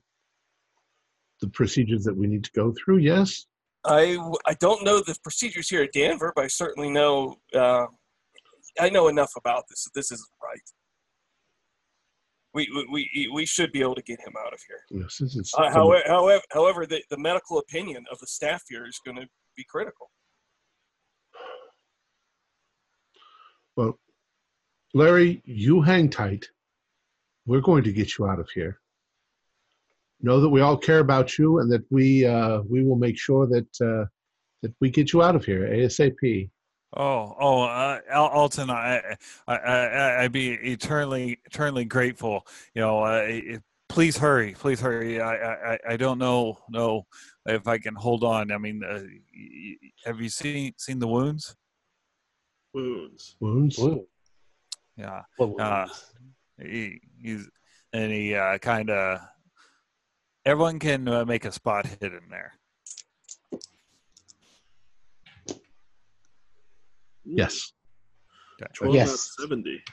[1.41, 2.97] the procedures that we need to go through.
[2.97, 3.45] Yes.
[3.85, 7.85] I, I don't know the procedures here at Danver, but I certainly know uh,
[8.79, 9.87] I know enough about this.
[9.93, 10.59] This isn't right.
[12.53, 15.01] We, we, we, we should be able to get him out of here.
[15.01, 15.17] Yes.
[15.19, 18.99] This is Uh, however, however, however, the, the medical opinion of the staff here is
[19.05, 20.09] going to be critical.
[23.75, 23.99] Well,
[24.93, 26.47] Larry, you hang tight.
[27.45, 28.79] We're going to get you out of here.
[30.21, 33.45] Know that we all care about you, and that we uh, we will make sure
[33.47, 34.05] that uh,
[34.61, 36.49] that we get you out of here asap.
[36.97, 39.01] Oh, oh, uh, Al- Alton, I,
[39.47, 42.47] I, I, I'd be eternally, eternally grateful.
[42.73, 45.19] You know, uh, it- please hurry, please hurry.
[45.19, 47.05] I, I, I don't know, know
[47.45, 48.49] if I can hold on.
[48.49, 51.53] I mean, uh, y- y- have you seen seen the wounds?
[52.73, 53.35] Wounds.
[53.41, 53.77] Wounds.
[53.77, 54.07] Woo.
[54.97, 55.23] Yeah.
[55.35, 56.11] What Uh, wounds?
[56.61, 57.49] he, he's
[57.91, 59.19] and he uh, kind of
[60.45, 62.53] everyone can uh, make a spot hidden there.
[67.23, 67.73] Yes.
[68.73, 69.09] Twelve Yes.
[69.09, 69.83] out of seventy.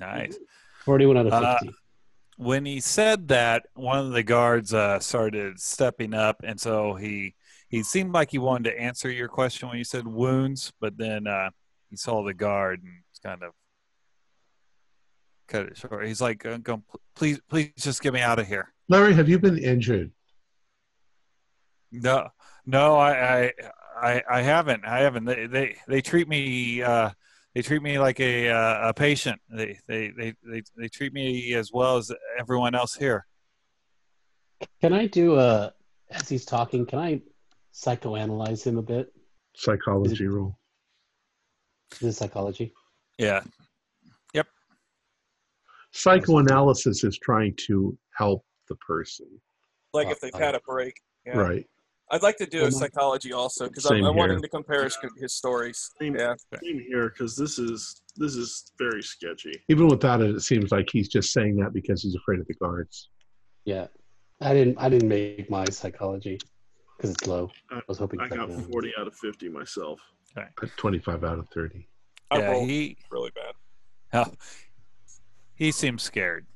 [0.00, 0.38] Nice.
[0.84, 1.74] 41 out of uh, 50.
[2.36, 7.34] When he said that, one of the guards uh, started stepping up, and so he
[7.68, 11.26] he seemed like he wanted to answer your question when you said wounds, but then
[11.26, 11.50] uh,
[11.90, 13.52] he saw the guard and kind of
[15.48, 16.06] cut it short.
[16.06, 16.58] He's like, uh,
[17.16, 20.12] "Please, please, just get me out of here." Larry, have you been injured?
[21.92, 22.28] No,
[22.66, 23.52] no, I, I,
[24.00, 24.84] I, I haven't.
[24.84, 25.24] I haven't.
[25.24, 26.82] They, they, they treat me.
[26.82, 27.10] Uh,
[27.54, 29.40] they treat me like a uh, a patient.
[29.48, 33.26] They, they they they they treat me as well as everyone else here.
[34.80, 35.72] Can I do a
[36.10, 36.86] as he's talking?
[36.86, 37.22] Can I
[37.74, 39.12] psychoanalyze him a bit?
[39.56, 40.58] Psychology roll.
[42.00, 42.72] Is it psychology?
[43.18, 43.42] Yeah,
[44.34, 44.46] Yep.
[45.92, 49.26] Psychoanalysis is trying to help the person.
[49.92, 50.94] Like if uh, they've had a break.
[51.26, 51.38] Yeah.
[51.38, 51.66] Right.
[52.10, 54.36] I'd like to do a psychology also because I, Same I want here.
[54.36, 55.90] him to compare his, his stories.
[56.00, 56.34] Same, Yeah.
[56.62, 59.52] same here because this is this is very sketchy.
[59.68, 62.54] Even without it, it seems like he's just saying that because he's afraid of the
[62.54, 63.10] guards.
[63.64, 63.88] Yeah.
[64.40, 64.78] I didn't.
[64.78, 66.38] I didn't make my psychology
[66.96, 67.50] because it's low.
[67.70, 68.20] I was hoping.
[68.20, 68.70] I got that.
[68.70, 70.00] 40 out of 50 myself.
[70.36, 71.86] At 25 out of 30.
[72.30, 72.60] I yeah.
[72.64, 73.54] He really bad.
[74.28, 74.32] oh,
[75.56, 76.46] he seems scared.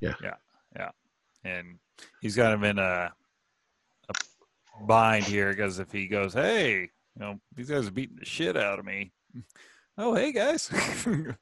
[0.00, 0.14] Yeah.
[0.22, 0.34] yeah,
[0.76, 0.90] yeah,
[1.44, 1.78] and
[2.20, 3.12] he's kind of in a
[4.08, 8.24] a bind here because if he goes, hey, you know, these guys are beating the
[8.24, 9.12] shit out of me.
[9.98, 10.70] Oh, hey guys.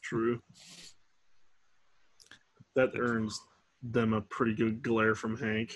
[0.00, 0.40] True.
[2.76, 3.36] That earns
[3.82, 5.74] them a pretty good glare from Hank.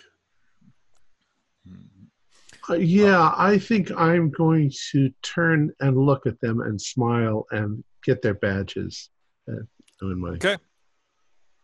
[2.71, 7.83] Uh, yeah, I think I'm going to turn and look at them and smile and
[8.05, 9.11] get their badges.
[9.49, 9.63] Uh,
[10.03, 10.57] in my, Okay.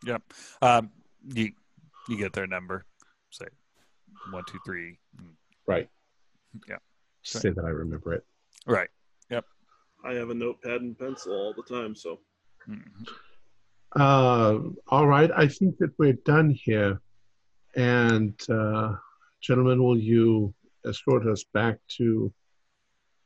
[0.04, 0.22] Yep.
[0.60, 0.90] Um,
[1.34, 1.52] you
[2.08, 2.84] you get their number.
[3.30, 3.46] Say
[4.30, 4.98] one, two, three.
[5.66, 5.88] Right.
[6.68, 6.78] Yeah.
[7.22, 8.24] Say that I remember it.
[8.66, 8.88] Right.
[9.30, 9.44] Yep.
[10.04, 12.20] I have a notepad and pencil all the time, so
[12.68, 13.08] Mhm.
[13.94, 14.58] Uh,
[14.88, 17.00] all right, I think that we're done here.
[17.74, 18.96] And, uh,
[19.42, 20.54] gentlemen, will you
[20.86, 22.32] escort us back to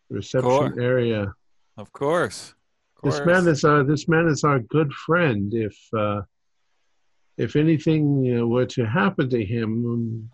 [0.09, 0.81] the reception Sure.
[0.81, 1.35] area?
[1.77, 2.55] Of course.
[2.97, 5.53] Of This man is our this man is our good friend.
[5.55, 6.23] If uh,
[7.37, 10.31] if anything uh, were to happen to him, um,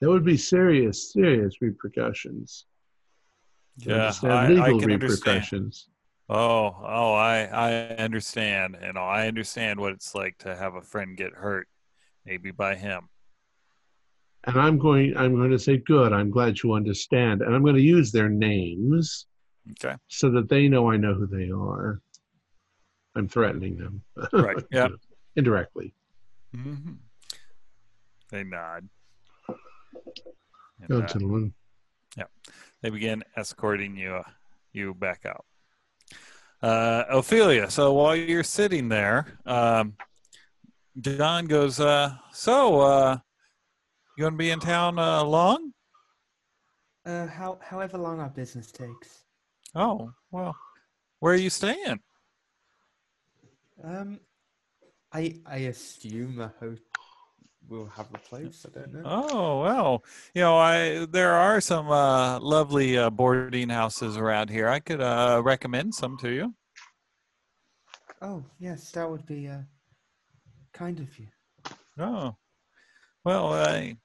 [0.00, 2.66] there would be serious serious repercussions.
[3.78, 4.32] Yeah, understand?
[4.32, 5.02] I- I legal can understand.
[5.02, 5.88] repercussions.
[6.30, 8.76] Oh, oh, I, I understand.
[8.82, 11.68] You know, I understand what it's like to have a friend get hurt,
[12.26, 13.08] maybe by him.
[14.44, 16.12] And I'm going I'm going to say good.
[16.12, 19.26] I'm glad you understand, and I'm going to use their names
[19.72, 19.96] Okay.
[20.08, 22.00] so that they know I know who they are.
[23.14, 24.02] I'm threatening them.
[24.32, 24.88] Right, yeah.
[25.36, 25.94] Indirectly.
[26.54, 26.92] hmm
[28.30, 28.88] They nod.
[30.80, 31.54] And, Go, uh, gentlemen.
[32.82, 34.22] they begin escorting you
[34.72, 35.44] you back out.
[36.62, 39.96] Uh, Ophelia, so while you're sitting there, um,
[41.00, 43.18] John goes, uh, "So, uh,
[44.16, 45.72] you going to be in town uh, long?"
[47.04, 49.24] Uh, how, however long our business takes.
[49.74, 50.56] Oh, well,
[51.20, 52.00] where are you staying?
[53.82, 54.20] Um,
[55.12, 56.82] I I assume a host
[57.68, 58.66] will have a place.
[58.66, 59.02] I don't know.
[59.04, 60.04] Oh well,
[60.34, 64.68] you know, I there are some uh, lovely uh, boarding houses around here.
[64.68, 66.54] I could uh, recommend some to you.
[68.20, 69.62] Oh yes, that would be uh,
[70.72, 71.28] kind of you.
[71.98, 72.36] Oh,
[73.24, 73.96] well, I,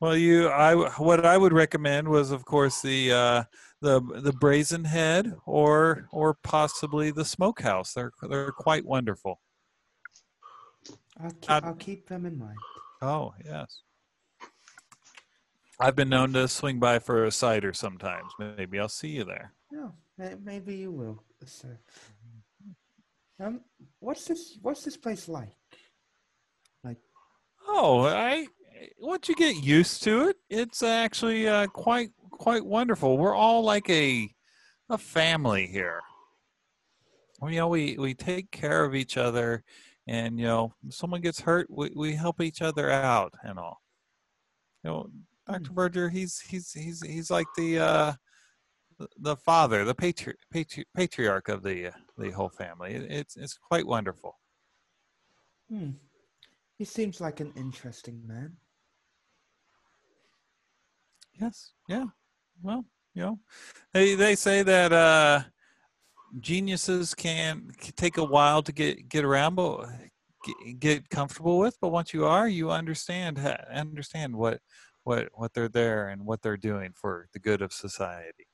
[0.00, 3.44] well, you, I, what I would recommend was, of course, the uh,
[3.80, 7.92] the the Brazen Head or or possibly the Smokehouse.
[7.92, 9.40] They're they're quite wonderful.
[11.20, 12.58] I'll keep, Uh, I'll keep them in mind.
[13.02, 13.82] Oh yes.
[15.80, 18.32] I've been known to swing by for a cider sometimes.
[18.38, 19.52] Maybe I'll see you there.
[19.72, 21.78] No, may- maybe you will, sir.
[23.40, 23.60] Um,
[23.98, 24.58] what's this?
[24.62, 25.56] What's this place like?
[26.84, 26.98] like?
[27.66, 28.46] Oh, I
[28.98, 33.18] once you get used to it, it's actually uh, quite quite wonderful.
[33.18, 34.30] We're all like a
[34.88, 36.00] a family here.
[37.42, 39.64] You know, we we take care of each other,
[40.06, 43.80] and you know, if someone gets hurt, we we help each other out and all.
[44.82, 45.10] You know,
[45.46, 48.12] Doctor Berger, he's he's he's he's like the uh,
[48.98, 52.94] the- the father, the patri- patri- patriarch of the the whole family.
[52.94, 54.38] It, it's it's quite wonderful.
[55.70, 55.90] Hmm.
[56.76, 58.56] He seems like an interesting man.
[61.40, 61.72] Yes.
[61.88, 62.06] Yeah.
[62.62, 63.38] Well, you know,
[63.92, 65.42] they they say that uh,
[66.40, 69.86] geniuses can, take a while to get get around, but
[70.44, 71.76] get, get comfortable with.
[71.80, 73.38] But once you are, you understand
[73.72, 74.60] understand what
[75.04, 78.46] what what they're there and what they're doing for the good of society.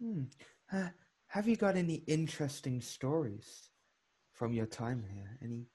[0.00, 0.24] Hmm.
[0.72, 0.88] Uh,
[1.28, 3.70] have you got any interesting stories
[4.32, 5.38] from your time here?
[5.42, 5.66] Any?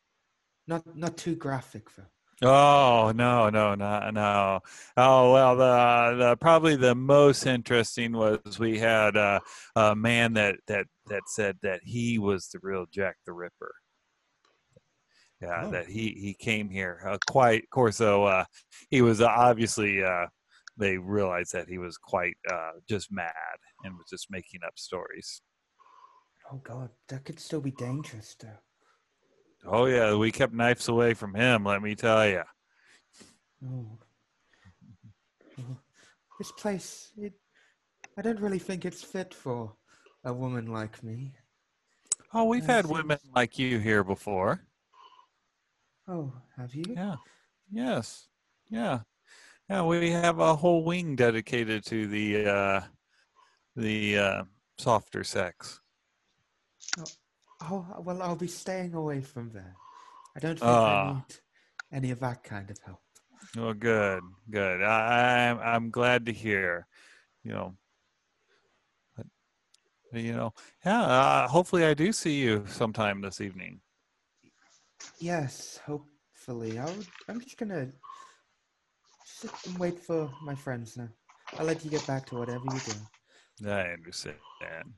[0.68, 2.04] Not not too graphic though.
[2.42, 4.60] Oh no no no no!
[4.98, 9.40] Oh well, the the probably the most interesting was we had uh,
[9.76, 13.74] a man that that that said that he was the real Jack the Ripper.
[15.42, 15.72] Yeah, Oh.
[15.72, 17.64] that he he came here uh, quite.
[17.64, 18.46] Of course, though uh,
[18.90, 20.26] he was obviously uh,
[20.78, 23.34] they realized that he was quite uh, just mad
[23.86, 25.42] and was just making up stories.
[26.52, 28.60] Oh God, that could still be dangerous, though.
[29.68, 31.64] Oh yeah, we kept knives away from him.
[31.64, 32.44] Let me tell you.
[33.66, 33.98] Oh.
[35.60, 35.78] Oh.
[36.38, 37.34] This place, it,
[38.18, 39.74] I don't really think it's fit for
[40.24, 41.34] a woman like me.
[42.34, 44.62] Oh, we've had women like you here before.
[46.08, 46.84] Oh, have you?
[46.90, 47.16] Yeah.
[47.72, 48.28] Yes.
[48.70, 49.00] Yeah.
[49.70, 49.84] Yeah.
[49.84, 52.82] We have a whole wing dedicated to the uh,
[53.76, 54.44] the uh,
[54.78, 55.80] softer sex.
[57.00, 57.06] Oh,
[57.70, 59.76] well, I'll be staying away from there.
[60.36, 61.10] I don't think Ah.
[61.10, 61.36] I need
[61.92, 63.00] any of that kind of help.
[63.56, 64.82] Well, good, good.
[64.84, 66.88] I, I'm I'm glad to hear.
[67.44, 67.78] You know.
[69.16, 69.28] But,
[70.12, 70.54] you know,
[70.86, 71.04] yeah.
[71.04, 73.82] Uh, hopefully, I do see you sometime this evening.
[75.20, 76.80] Yes, hopefully.
[76.80, 76.96] I'll,
[77.30, 77.88] I'm just gonna
[79.26, 81.10] sit and wait for my friends now.
[81.58, 83.70] I'll let you get back to whatever you do.
[83.70, 84.94] I understand.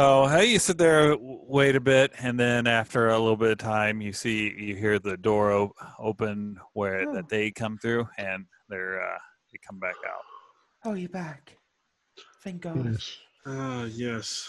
[0.00, 3.58] So, hey, you sit there, wait a bit, and then after a little bit of
[3.58, 7.12] time, you see, you hear the door op- open where Oh.
[7.12, 9.18] that they come through, and they're uh,
[9.52, 10.22] they come back out.
[10.86, 11.54] Oh, you're back.
[12.42, 12.82] Thank God.
[12.82, 13.18] Yes.
[13.44, 14.48] Ah, yes.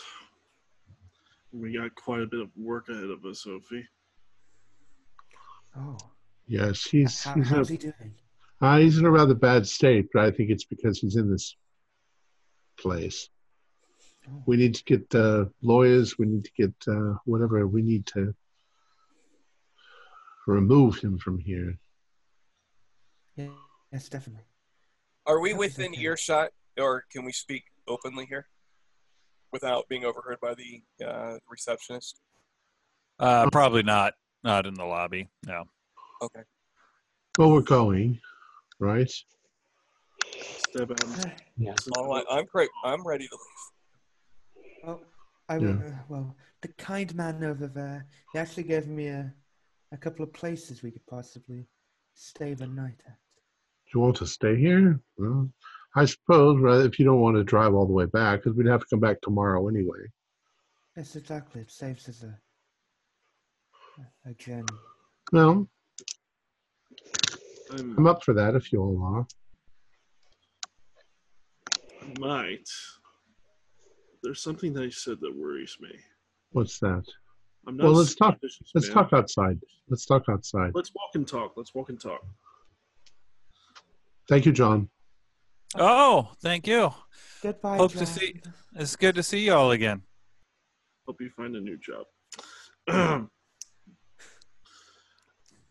[1.52, 3.86] We got quite a bit of work ahead of us, Sophie.
[5.76, 5.98] Oh,
[6.48, 8.15] Yes, he's how, he's, in a, how's he doing?
[8.61, 11.57] uh, he's in a rather bad state, but I think it's because he's in this
[12.80, 13.28] place.
[14.45, 16.18] We need to get uh, lawyers.
[16.18, 18.34] We need to get uh, whatever we need to
[20.48, 21.77] remove him from here.
[23.35, 23.48] yeah,
[23.91, 24.43] yes, definitely.
[25.26, 26.02] Are we That is within okay.
[26.02, 28.48] earshot, or can we speak openly here
[29.52, 32.22] without being overheard by the uh, receptionist?
[33.19, 35.30] Uh, probably not, not in the lobby.
[35.45, 35.64] No.
[36.22, 36.41] Okay.
[37.38, 38.19] Well, we're going,
[38.80, 39.10] right?
[40.35, 41.03] Step out.
[41.03, 41.72] and Yeah.
[41.73, 42.69] listen All to right, I'm great.
[42.84, 43.70] I'm ready to leave.
[45.57, 45.88] Well, I Yeah.
[45.88, 49.34] Uh, well, the kind man over there, he actually gave me a,
[49.91, 51.68] a couple of places we could possibly
[52.14, 53.18] stay the night at.
[53.86, 54.99] Do you want to stay here?
[55.18, 55.49] Well,
[55.95, 58.68] I suppose, right, if you don't want to drive all the way back, because we'd
[58.68, 59.99] have to come back tomorrow anyway.
[60.95, 61.61] Yes, exactly.
[61.61, 62.38] It saves us a
[63.99, 64.65] a, a journey.
[65.34, 65.68] No,
[67.72, 69.28] I'm, I'm up for that if you all are.
[72.02, 72.69] I might.
[74.23, 75.89] There's something that he said that worries me.
[76.52, 77.03] What's that?
[77.68, 78.95] I'm not Well, let's talk- superstitious Let's man.
[78.95, 79.60] talk outside.
[79.89, 80.72] Let's talk outside.
[80.73, 81.53] Let's walk and talk.
[81.57, 82.22] Let's walk and talk.
[84.30, 84.89] Thank you, John.
[85.76, 86.91] Oh, thank you.
[87.41, 87.77] Goodbye.
[87.77, 88.41] Hope to see-
[88.76, 90.03] It's good to see you all again.
[91.07, 92.06] Hope you find a new job.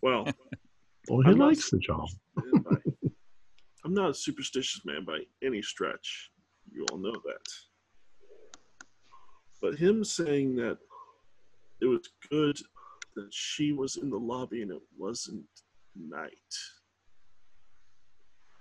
[0.02, 0.24] well,
[1.09, 2.06] Well, he I'm likes the job.
[2.36, 2.77] by-
[3.85, 6.31] I'm not a superstitious man by any stretch.
[6.70, 7.40] You all know that.
[9.61, 10.78] But him saying that
[11.81, 12.59] it was good
[13.16, 15.45] that she was in the lobby and it wasn't
[15.97, 16.31] night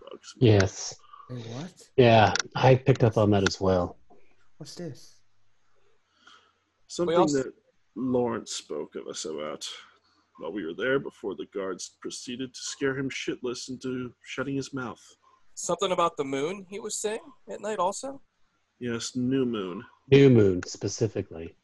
[0.01, 0.47] bugs me.
[0.47, 0.95] Yes.
[1.29, 1.71] Wait, what?
[1.95, 3.97] Yeah, I picked up on that as well.
[4.57, 5.21] What's this?
[6.87, 7.53] Something also- that
[7.95, 9.65] Lawrence spoke of us about
[10.39, 14.73] while we were there before the guards proceeded to scare him shitless into shutting his
[14.73, 15.01] mouth.
[15.53, 17.19] Something about the moon he was saying
[17.49, 18.21] at night also?
[18.79, 19.83] Yes, new moon.
[20.11, 21.55] New moon specifically.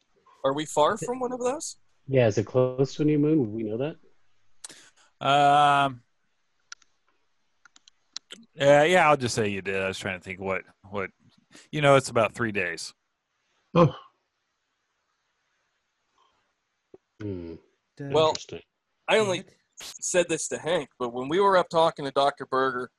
[0.44, 1.76] Are we far from one of those?
[2.06, 3.38] Yeah, is it close to a new moon?
[3.40, 3.96] Would we know that?
[5.26, 6.02] Um.
[8.54, 9.08] Yeah, yeah.
[9.08, 9.82] I'll just say you did.
[9.82, 11.10] I was trying to think what what.
[11.72, 12.92] You know, it's about three days.
[13.74, 13.94] Oh,
[17.20, 17.54] Hmm.
[17.98, 18.34] Well,
[19.08, 19.44] I only
[19.80, 22.46] said this to Hank, but when we were up talking to Dr.
[22.46, 22.90] Berger,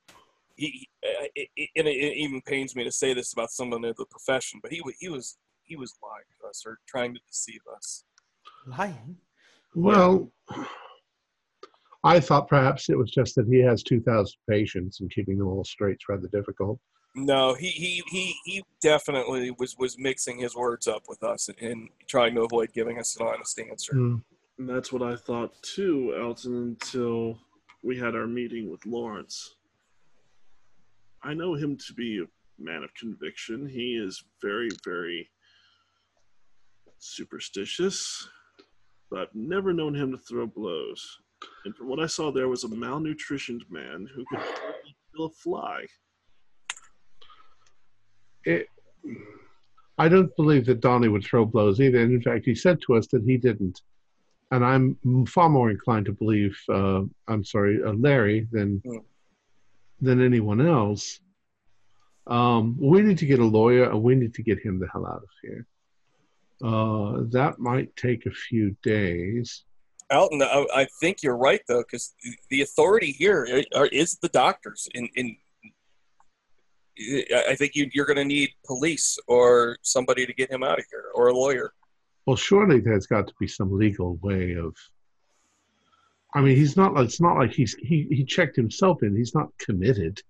[0.58, 3.84] he, uh, it, it, and it, it even pains me to say this about someone
[3.84, 7.20] in the profession, but he he was he was lying to us or trying to
[7.26, 8.04] deceive us.
[8.66, 9.16] lying.
[9.74, 10.32] well,
[12.02, 15.64] I thought perhaps it was just that he has 2,000 patients and keeping them all
[15.64, 16.80] straight is rather difficult.
[17.14, 21.58] No, he he he, he definitely was was mixing his words up with us and,
[21.60, 23.92] and trying to avoid giving us an honest answer.
[23.94, 24.16] Hmm.
[24.58, 27.38] And that's what I thought too, Elton, until
[27.82, 29.56] we had our meeting with Lawrence.
[31.22, 33.66] I know him to be a man of conviction.
[33.68, 35.28] He is very, very
[36.98, 38.28] superstitious,
[39.10, 41.18] but I've never known him to throw blows.
[41.64, 45.30] And from what I saw, there was a malnutritioned man who could hardly kill a
[45.30, 45.86] fly.
[48.44, 48.66] It,
[49.98, 52.00] I don't believe that Donnie would throw blows either.
[52.00, 53.82] And in fact, he said to us that he didn't.
[54.50, 58.98] And I'm far more inclined to believe, uh, I'm sorry, uh, Larry than Hmm.
[60.00, 61.20] Than anyone else.
[62.26, 65.06] Um, we need to get a lawyer, and we need to get him the hell
[65.06, 65.66] out of here.
[66.62, 69.64] Uh, that might take a few days.
[70.10, 72.14] Alton, I, I think you're right though, because
[72.50, 74.88] the authority here is the doctors.
[74.94, 75.36] In, in
[77.48, 80.84] I think you, you're going to need police or somebody to get him out of
[80.90, 81.72] here, or a lawyer.
[82.26, 84.74] Well, surely there's got to be some legal way of.
[86.34, 86.98] I mean, he's not.
[87.00, 89.16] It's not like he's he he checked himself in.
[89.16, 90.20] He's not committed.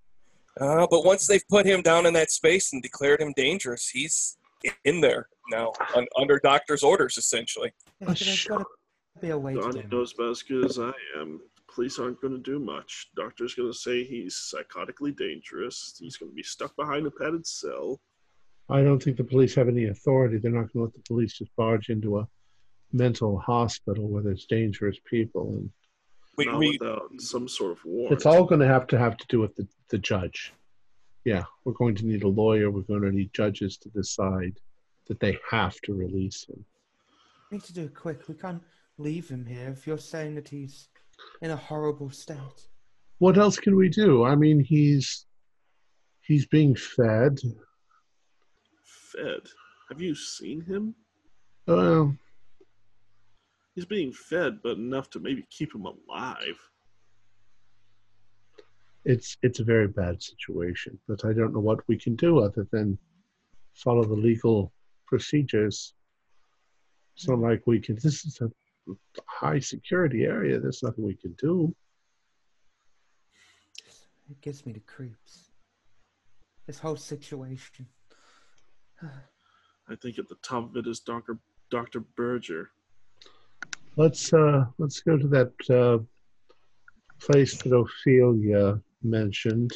[0.60, 4.36] Uh, but once they've put him down in that space and declared him dangerous, he's
[4.84, 7.72] in there now un, under doctor's orders, essentially.
[8.00, 8.58] Yeah, but there's sure.
[8.58, 8.68] gotta
[9.20, 11.40] be a way Donnie knows about as good as I am.
[11.72, 13.10] Police aren't going to do much.
[13.14, 15.96] Doctor's going to say he's psychotically dangerous.
[15.98, 18.00] He's going to be stuck behind a padded cell.
[18.68, 20.38] I don't think the police have any authority.
[20.38, 22.28] They're not going to let the police just barge into a
[22.92, 25.70] mental hospital where there's dangerous people, and
[26.39, 28.12] We, not we, without some sort of war.
[28.12, 30.55] it's all going to have to have to do with the, the judge.
[31.24, 32.70] Yeah, we're going to need a lawyer.
[32.70, 34.59] We're going to need judges to decide
[35.09, 36.65] that they have to release him.
[37.51, 38.28] We need to do it quick.
[38.28, 38.62] We can't
[38.98, 40.89] leave him here if you're saying that he's
[41.43, 42.69] in a horrible state.
[43.19, 44.24] What else can we do?
[44.24, 45.27] I mean, he's
[46.23, 47.40] he's being fed.
[48.85, 49.40] fed.
[49.89, 50.94] Have you seen him?
[51.66, 52.16] Well,
[53.78, 56.59] He's being fed, but enough to maybe keep him alive.
[59.05, 62.66] it's it's a very bad situation, but I don't know what we can do other
[62.72, 62.98] than
[63.74, 64.72] follow the legal
[65.06, 65.94] procedures.
[67.14, 67.94] It's not like we can.
[68.02, 68.50] This is a
[69.28, 70.59] high security area.
[70.59, 71.72] There's nothing we can do.
[74.28, 75.50] It gives me the creeps.
[76.66, 77.86] This whole situation.
[79.88, 81.38] I think at the top of it is Doctor
[81.70, 82.72] Doctor Berger.
[83.98, 85.98] Let's uh let's go to that uh,
[87.20, 89.72] place that Ophelia mentioned.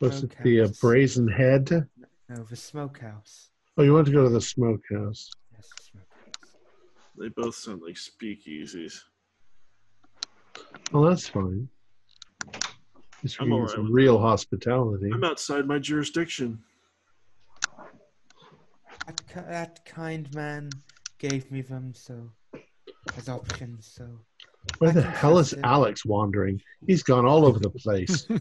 [0.00, 1.88] Was it the uh, Brazen Head?
[2.28, 3.50] No, the smokehouse.
[3.76, 5.32] Oh, you want to go to the smokehouse?
[5.52, 6.56] Yes, the smokehouse.
[7.18, 9.00] They both sound like speakeasies.
[10.92, 11.68] Well, that's fine.
[13.24, 15.10] This I'm means alright with real hospitality.
[15.12, 16.60] I'm outside my jurisdiction.
[19.06, 20.70] That, ki- that kind man
[21.18, 22.30] gave me them so
[23.18, 23.90] as options.
[23.94, 24.06] So
[24.78, 25.60] Where I the hell is it.
[25.64, 26.60] Alex wandering?
[26.86, 28.26] He's gone all over the place.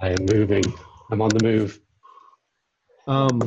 [0.00, 0.64] I am moving.
[1.10, 1.80] I'm on the move.
[3.06, 3.38] um,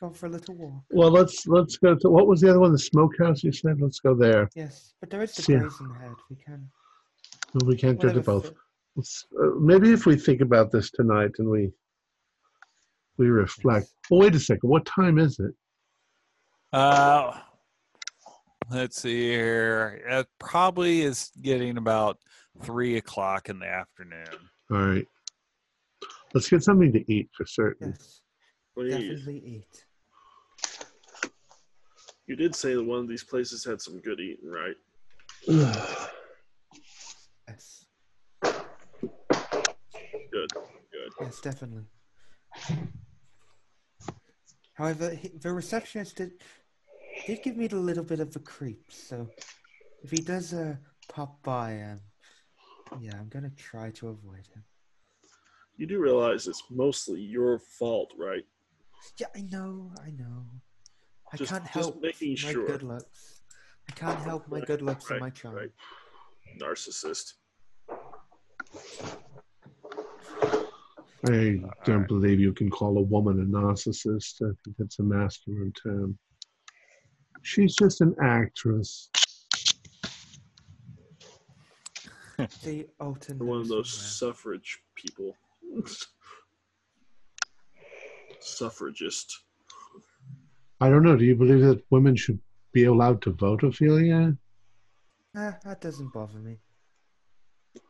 [0.00, 0.82] go for a little walk.
[0.90, 2.72] well, let's let's go to what was the other one?
[2.72, 3.42] The smokehouse.
[3.44, 3.80] You said.
[3.80, 4.48] Let's go there.
[4.54, 6.14] Yes, but there is the See brazen head.
[6.30, 6.68] We can.
[7.54, 8.52] Well, we can't go to both.
[8.96, 11.70] Let's, uh, maybe if we think about this tonight and we
[13.18, 13.88] we reflect.
[14.10, 14.68] Well, wait a second.
[14.68, 15.52] What time is it?
[16.72, 17.38] Uh,
[18.70, 20.02] let's see here.
[20.08, 22.18] It probably is getting about
[22.62, 24.26] three o'clock in the afternoon.
[24.70, 25.06] All right.
[26.32, 27.90] Let's get something to eat for certain.
[27.90, 28.20] Yes,
[28.76, 28.90] Please.
[28.92, 29.84] definitely eat.
[32.26, 34.76] You did say that one of these places had some good eating, right?
[37.46, 37.84] Yes,
[38.42, 39.10] Good.
[40.32, 40.50] Good.
[41.20, 41.84] yes, definitely.
[44.72, 46.32] However, the receptionist did
[47.26, 48.84] did give me a little bit of a creep.
[48.90, 49.28] So
[50.02, 50.76] if he does uh,
[51.08, 52.00] pop by, um,
[53.00, 54.64] yeah, I'm gonna try to avoid him.
[55.76, 58.44] You do realize it's mostly your fault, right?
[59.18, 60.46] Yeah, I know, I know.
[61.32, 62.66] I Just- can't just help making my sure.
[62.66, 63.40] good looks.
[63.88, 65.56] I can't help my good looks right, and my charm.
[65.56, 65.70] right.
[66.60, 67.34] Narcissist.
[71.26, 72.08] I don't right.
[72.08, 74.42] believe you can call a woman a narcissist.
[74.42, 76.18] I think that's a masculine term.
[77.44, 79.10] She's just an actress.
[82.48, 83.38] See, Alton.
[83.38, 85.36] One of those me suffrage people.
[88.40, 89.40] Suffragist.
[90.80, 91.16] I don't know.
[91.16, 92.40] Do you believe that women should
[92.72, 94.36] be allowed to vote, Ophelia?
[95.36, 96.58] Ah, that doesn't bother me.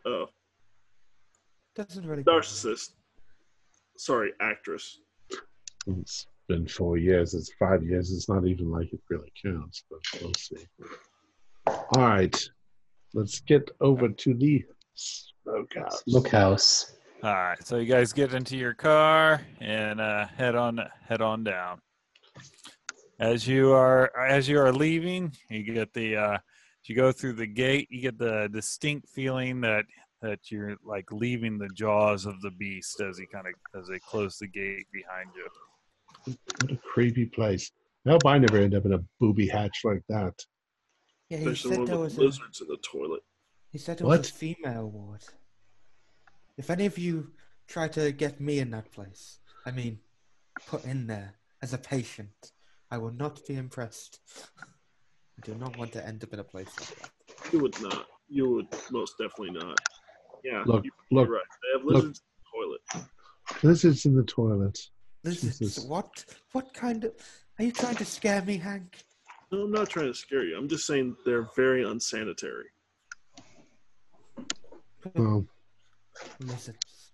[0.05, 0.27] Oh,
[1.77, 2.23] Doesn't really.
[2.25, 2.43] bother me.
[2.47, 2.91] narcissist.
[3.97, 4.99] Sorry, actress.
[5.87, 7.35] It's been four years.
[7.35, 8.13] It's five years.
[8.13, 10.67] It's not even like it really counts, but we'll see.
[11.67, 12.49] All right.
[13.15, 14.65] Let's get over to the
[14.95, 16.03] smokehouse.
[16.09, 16.93] Smokehouse.
[17.23, 21.43] All right, so you guys get into your car and uh, head on head on
[21.43, 21.81] down.
[23.19, 26.41] As you are as you are leaving, you get the uh, as
[26.89, 29.87] you go through the gate, you get the distinct feeling that
[30.21, 34.01] that you're like leaving the jaws of the beast as he kind of as they
[34.01, 35.49] close the gate behind you.
[36.27, 37.71] What a creepy place.
[38.07, 40.35] I hope I never end up in a booby hatch like that.
[41.31, 43.23] Yeah, he Especially said there with was a, lizards in the toilet.
[43.71, 44.29] he said there was What?
[44.29, 45.25] a female ward.
[46.57, 47.33] If any of you
[47.67, 49.39] try to get me in that place.
[49.67, 50.01] I mean,
[50.67, 52.53] put in there as a patient.
[52.91, 54.21] I will not be impressed.
[54.61, 57.53] I do not want to end up in a place like that.
[57.53, 58.07] You would not.
[58.29, 59.79] You would most definitely not.
[60.45, 61.45] Yeah, Look, you- look, you're right.
[61.63, 61.95] They have look.
[61.95, 63.63] lizards in the toilet.
[63.63, 64.79] lizards in the toilet.
[65.25, 65.79] This Jesus.
[65.79, 66.23] is what?
[66.53, 67.13] What kind of?
[67.59, 69.03] Are you trying to scare me, Hank?
[69.51, 70.57] No, I'm not trying to scare you.
[70.57, 72.67] I'm just saying they're very unsanitary.
[75.15, 75.47] Well,
[76.41, 77.13] Lizards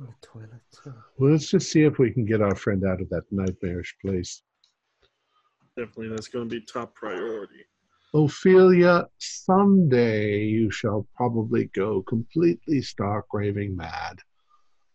[0.00, 0.50] in the toilet.
[0.86, 0.92] Oh.
[1.18, 4.42] well, let's just see if we can get our friend out of that nightmarish place.
[5.76, 7.64] Definitely, that's going to be top priority.
[8.14, 14.18] Ophelia, someday you shall probably go completely stark raving mad.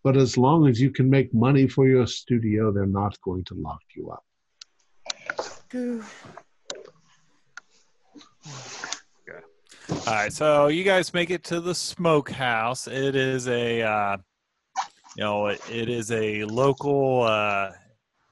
[0.04, 3.56] But as long as you can make money for your studio, they're not going to
[3.56, 4.24] lock you up.
[5.70, 6.04] Goo.
[10.08, 12.88] All right, so you guys make it to the smokehouse.
[12.88, 14.18] It is a, uh,
[15.16, 17.72] you know, it, it is a local, uh,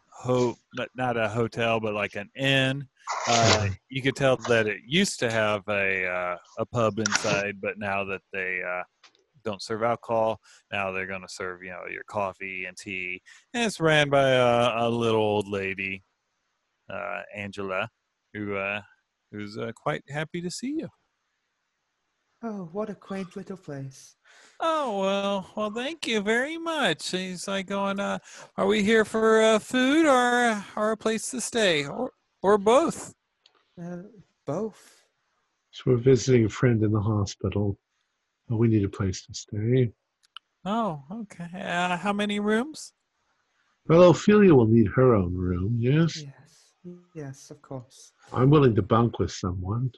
[0.10, 2.88] ho- not, not a hotel, but like an inn.
[3.28, 7.78] Uh, you could tell that it used to have a uh, a pub inside, but
[7.78, 8.84] now that they uh,
[9.48, 10.40] don't serve alcohol,
[10.72, 13.22] now they're going to serve you know your coffee and tea.
[13.54, 16.04] And it's ran by a, a little old lady,
[16.90, 17.90] uh, Angela,
[18.34, 18.82] who uh,
[19.32, 20.90] who's uh, quite happy to see you.
[22.44, 24.16] Oh, what a quaint little place.
[24.60, 27.12] Oh well, well, thank you very much.
[27.12, 28.20] He's like going, uh,
[28.58, 32.12] "Are we here for uh, food or or a place to stay, or
[32.44, 33.14] or both?"
[33.82, 34.04] Uh,
[34.46, 35.04] both.
[35.72, 37.78] So we're visiting a friend in the hospital.
[38.48, 39.92] But we need a place to stay.
[40.66, 41.50] Oh, okay.
[41.54, 42.94] Uh, how many rooms?
[43.88, 46.24] Well, Ophelia will need her own room, yes?
[46.24, 46.74] Yes.
[47.14, 48.14] Yes, of course.
[48.32, 49.92] I'm willing to bunk with someone.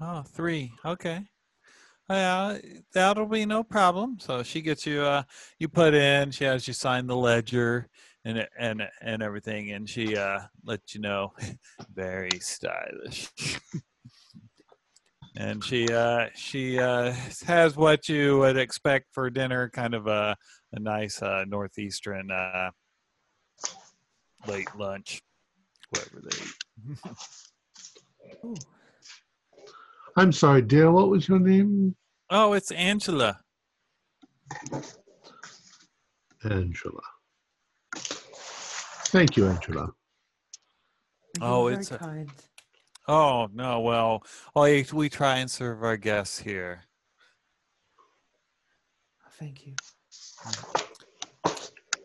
[0.00, 0.72] Oh, three.
[0.84, 1.26] Okay.
[2.08, 2.58] Yeah,
[2.92, 4.18] that'll be no problem.
[4.18, 5.02] So she gets you.
[5.02, 5.22] Uh,
[5.58, 6.32] you put in.
[6.32, 7.88] She has you sign the ledger
[8.24, 11.32] and and and everything, and she uh lets you know,
[11.94, 13.30] very stylish.
[15.40, 17.14] and she uh she uh
[17.46, 20.36] has what you would expect for dinner, kind of a
[20.72, 22.70] a nice uh northeastern uh
[24.46, 25.20] late lunch,
[25.90, 26.98] whatever they eat.
[30.16, 30.92] I'm sorry, Dale.
[30.92, 31.94] what was your name?
[32.28, 33.40] Oh, it's Angela.
[36.44, 37.00] Angela.
[37.96, 39.88] Thank you, Angela.
[41.36, 42.30] You're Oh, very it's a- kind.
[43.10, 44.22] Oh no, well,
[44.54, 46.84] we we try and serve our guests here.
[49.32, 49.74] Thank you.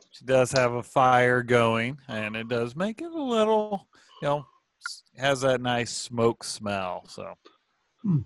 [0.10, 3.88] She does have a fire going, and it does make it a little,
[4.20, 4.48] you know,
[5.16, 7.06] has that nice smoke smell.
[7.08, 7.36] So,
[8.04, 8.24] Now,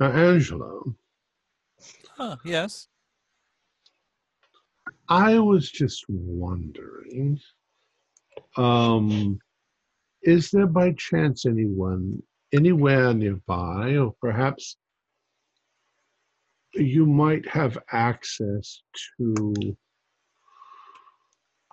[0.00, 0.80] Angela,
[2.16, 2.88] huh, yes.
[5.08, 7.38] I was just wondering,
[8.56, 9.38] um,
[10.22, 12.22] is there by chance anyone
[12.52, 14.76] anywhere nearby, or perhaps
[16.74, 18.82] you might have access
[19.18, 19.76] to,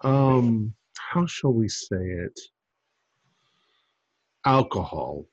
[0.04, 2.40] um, how shall we say it?
[4.46, 5.26] Alcohol.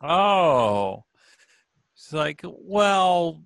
[0.00, 1.04] Oh,
[1.94, 3.42] it's like, well,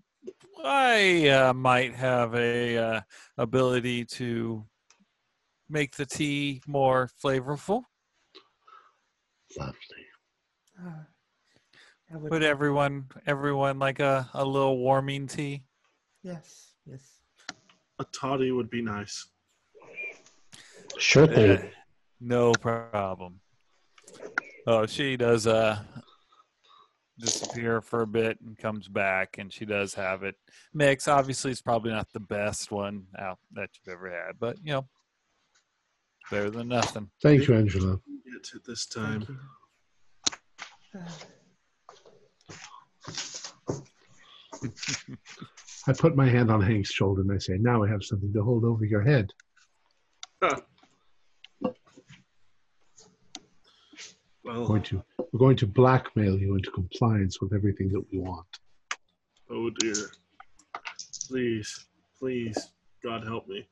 [0.65, 3.01] I uh, might have a uh,
[3.37, 4.65] ability to
[5.69, 7.83] make the tea more flavorful.
[9.59, 9.75] Lovely.
[10.81, 10.91] Uh,
[12.13, 15.65] I would, Put everyone, everyone like a, a little warming tea.
[16.23, 17.21] yes, yes.
[17.99, 19.27] A toddy would be nice.
[20.99, 21.51] Sure thing.
[21.51, 21.63] Uh,
[22.21, 23.41] no problem.
[24.67, 25.81] Oh, she does uh
[27.19, 30.37] disappear for a bit and comes back, and she does have it
[30.73, 31.09] mix.
[31.09, 34.87] Obviously, it's probably not the best one out that you've ever had, but you know,
[36.31, 37.11] better than nothing.
[37.23, 37.99] Thank you, Angela.
[38.33, 39.27] Get it this time.
[45.87, 48.43] I put my hand on Hank's shoulder and I say, Now I have something to
[48.43, 49.31] hold over your head.
[50.41, 50.53] We're
[54.45, 55.03] Well, going to,
[55.33, 58.47] we're going to blackmail you into compliance with everything that we want.
[59.51, 60.11] oh dear.
[61.29, 61.87] Please,
[62.19, 62.73] please,
[63.03, 63.69] God help me.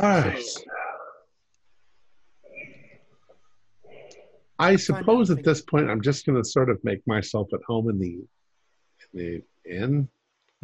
[0.00, 0.44] All right.
[4.58, 7.88] I suppose at this point I'm just going to sort of make myself at home
[7.90, 8.24] in the
[9.14, 10.08] in the inn.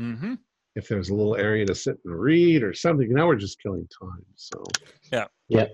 [0.00, 0.34] Mm-hmm.
[0.76, 3.12] If there's a little area to sit and read or something.
[3.12, 4.24] Now we're just killing time.
[4.36, 4.62] So
[5.12, 5.66] yeah, yeah.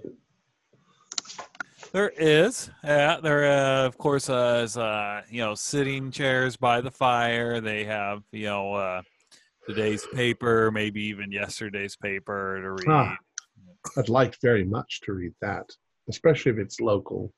[1.93, 3.20] There is, yeah.
[3.23, 7.61] There, uh, of course, uh, is uh, you know sitting chairs by the fire.
[7.61, 9.03] They have you know uh,
[9.66, 12.89] today's paper, maybe even yesterday's paper to read.
[12.89, 13.16] Ah.
[13.97, 15.69] I'd like very much to read that,
[16.09, 17.33] especially if it's local.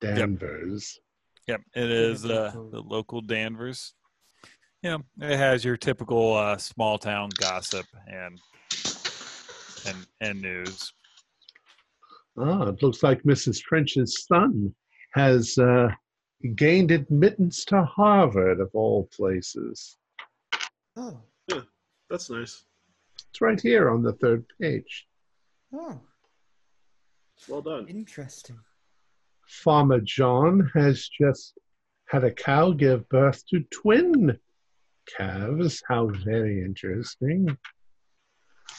[0.00, 0.98] Danvers.
[1.46, 3.94] Yep, it is uh, local- the local Danvers.
[4.82, 8.40] Yeah, it has your typical uh, small town gossip and
[9.86, 10.92] and and news.
[12.38, 13.60] Ah, it looks like Mrs.
[13.62, 14.74] French's son
[15.12, 15.88] has uh,
[16.54, 19.98] gained admittance to Harvard, of all places.
[20.96, 21.20] Oh,
[22.08, 22.64] That's nice.
[23.30, 25.06] It's right here on the third page.
[25.72, 26.00] Oh,
[27.48, 27.86] Well done.
[27.88, 28.58] interesting.
[29.48, 31.58] Farmer John has just
[32.08, 34.38] had a cow give birth to twin
[35.16, 35.82] calves.
[35.88, 37.56] How very interesting.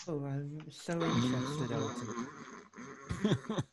[0.08, 3.64] Oh, I'm so interested, Alton.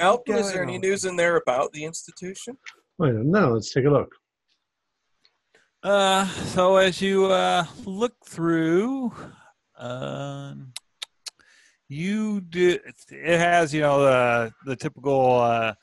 [0.00, 2.56] Alton, is there any news in there about the institution?
[3.00, 3.52] I don't know.
[3.54, 4.14] Let's take a look.
[5.82, 9.12] Uh, so as you uh, look through,
[9.78, 10.72] um,
[11.90, 12.78] you do.
[13.10, 15.74] It has you know the the typical uh,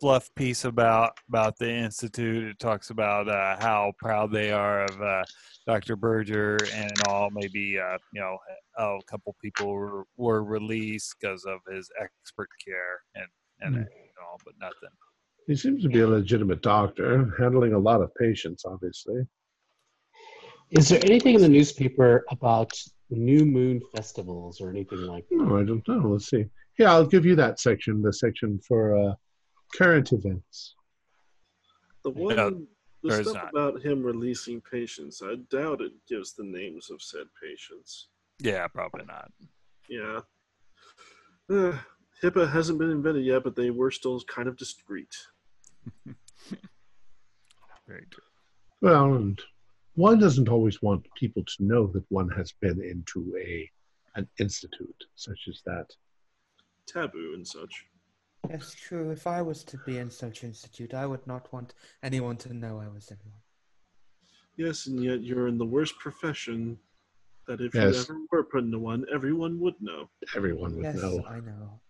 [0.00, 2.44] fluff piece about about the institute.
[2.48, 5.24] It talks about uh, how proud they are of uh,
[5.66, 5.94] Dr.
[5.96, 7.28] Berger and all.
[7.30, 8.38] Maybe uh, you know
[8.78, 13.26] a couple people were, were released because of his expert care and
[13.60, 13.82] and Hmm.
[14.26, 14.96] all, but nothing.
[15.46, 19.26] He seems to be a legitimate doctor, handling a lot of patients, obviously.
[20.70, 22.72] Is there anything in the newspaper about
[23.16, 25.36] new moon festivals or anything like that?
[25.36, 26.10] No, I don't know.
[26.10, 26.46] Let's see.
[26.78, 29.14] Yeah, I'll give you that section, the section for uh,
[29.74, 30.74] current events.
[32.04, 32.66] The one, No,
[33.02, 33.50] the stuff not.
[33.50, 38.08] about him releasing patients, I doubt it gives the names of said patients.
[38.40, 39.30] Yeah, probably not.
[39.88, 40.20] Yeah.
[41.50, 41.76] Uh,
[42.22, 45.14] HIPAA hasn't been invented yet, but they were still kind of discreet.
[47.86, 48.22] Very true.
[48.80, 49.40] Well, and
[50.00, 53.70] one doesn't always want people to know that one has been into a
[54.16, 55.88] an institute such as that.
[56.86, 57.74] Taboo and such.
[58.48, 59.10] That's true.
[59.10, 62.52] If I was to be in such an institute, I would not want anyone to
[62.52, 63.42] know I was in one.
[64.56, 66.78] Yes, and yet you're in the worst profession
[67.46, 67.94] that if Yes.
[67.94, 70.08] you ever were put into one, everyone would know.
[70.34, 71.24] Everyone would Yes, know.
[71.36, 71.80] I know.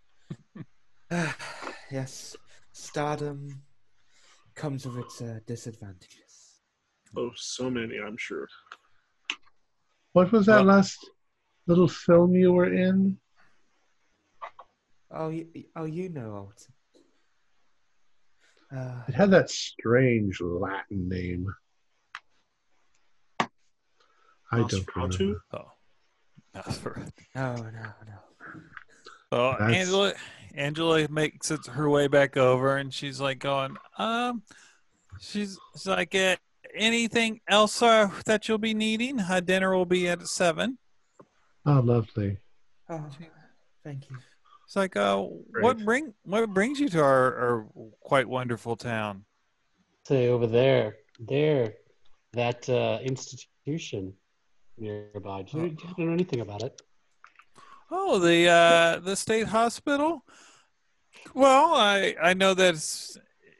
[1.90, 2.36] yes,
[2.72, 3.62] stardom
[4.54, 6.29] comes with its uh, disadvantages.
[7.16, 8.48] Oh, so many, I'm sure.
[10.12, 10.98] What was that Well- last
[11.66, 13.18] little film you were in?
[15.10, 16.74] Oh, you, oh, you know, Alton.
[18.76, 21.52] Uh, It had that strange Latin name.
[24.52, 25.18] I don't Nosferatu?
[25.18, 25.40] remember.
[25.52, 25.72] Oh,
[26.52, 28.18] that's for no, no, no.
[29.32, 30.14] Well, That's- Angela,
[30.54, 34.42] Angela makes it her way back over, and she's like going, um,
[35.20, 36.36] she's, she's like, uh,
[36.74, 39.20] anything else uh, that you'll be needing?
[39.20, 40.78] Uh, dinner will be at seven.
[41.66, 42.38] Oh, lovely.
[42.88, 43.04] Oh,
[43.84, 44.16] thank you.
[44.66, 45.20] It's like, uh,
[45.60, 47.66] what bring what brings you to our, our
[48.00, 49.24] quite wonderful town?
[50.06, 51.74] Say over there, there,
[52.32, 54.14] that uh, institution
[54.78, 55.42] nearby.
[55.42, 56.80] Do you, do you know anything about it?
[57.90, 60.24] Oh, the uh, the state hospital.
[61.34, 63.18] Well, I I know that it's,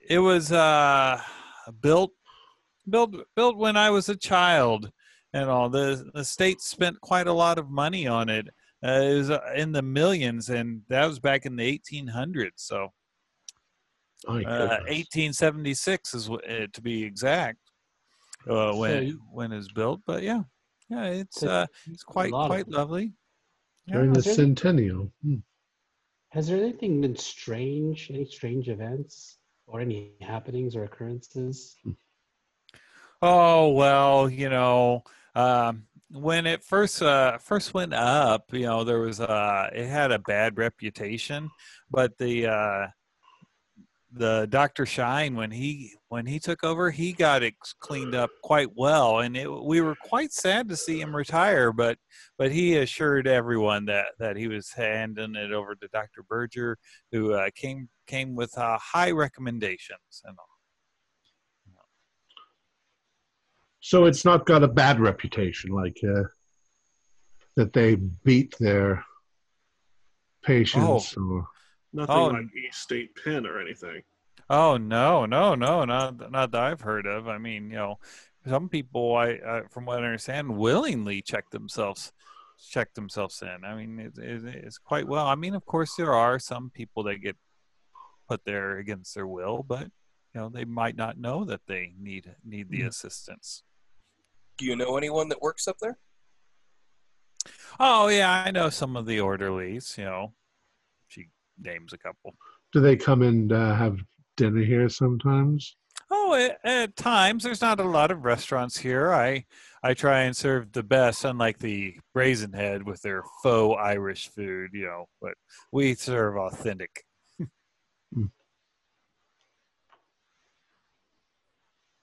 [0.08, 1.20] it was uh,
[1.80, 2.12] built
[2.88, 4.90] built built when I was a child,
[5.32, 8.48] and all the the state spent quite a lot of money on it.
[8.84, 12.52] Uh, it was uh, in the millions, and that was back in the 1800s.
[12.56, 12.88] So
[14.26, 17.58] My uh, 1876 is uh, to be exact
[18.48, 20.00] uh, when you- when it's built.
[20.06, 20.42] But yeah,
[20.88, 22.72] yeah, it's uh, it's quite quite it.
[22.72, 23.12] lovely.
[23.88, 25.12] During the there- centennial.
[25.22, 25.36] Hmm.
[26.30, 28.08] Has there anything been strange?
[28.10, 31.76] Any strange events or any happenings or occurrences?
[33.22, 35.02] Oh well, you know,
[35.34, 40.10] um, when it first uh, first went up, you know, there was uh, it had
[40.10, 41.50] a bad reputation,
[41.90, 42.86] but the uh,
[44.12, 48.70] the Doctor Shine when he when he took over, he got it cleaned up quite
[48.74, 51.72] well, and it, we were quite sad to see him retire.
[51.72, 51.98] But
[52.38, 56.78] but he assured everyone that that he was handing it over to Doctor Berger,
[57.12, 60.49] who uh, came came with uh, high recommendations and all.
[63.80, 66.24] So it's not got a bad reputation, like uh,
[67.56, 69.04] that they beat their
[70.42, 71.48] patients or
[71.92, 72.26] Nothing Oh.
[72.26, 74.02] like East State Pen or anything.
[74.48, 77.26] Oh no, no, no, not not that I've heard of.
[77.26, 77.98] I mean, you know,
[78.46, 82.12] some people, I, I from what I understand, willingly check themselves
[82.68, 83.64] check themselves in.
[83.64, 85.26] I mean, it, it, it's quite well.
[85.26, 87.36] I mean, of course, there are some people that get
[88.28, 89.90] put there against their will, but
[90.34, 92.88] you know they might not know that they need need the Mm.
[92.88, 93.64] assistance.
[94.60, 95.96] Do you know anyone that works up there?
[97.80, 99.94] Oh yeah, I know some of the orderlies.
[99.96, 100.34] You know,
[101.08, 101.28] she
[101.58, 102.34] names a couple.
[102.74, 103.96] Do they come and uh, have
[104.36, 105.76] dinner here sometimes?
[106.10, 109.14] Oh, at, at times there's not a lot of restaurants here.
[109.14, 109.46] I
[109.82, 114.72] I try and serve the best, unlike the Brazen Head with their faux Irish food.
[114.74, 115.32] You know, but
[115.72, 117.06] we serve authentic.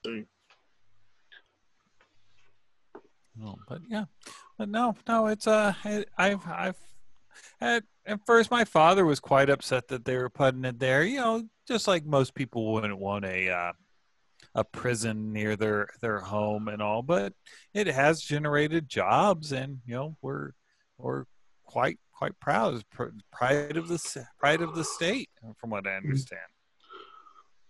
[0.02, 0.26] Dang.
[3.38, 4.04] No, but yeah,
[4.58, 6.76] but no, no, it's uh, I- I've I've
[7.60, 11.04] at at first my father was quite upset that they were putting it there.
[11.04, 13.72] You know, just like most people wouldn't want a uh,
[14.54, 17.32] a prison near their their home and all, but
[17.74, 20.52] it has generated jobs, and you know we're
[20.96, 21.24] we're
[21.64, 22.82] quite quite proud,
[23.30, 26.40] pride of the pride of the state, from what I understand.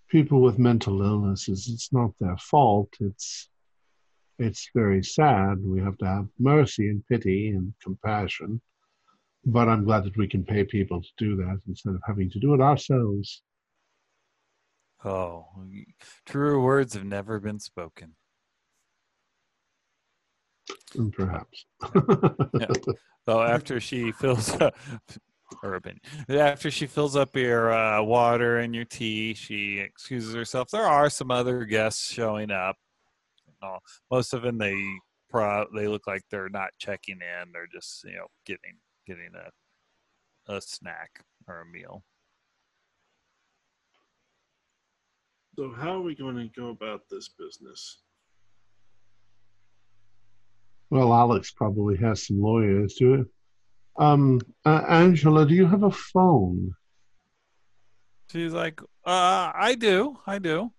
[0.09, 2.89] People with mental illnesses, it's not their fault.
[2.99, 3.51] It's
[4.39, 5.59] it's very sad.
[5.63, 8.61] We have to have mercy and pity and compassion.
[9.45, 12.39] But I'm glad that we can pay people to do that instead of having to
[12.39, 13.43] do it ourselves.
[15.05, 15.47] Oh,
[16.27, 18.15] truer words have never been spoken.
[20.97, 21.67] And perhaps.
[23.29, 24.75] So after she fills up,
[25.63, 26.01] urban,
[26.31, 30.71] after she fills up your uh, water and your tea, she excuses herself.
[30.71, 32.77] There are some other guests showing up.
[33.63, 33.79] No,
[34.11, 34.77] most of them they
[35.29, 37.53] pro they look like they're not checking in.
[37.53, 42.05] They're just you know getting getting a a snack or a meal.
[45.57, 47.99] So how are we going to go about this business?
[50.91, 53.27] Well, Alex probably has some lawyers, do it.
[53.99, 56.73] Um, uh, Angela, do you have a phone?
[58.31, 60.71] She's like, uh, I do, I do.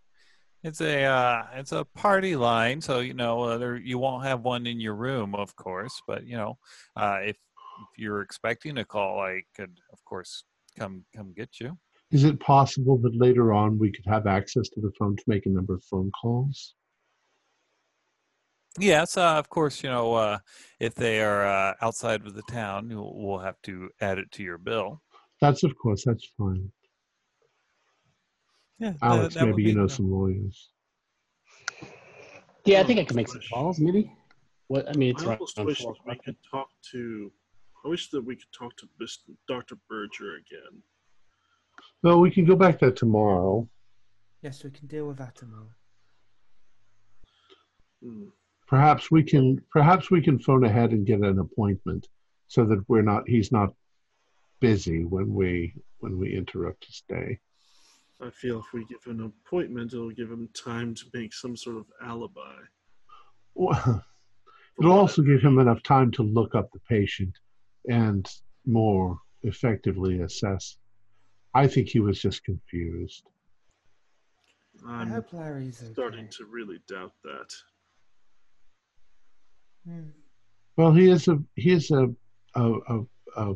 [0.64, 4.42] It's a uh, it's a party line, so you know uh, there, you won't have
[4.42, 6.02] one in your room, of course.
[6.06, 6.58] But you know,
[6.98, 10.44] uh, if if you're expecting a call, I could, of course,
[10.78, 11.78] come come get you.
[12.12, 15.46] Is it possible that later on we could have access to the phone to make
[15.46, 16.76] a number of phone calls?
[18.78, 19.82] Yes, uh, of course.
[19.84, 20.40] You know, uh,
[20.80, 24.44] if they are uh, outside of the town, you'll- we'll have to add it to
[24.44, 25.02] your bill.
[25.42, 26.70] That's of course, that's fine.
[28.80, 30.70] Yeah, Alex, that would maybe you be- know some lawyers.
[32.66, 34.12] Yeah, I think I can make some calls, maybe.
[34.68, 37.32] What I mean, it's I around almost wish that we could talk to.
[37.84, 39.36] I wish that we could talk to Mr.
[39.48, 39.76] Dr.
[39.90, 40.84] Berger again.
[42.04, 43.68] Well, we can go back there tomorrow.
[44.42, 45.70] Yes, we can deal with that tomorrow.
[48.04, 48.28] Hmm.
[48.68, 52.08] Perhaps we can perhaps we can phone ahead and get an appointment
[52.48, 53.74] so that we're not he's not
[54.60, 57.40] busy when we when we interrupt his day.
[58.22, 61.78] I feel if we give an appointment, it'll give him time to make some sort
[61.78, 62.56] of alibi.
[63.56, 64.04] Well,
[64.80, 67.38] It'll also give him enough time to look up the patient
[67.90, 68.28] and
[68.66, 70.78] more effectively assess.
[71.54, 73.24] I think he was just confused.
[74.88, 75.92] I I'm hope Larry's okay.
[75.92, 77.52] starting to really doubt that.
[79.86, 80.10] Hmm.
[80.78, 82.08] Well, he is a he is a
[82.56, 83.02] a, a,
[83.36, 83.54] a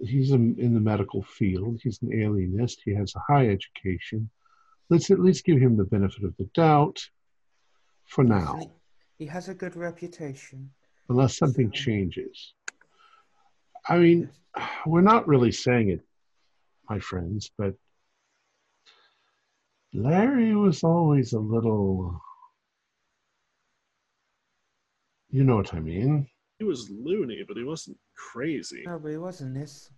[0.00, 1.80] he's in in the medical field.
[1.82, 2.80] He's an alienist.
[2.84, 4.30] He has a high education.
[4.90, 6.98] Let's at least give him the benefit of the doubt
[8.06, 8.60] for now,
[9.18, 10.70] He- has a good reputation.
[11.08, 12.54] unless something So- changes.
[13.86, 14.30] I mean,
[14.86, 16.06] we're not really saying it,
[16.88, 17.74] my friends, but
[19.92, 22.20] Larry was always a little.
[25.30, 26.28] You know what I mean?
[26.58, 28.82] He was loony, but he wasn't crazy.
[28.84, 29.90] No, but he wasn't this.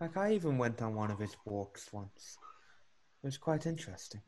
[0.00, 2.36] Like, I even went on one of his walks once.
[3.22, 4.20] It was quite interesting.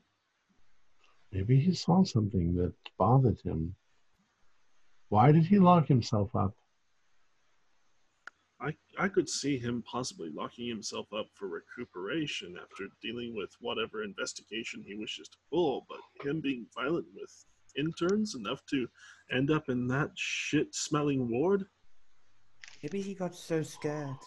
[1.32, 3.74] Maybe he saw something that bothered him.
[5.09, 6.55] Why did he lock himself up?
[8.61, 14.05] I, I could see him possibly locking himself up for recuperation after dealing with whatever
[14.05, 17.44] investigation he wishes to pull, but him being violent with
[17.77, 18.89] interns enough to
[19.31, 21.66] end up in that shit smelling ward?
[22.85, 24.19] Maybe he got so scared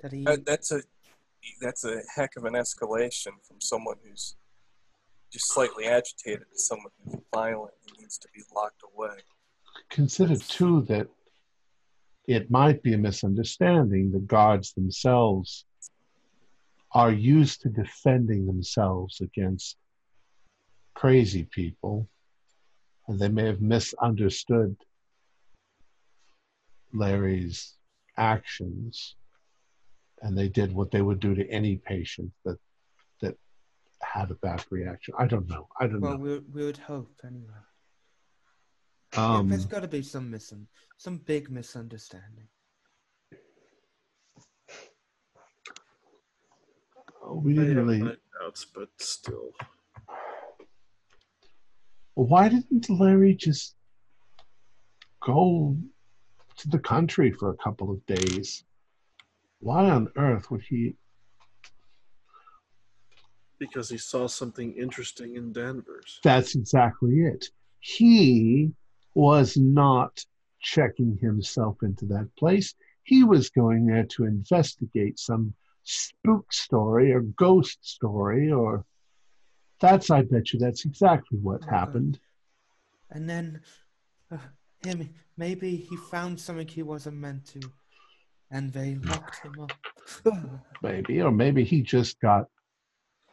[0.00, 0.24] that he.
[0.24, 0.80] That, that's a
[1.60, 4.36] that's a heck of an escalation from someone who's
[5.30, 9.18] just slightly agitated to someone who's violent and needs to be locked away.
[9.90, 11.08] Consider, too, that
[12.26, 14.12] it might be a misunderstanding.
[14.12, 15.66] The guards themselves
[16.94, 19.76] are used to defending themselves against
[20.94, 22.08] crazy people,
[23.08, 24.74] and they may have misunderstood
[26.94, 27.76] Larry's
[28.16, 29.16] actions,
[30.22, 32.58] and they did what they would do to any patient that
[33.20, 33.36] that
[34.02, 35.14] had a bad reaction.
[35.18, 35.68] I don't know.
[35.80, 36.24] I don't Well, know.
[36.24, 37.62] we we would hope anyway.
[39.16, 40.66] Um, There's got to be some misun
[40.96, 42.48] some big misunderstanding.
[47.32, 47.98] we didn't have really.
[48.02, 49.50] my doubts, but still.
[52.14, 53.76] Why didn't Larry just
[55.22, 55.76] go
[56.60, 58.64] to the country for a couple of days?
[59.60, 60.94] Why on earth would he?
[63.58, 66.20] Because he saw something interesting in Danvers.
[66.22, 67.46] That's exactly it.
[67.80, 68.70] He
[69.14, 70.24] was not
[70.60, 72.74] checking himself into that place.
[73.02, 75.54] He was going there to investigate some
[75.84, 78.84] spook story or ghost story or
[79.80, 81.70] that's I bet you that's exactly what Okay.
[81.70, 82.20] happened.
[83.10, 83.62] And then,
[84.84, 87.60] him maybe he found something he wasn't meant to,
[88.50, 89.72] and they locked him up.
[90.82, 91.22] Maybe.
[91.22, 92.46] Or maybe he just got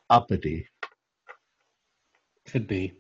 [0.10, 0.68] uppity.
[2.46, 2.94] Could be.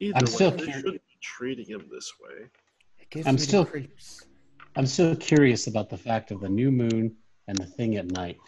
[0.00, 3.22] Either I'm way, still they cur- shouldn't be treating him this way.
[3.26, 4.26] I'm still- creeps.
[4.76, 7.14] I'm still curious about the fact of the new moon
[7.46, 8.38] and the thing at night.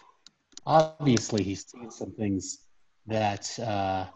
[0.65, 2.59] Obviously, he's seen some things
[3.05, 4.07] that uh,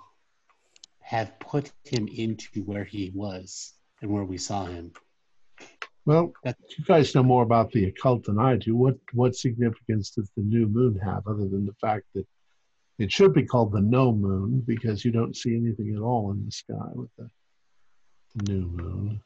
[1.00, 4.92] have put him into where he was and where we saw him.
[6.06, 8.76] Well, you guys know more about the occult than I do.
[8.76, 12.26] What what significance does the new moon have other than the fact that
[12.98, 16.44] it should be called the no moon because you don't see anything at all in
[16.46, 17.30] the sky with the,
[18.36, 19.22] the new moon.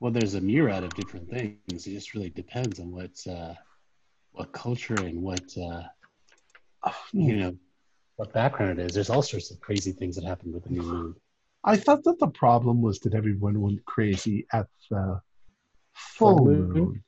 [0.00, 1.86] Well, there's a myriad of different things.
[1.86, 3.54] It just really depends on what uh,
[4.32, 5.82] what culture and what uh,
[7.12, 7.56] you know
[8.16, 8.94] what background it is.
[8.94, 11.14] There's all sorts of crazy things that happen with the new moon.
[11.64, 15.20] I thought that the problem was that everyone went crazy at the
[15.94, 16.72] full Full moon.
[16.72, 17.04] moon?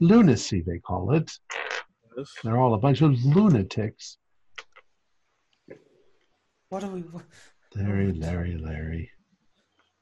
[0.00, 1.30] Lunacy, they call it.
[2.16, 2.32] Yes.
[2.42, 4.18] They're all a bunch of lunatics.
[6.68, 7.00] What are we?
[7.02, 7.24] What,
[7.76, 9.10] Larry, Larry, Larry.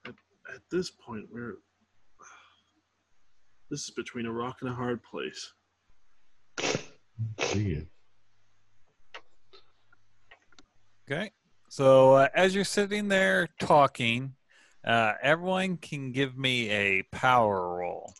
[0.06, 1.56] At this point, we're.
[3.70, 5.54] This is between a rock and a hard place.
[7.54, 7.86] Weird.
[11.10, 11.30] Okay.
[11.72, 14.34] So uh, as you're sitting there talking,
[14.86, 18.12] uh, everyone can give me a power roll.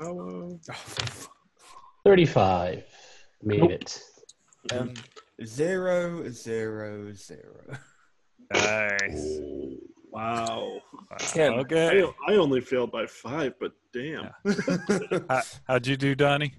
[0.00, 0.58] Hello.
[2.04, 2.82] Thirty-five
[3.44, 3.70] made Nope.
[3.70, 4.00] it.
[4.72, 4.94] um,
[5.44, 7.78] zero, zero, zero.
[8.52, 9.38] Nice.
[10.10, 10.80] Wow.
[10.92, 11.16] Wow.
[11.18, 11.52] Ten.
[11.60, 12.02] Okay.
[12.02, 14.30] I, I only failed by five, but damn.
[15.30, 16.54] How, how'd you do, Donnie?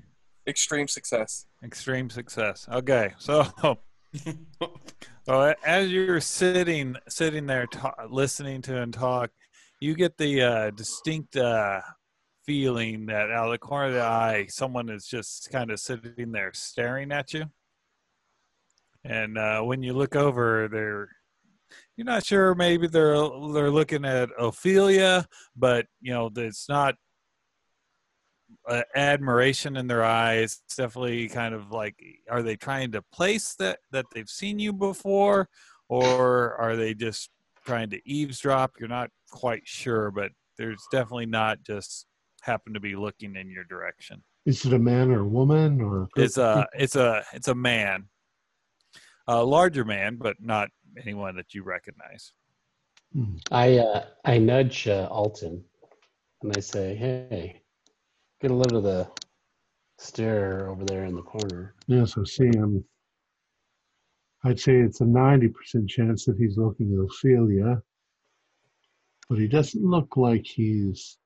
[0.47, 1.45] Extreme success.
[1.61, 2.69] Extreme success.
[2.71, 3.45] Okay, so
[5.25, 9.31] so as you're sitting sitting there ta- listening to him talk,
[9.79, 11.81] you get the uh, distinct uh,
[12.45, 16.31] feeling that out of the corner of the eye, someone is just kind of sitting
[16.31, 17.45] there staring at you.
[19.03, 21.09] And uh, when you look over, they're
[21.95, 22.55] you're not sure.
[22.55, 23.15] Maybe they're
[23.53, 25.25] they're looking at Ophelia,
[25.55, 26.95] but you know it's not
[28.67, 30.61] uh, admiration in their eyes.
[30.65, 31.95] It's definitely kind of like,
[32.29, 35.49] are they trying to place that that they've seen you before,
[35.89, 37.29] or are they just
[37.65, 38.73] trying to eavesdrop?
[38.79, 42.05] You're not quite sure, but there's definitely not just
[42.41, 44.23] happen to be looking in your direction.
[44.45, 46.07] Is it a man or a woman or?
[46.15, 48.05] It's a it's a it's a man,
[49.27, 50.69] a larger man, but not
[51.01, 52.33] anyone that you recognize.
[53.13, 53.35] Hmm.
[53.51, 55.63] I uh, I nudge uh, Alton
[56.41, 57.61] and I say, "Hey,
[58.41, 59.09] get a load of the
[59.97, 62.83] stair over there in the corner." Yes, I see him.
[64.43, 67.81] I'd say it's a 90% chance that he's looking at Ophelia,
[69.29, 71.17] but he doesn't look like he's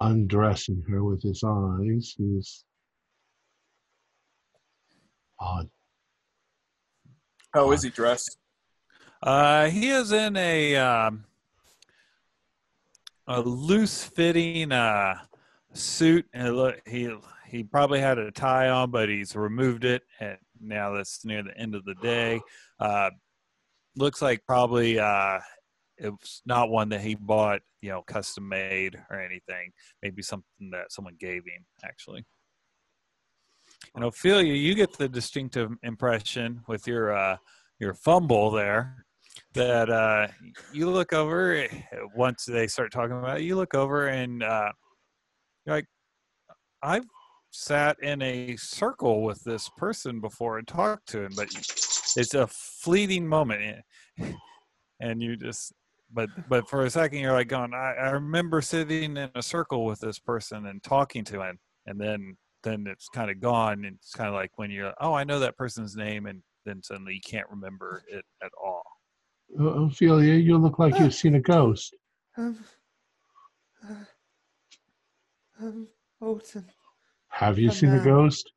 [0.00, 2.14] undressing her with his eyes.
[2.18, 2.64] He's
[5.38, 5.70] odd.
[7.54, 8.38] How is he dressed?
[9.22, 11.24] Uh, he is in a um,
[13.26, 15.14] a loose fitting uh,
[15.72, 17.14] suit, and look, he
[17.46, 21.56] he probably had a tie on, but he's removed it, and now that's near the
[21.56, 22.40] end of the day.
[22.80, 23.10] Uh,
[23.96, 25.38] looks like probably uh,
[25.98, 29.72] it's not one that he bought, you know, custom made or anything.
[30.02, 32.24] Maybe something that someone gave him, actually.
[33.94, 37.36] And Ophelia, you get the distinctive impression with your uh,
[37.78, 39.04] your fumble there
[39.54, 40.28] that uh,
[40.72, 41.68] you look over eh,
[42.14, 44.72] once they start talking about it, you look over and uh,
[45.66, 45.86] like,
[46.82, 47.06] I've
[47.50, 52.46] sat in a circle with this person before and talked to him, but it's a
[52.46, 53.84] fleeting moment,
[54.18, 54.32] eh,
[55.00, 55.72] and you just.
[56.14, 59.86] But but for a second you're like going I, I remember sitting in a circle
[59.86, 63.84] with this person and talking to him and then then it's kind of gone.
[63.84, 66.82] And it's kind of like when you're, oh, I know that person's name, and then
[66.82, 68.82] suddenly you can't remember it at all.
[69.58, 71.94] Uh, Ophelia, you look like you've seen a ghost.
[72.38, 72.64] Um,
[73.88, 73.94] uh,
[75.62, 75.88] um,
[76.20, 76.64] Alton,
[77.28, 78.52] Have you Oh, seen a ghost?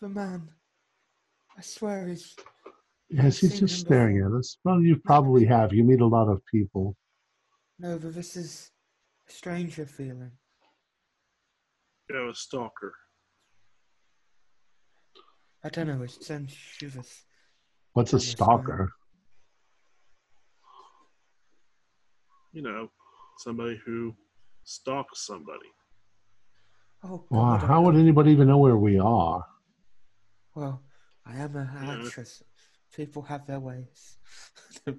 [0.00, 0.48] the man.
[1.56, 2.34] I swear he's.
[3.08, 4.36] Yes, he's just staring before.
[4.36, 4.56] at us.
[4.64, 5.72] Well, you probably have.
[5.72, 6.96] You meet a lot of people.
[7.78, 8.70] No, but this is
[9.28, 10.32] a stranger feeling.
[12.08, 12.94] You have a stalker.
[15.64, 17.22] I don't know, it sends shivers.
[17.92, 18.92] What's a stalker?
[22.52, 22.90] You know,
[23.38, 24.14] somebody who
[24.64, 25.70] stalks somebody.
[27.04, 29.44] Oh, Well, how would anybody even know where we are?
[30.54, 30.82] Well,
[31.26, 32.04] I am a Yeah.
[32.04, 32.42] actress.
[32.94, 34.18] People have their ways.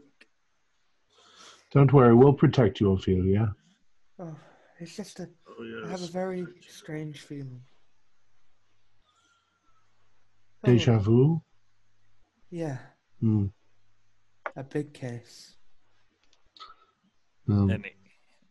[1.72, 3.56] Don't worry, we'll protect you, Ophelia.
[4.20, 4.36] oh,
[4.80, 5.30] it's just a.
[5.48, 7.62] Oh I have a very strange feeling.
[10.64, 11.42] Deja vu?
[12.50, 12.78] yeah,
[13.20, 13.48] Hmm.
[14.56, 15.56] a big case.
[17.50, 17.92] Um, And he-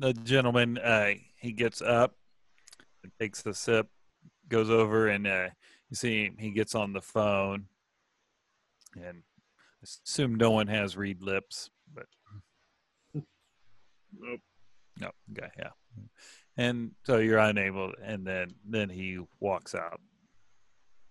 [0.02, 2.16] the gentleman, uh, he gets up,
[3.20, 3.86] takes a sip,
[4.48, 5.48] goes over, and uh,
[5.88, 7.66] you see him, he gets on the phone.
[8.96, 9.22] And
[9.80, 12.06] I assume no one has read lips, but
[14.18, 14.40] Nope.
[14.98, 15.70] no, okay, yeah.
[16.56, 20.00] And so you're unable, and then then he walks out.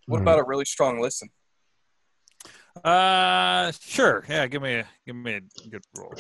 [0.06, 1.30] What about a really strong listen?
[2.84, 4.46] Uh, sure, yeah.
[4.48, 6.14] Give me a give me a good roll.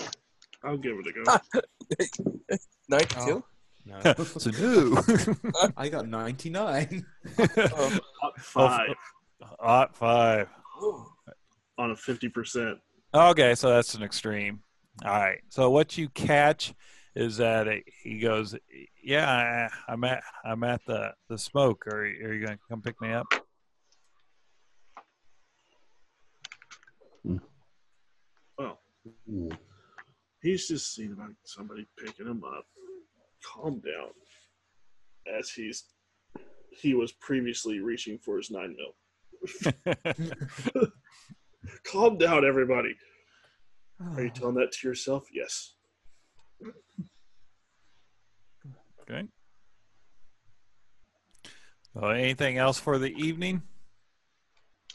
[0.63, 2.57] I'll give it a go.
[2.89, 3.43] 92?
[3.85, 5.01] No, so no.
[5.77, 7.03] I got ninety nine.
[7.39, 8.89] Oh, Hot five
[9.59, 10.47] Odd five.
[10.83, 11.05] ooh.
[11.79, 12.77] on a fifty percent.
[13.13, 14.61] Okay, so that's an extreme.
[15.03, 15.39] All right.
[15.49, 16.75] So what you catch
[17.15, 18.55] is that it, he goes,
[19.03, 19.27] "Yeah,
[19.87, 21.87] I, I'm at I'm at the the smoke.
[21.87, 23.25] Are, you- are you gonna come pick me up?"
[28.57, 28.79] Well,
[29.27, 29.49] Hmm.
[30.41, 32.65] He's just seen about somebody picking him up.
[33.43, 34.11] Calm down.
[35.39, 35.85] As he's
[36.71, 38.93] he was previously reaching for his nine mil.
[41.83, 42.95] Calm down, everybody.
[44.15, 45.25] Are you telling that to yourself?
[45.33, 45.73] Yes.
[49.01, 49.27] okay.
[51.93, 53.61] So anything else for the evening?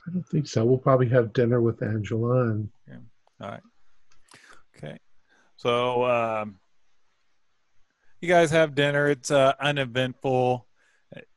[0.06, 0.64] I don't think so.
[0.64, 2.70] We'll probably have dinner with Angela and
[3.40, 3.60] All right.
[4.76, 4.98] Okay.
[5.56, 6.58] So um,
[8.20, 9.08] you guys have dinner.
[9.08, 10.66] It's uh, uneventful.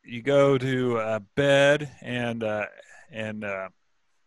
[0.04, 2.66] You go to uh, bed, and uh,
[3.12, 3.70] and uh,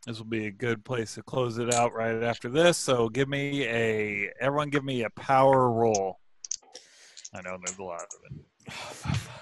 [0.06, 2.78] this will be a good place to close it out right after this.
[2.78, 6.18] So give me a everyone, give me a power roll.
[7.34, 8.51] I know there's a lot of it.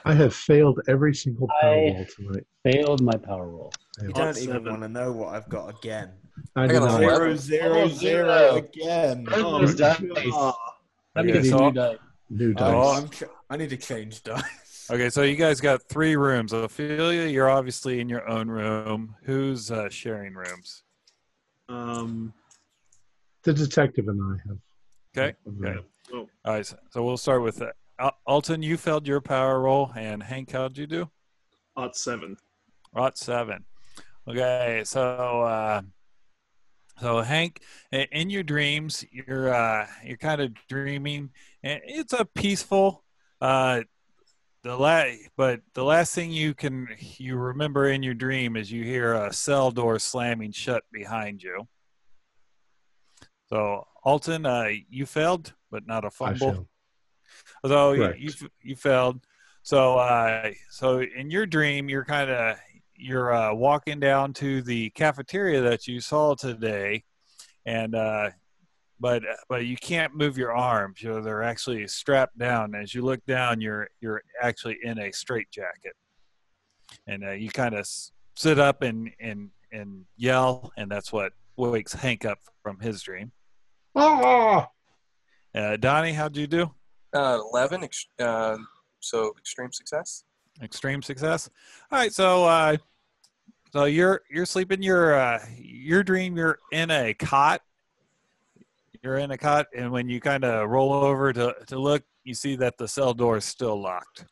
[0.05, 2.47] I have failed every single I- Powerball tonight.
[2.65, 3.73] Failed my power roll.
[4.03, 4.65] You don't even seven.
[4.65, 6.13] want to know what I've got again.
[6.57, 6.99] I I did got a not.
[7.01, 7.37] zero.
[7.37, 7.95] Zero, Oh, zero, zero
[8.51, 8.55] zero.
[8.57, 9.27] again.
[9.31, 10.01] Oh, Those dice.
[10.01, 10.55] God.
[11.17, 11.99] I'm Okay, getting so- new dice.
[12.31, 13.03] New Oh, dice.
[13.03, 14.43] I'm ch- I need to change dice.
[14.91, 16.53] Okay, so you guys got three rooms.
[16.53, 19.15] Ophelia, you're obviously in your own room.
[19.25, 20.83] Who's uh, sharing rooms?
[21.69, 22.33] Um.
[23.45, 24.59] The detective and I have.
[25.29, 25.37] Okay.
[25.47, 25.71] Okay.
[25.79, 25.87] Okay.
[26.13, 27.73] Oh, All right, so, so we'll start with uh, Al-
[28.27, 28.63] Alton.
[28.63, 31.11] You failed your power roll, and Hank, how'd you do?
[31.77, 32.37] odd seven.
[32.93, 33.65] Rot seven.
[34.29, 35.83] Okay, so uh,
[37.01, 41.31] so Hank, in your dreams, you're uh, you're kind of dreaming,
[41.63, 43.05] and it's a peaceful.
[43.41, 43.83] Uh,
[44.63, 45.05] the la-
[45.37, 46.87] but the last thing you can
[47.17, 51.67] you remember in your dream is you hear a cell door slamming shut behind you.
[53.49, 56.69] So Alton, uh, you failed, but not a fumble.
[57.67, 58.21] So you, Correct.
[58.21, 58.33] you
[58.63, 59.21] you failed.
[59.63, 62.57] So uh, so in your dream, you're kind of
[62.97, 67.05] you're uh, walking down to the cafeteria that you saw today,
[67.67, 68.31] and uh,
[68.99, 71.03] but but you can't move your arms.
[71.03, 72.75] You know they're actually strapped down.
[72.75, 75.95] As you look down, you're you're actually in a straitjacket,
[77.07, 77.87] and uh, you kind of
[78.37, 83.33] sit up and and and yell, and that's what wakes Hank up from his dream.
[83.95, 84.69] Ah!
[85.55, 86.71] Uh, Donnie, how'd you do?
[87.13, 88.57] Uh, 11, ex- uh,
[89.01, 90.25] so extreme success.
[90.63, 91.49] extreme success.
[91.91, 92.77] All right, so uh,
[93.73, 96.37] so you're you're sleeping your uh, your dream.
[96.37, 97.63] You're in a cot.
[99.03, 102.35] You're in a cot, and when you kind of roll over to to look, you
[102.35, 104.25] see that the cell door is still locked.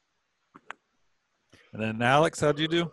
[1.72, 2.90] And then Alex, how'd you do?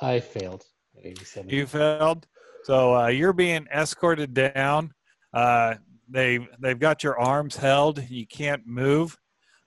[0.00, 0.64] I failed.
[1.02, 1.50] 87.
[1.50, 2.26] You failed.
[2.64, 4.94] So uh, you're being escorted down.
[5.32, 5.74] Uh,
[6.08, 8.08] they they've got your arms held.
[8.08, 9.16] You can't move.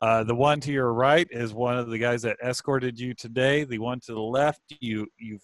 [0.02, 3.64] Uh, the one to your right is one of the guys that escorted you today.
[3.64, 5.40] The one to the left, you you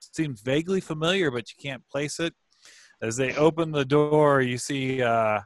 [0.00, 2.34] seems vaguely familiar, but you can't place it.
[3.02, 5.40] As they open the door, you see uh,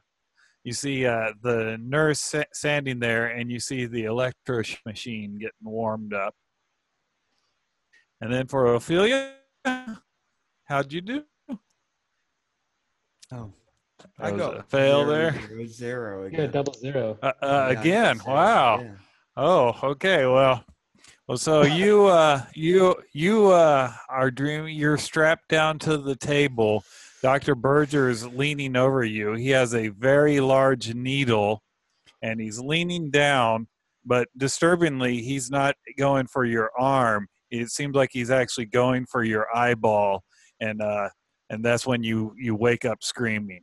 [0.64, 6.14] you see uh, the nurse standing there, and you see the electro machine getting warmed
[6.14, 6.34] up.
[8.20, 9.32] And then for Ophelia,
[10.64, 11.24] how'd you do?
[13.32, 13.52] Oh,
[14.18, 15.32] I go got a fail zero, there.
[15.32, 16.50] zero, zero Yeah, again.
[16.50, 17.18] double zero.
[17.22, 18.80] Uh, uh, Yeah, again, zero, wow.
[18.80, 18.90] yeah.
[19.36, 20.26] Oh, okay.
[20.26, 20.64] Well,
[21.26, 21.38] well.
[21.38, 24.76] So you, uh, you, you uh, are dreaming.
[24.76, 26.84] You're strapped down to the table.
[27.22, 29.34] Doctor Berger is leaning over you.
[29.34, 31.62] He has a very large needle,
[32.20, 33.68] and he's leaning down.
[34.04, 37.28] But disturbingly, he's not going for your arm.
[37.52, 40.24] It seems like he's actually going for your eyeball,
[40.60, 41.10] and uh,
[41.50, 43.62] and that's when you you wake up screaming.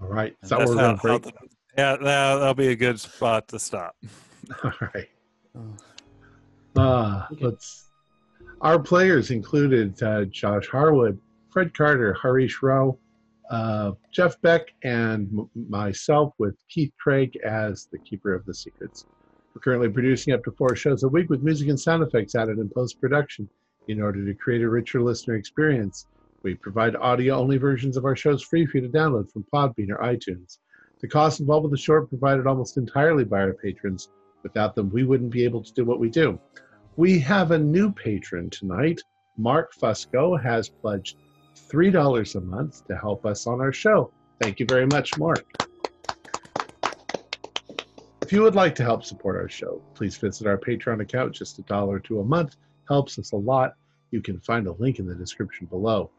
[0.00, 0.34] All right.
[0.42, 1.32] Is that That's how- how the-
[1.76, 3.96] yeah, that, that'll be a good spot to stop.
[4.64, 5.08] All right.
[6.76, 7.44] Uh, Okay.
[7.44, 7.88] let's.
[8.60, 11.18] Our players included uh, Josh Harwood,
[11.50, 12.96] Fred Carter, Harish Rao,
[13.50, 19.04] uh, Jeff Beck, and m- myself with Keith Craig as the Keeper of the Secrets.
[19.54, 22.58] We're currently producing up to four shows a week with music and sound effects added
[22.58, 23.48] in post production
[23.88, 26.06] in order to create a richer listener experience.
[26.42, 29.90] We provide audio only versions of our shows free for you to download from Podbean
[29.90, 30.58] or iTunes.
[31.00, 34.08] The costs involved with the short provided almost entirely by our patrons.
[34.42, 36.38] Without them, we wouldn't be able to do what we do.
[36.96, 39.00] We have a new patron tonight.
[39.36, 41.18] Mark Fusco has pledged
[41.56, 44.10] $3 a month to help us on our show.
[44.40, 45.44] Thank you very much, Mark.
[48.32, 51.34] If you would like to help support our show, please visit our Patreon account.
[51.34, 52.56] Just a dollar to a month
[52.88, 53.74] helps us a lot.
[54.10, 56.10] You can find a link in the description below.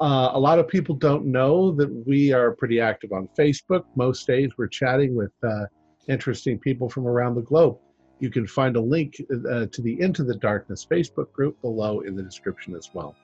[0.00, 3.84] Uh, a lot of people don't know that we are pretty active on Facebook.
[3.94, 5.66] Most days we're chatting with uh,
[6.08, 7.78] interesting people from around the globe.
[8.18, 12.16] You can find a link uh, to the Into the Darkness Facebook group below in
[12.16, 13.14] the description as well.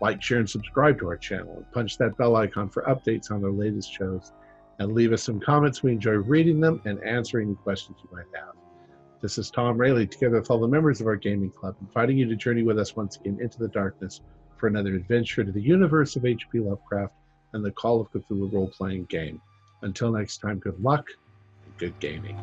[0.00, 3.44] Like, share, and subscribe to our channel, and punch that bell icon for updates on
[3.44, 4.30] our latest shows.
[4.78, 5.82] And leave us some comments.
[5.82, 8.54] We enjoy reading them and answering questions you might have.
[9.20, 12.28] This is Tom Rayleigh, together with all the members of our gaming club, inviting you
[12.28, 14.20] to journey with us once again into the darkness
[14.56, 16.60] for another adventure to the universe of H.P.
[16.60, 17.14] Lovecraft
[17.52, 19.40] and the Call of Cthulhu role playing game.
[19.82, 21.06] Until next time, good luck
[21.64, 22.38] and good gaming.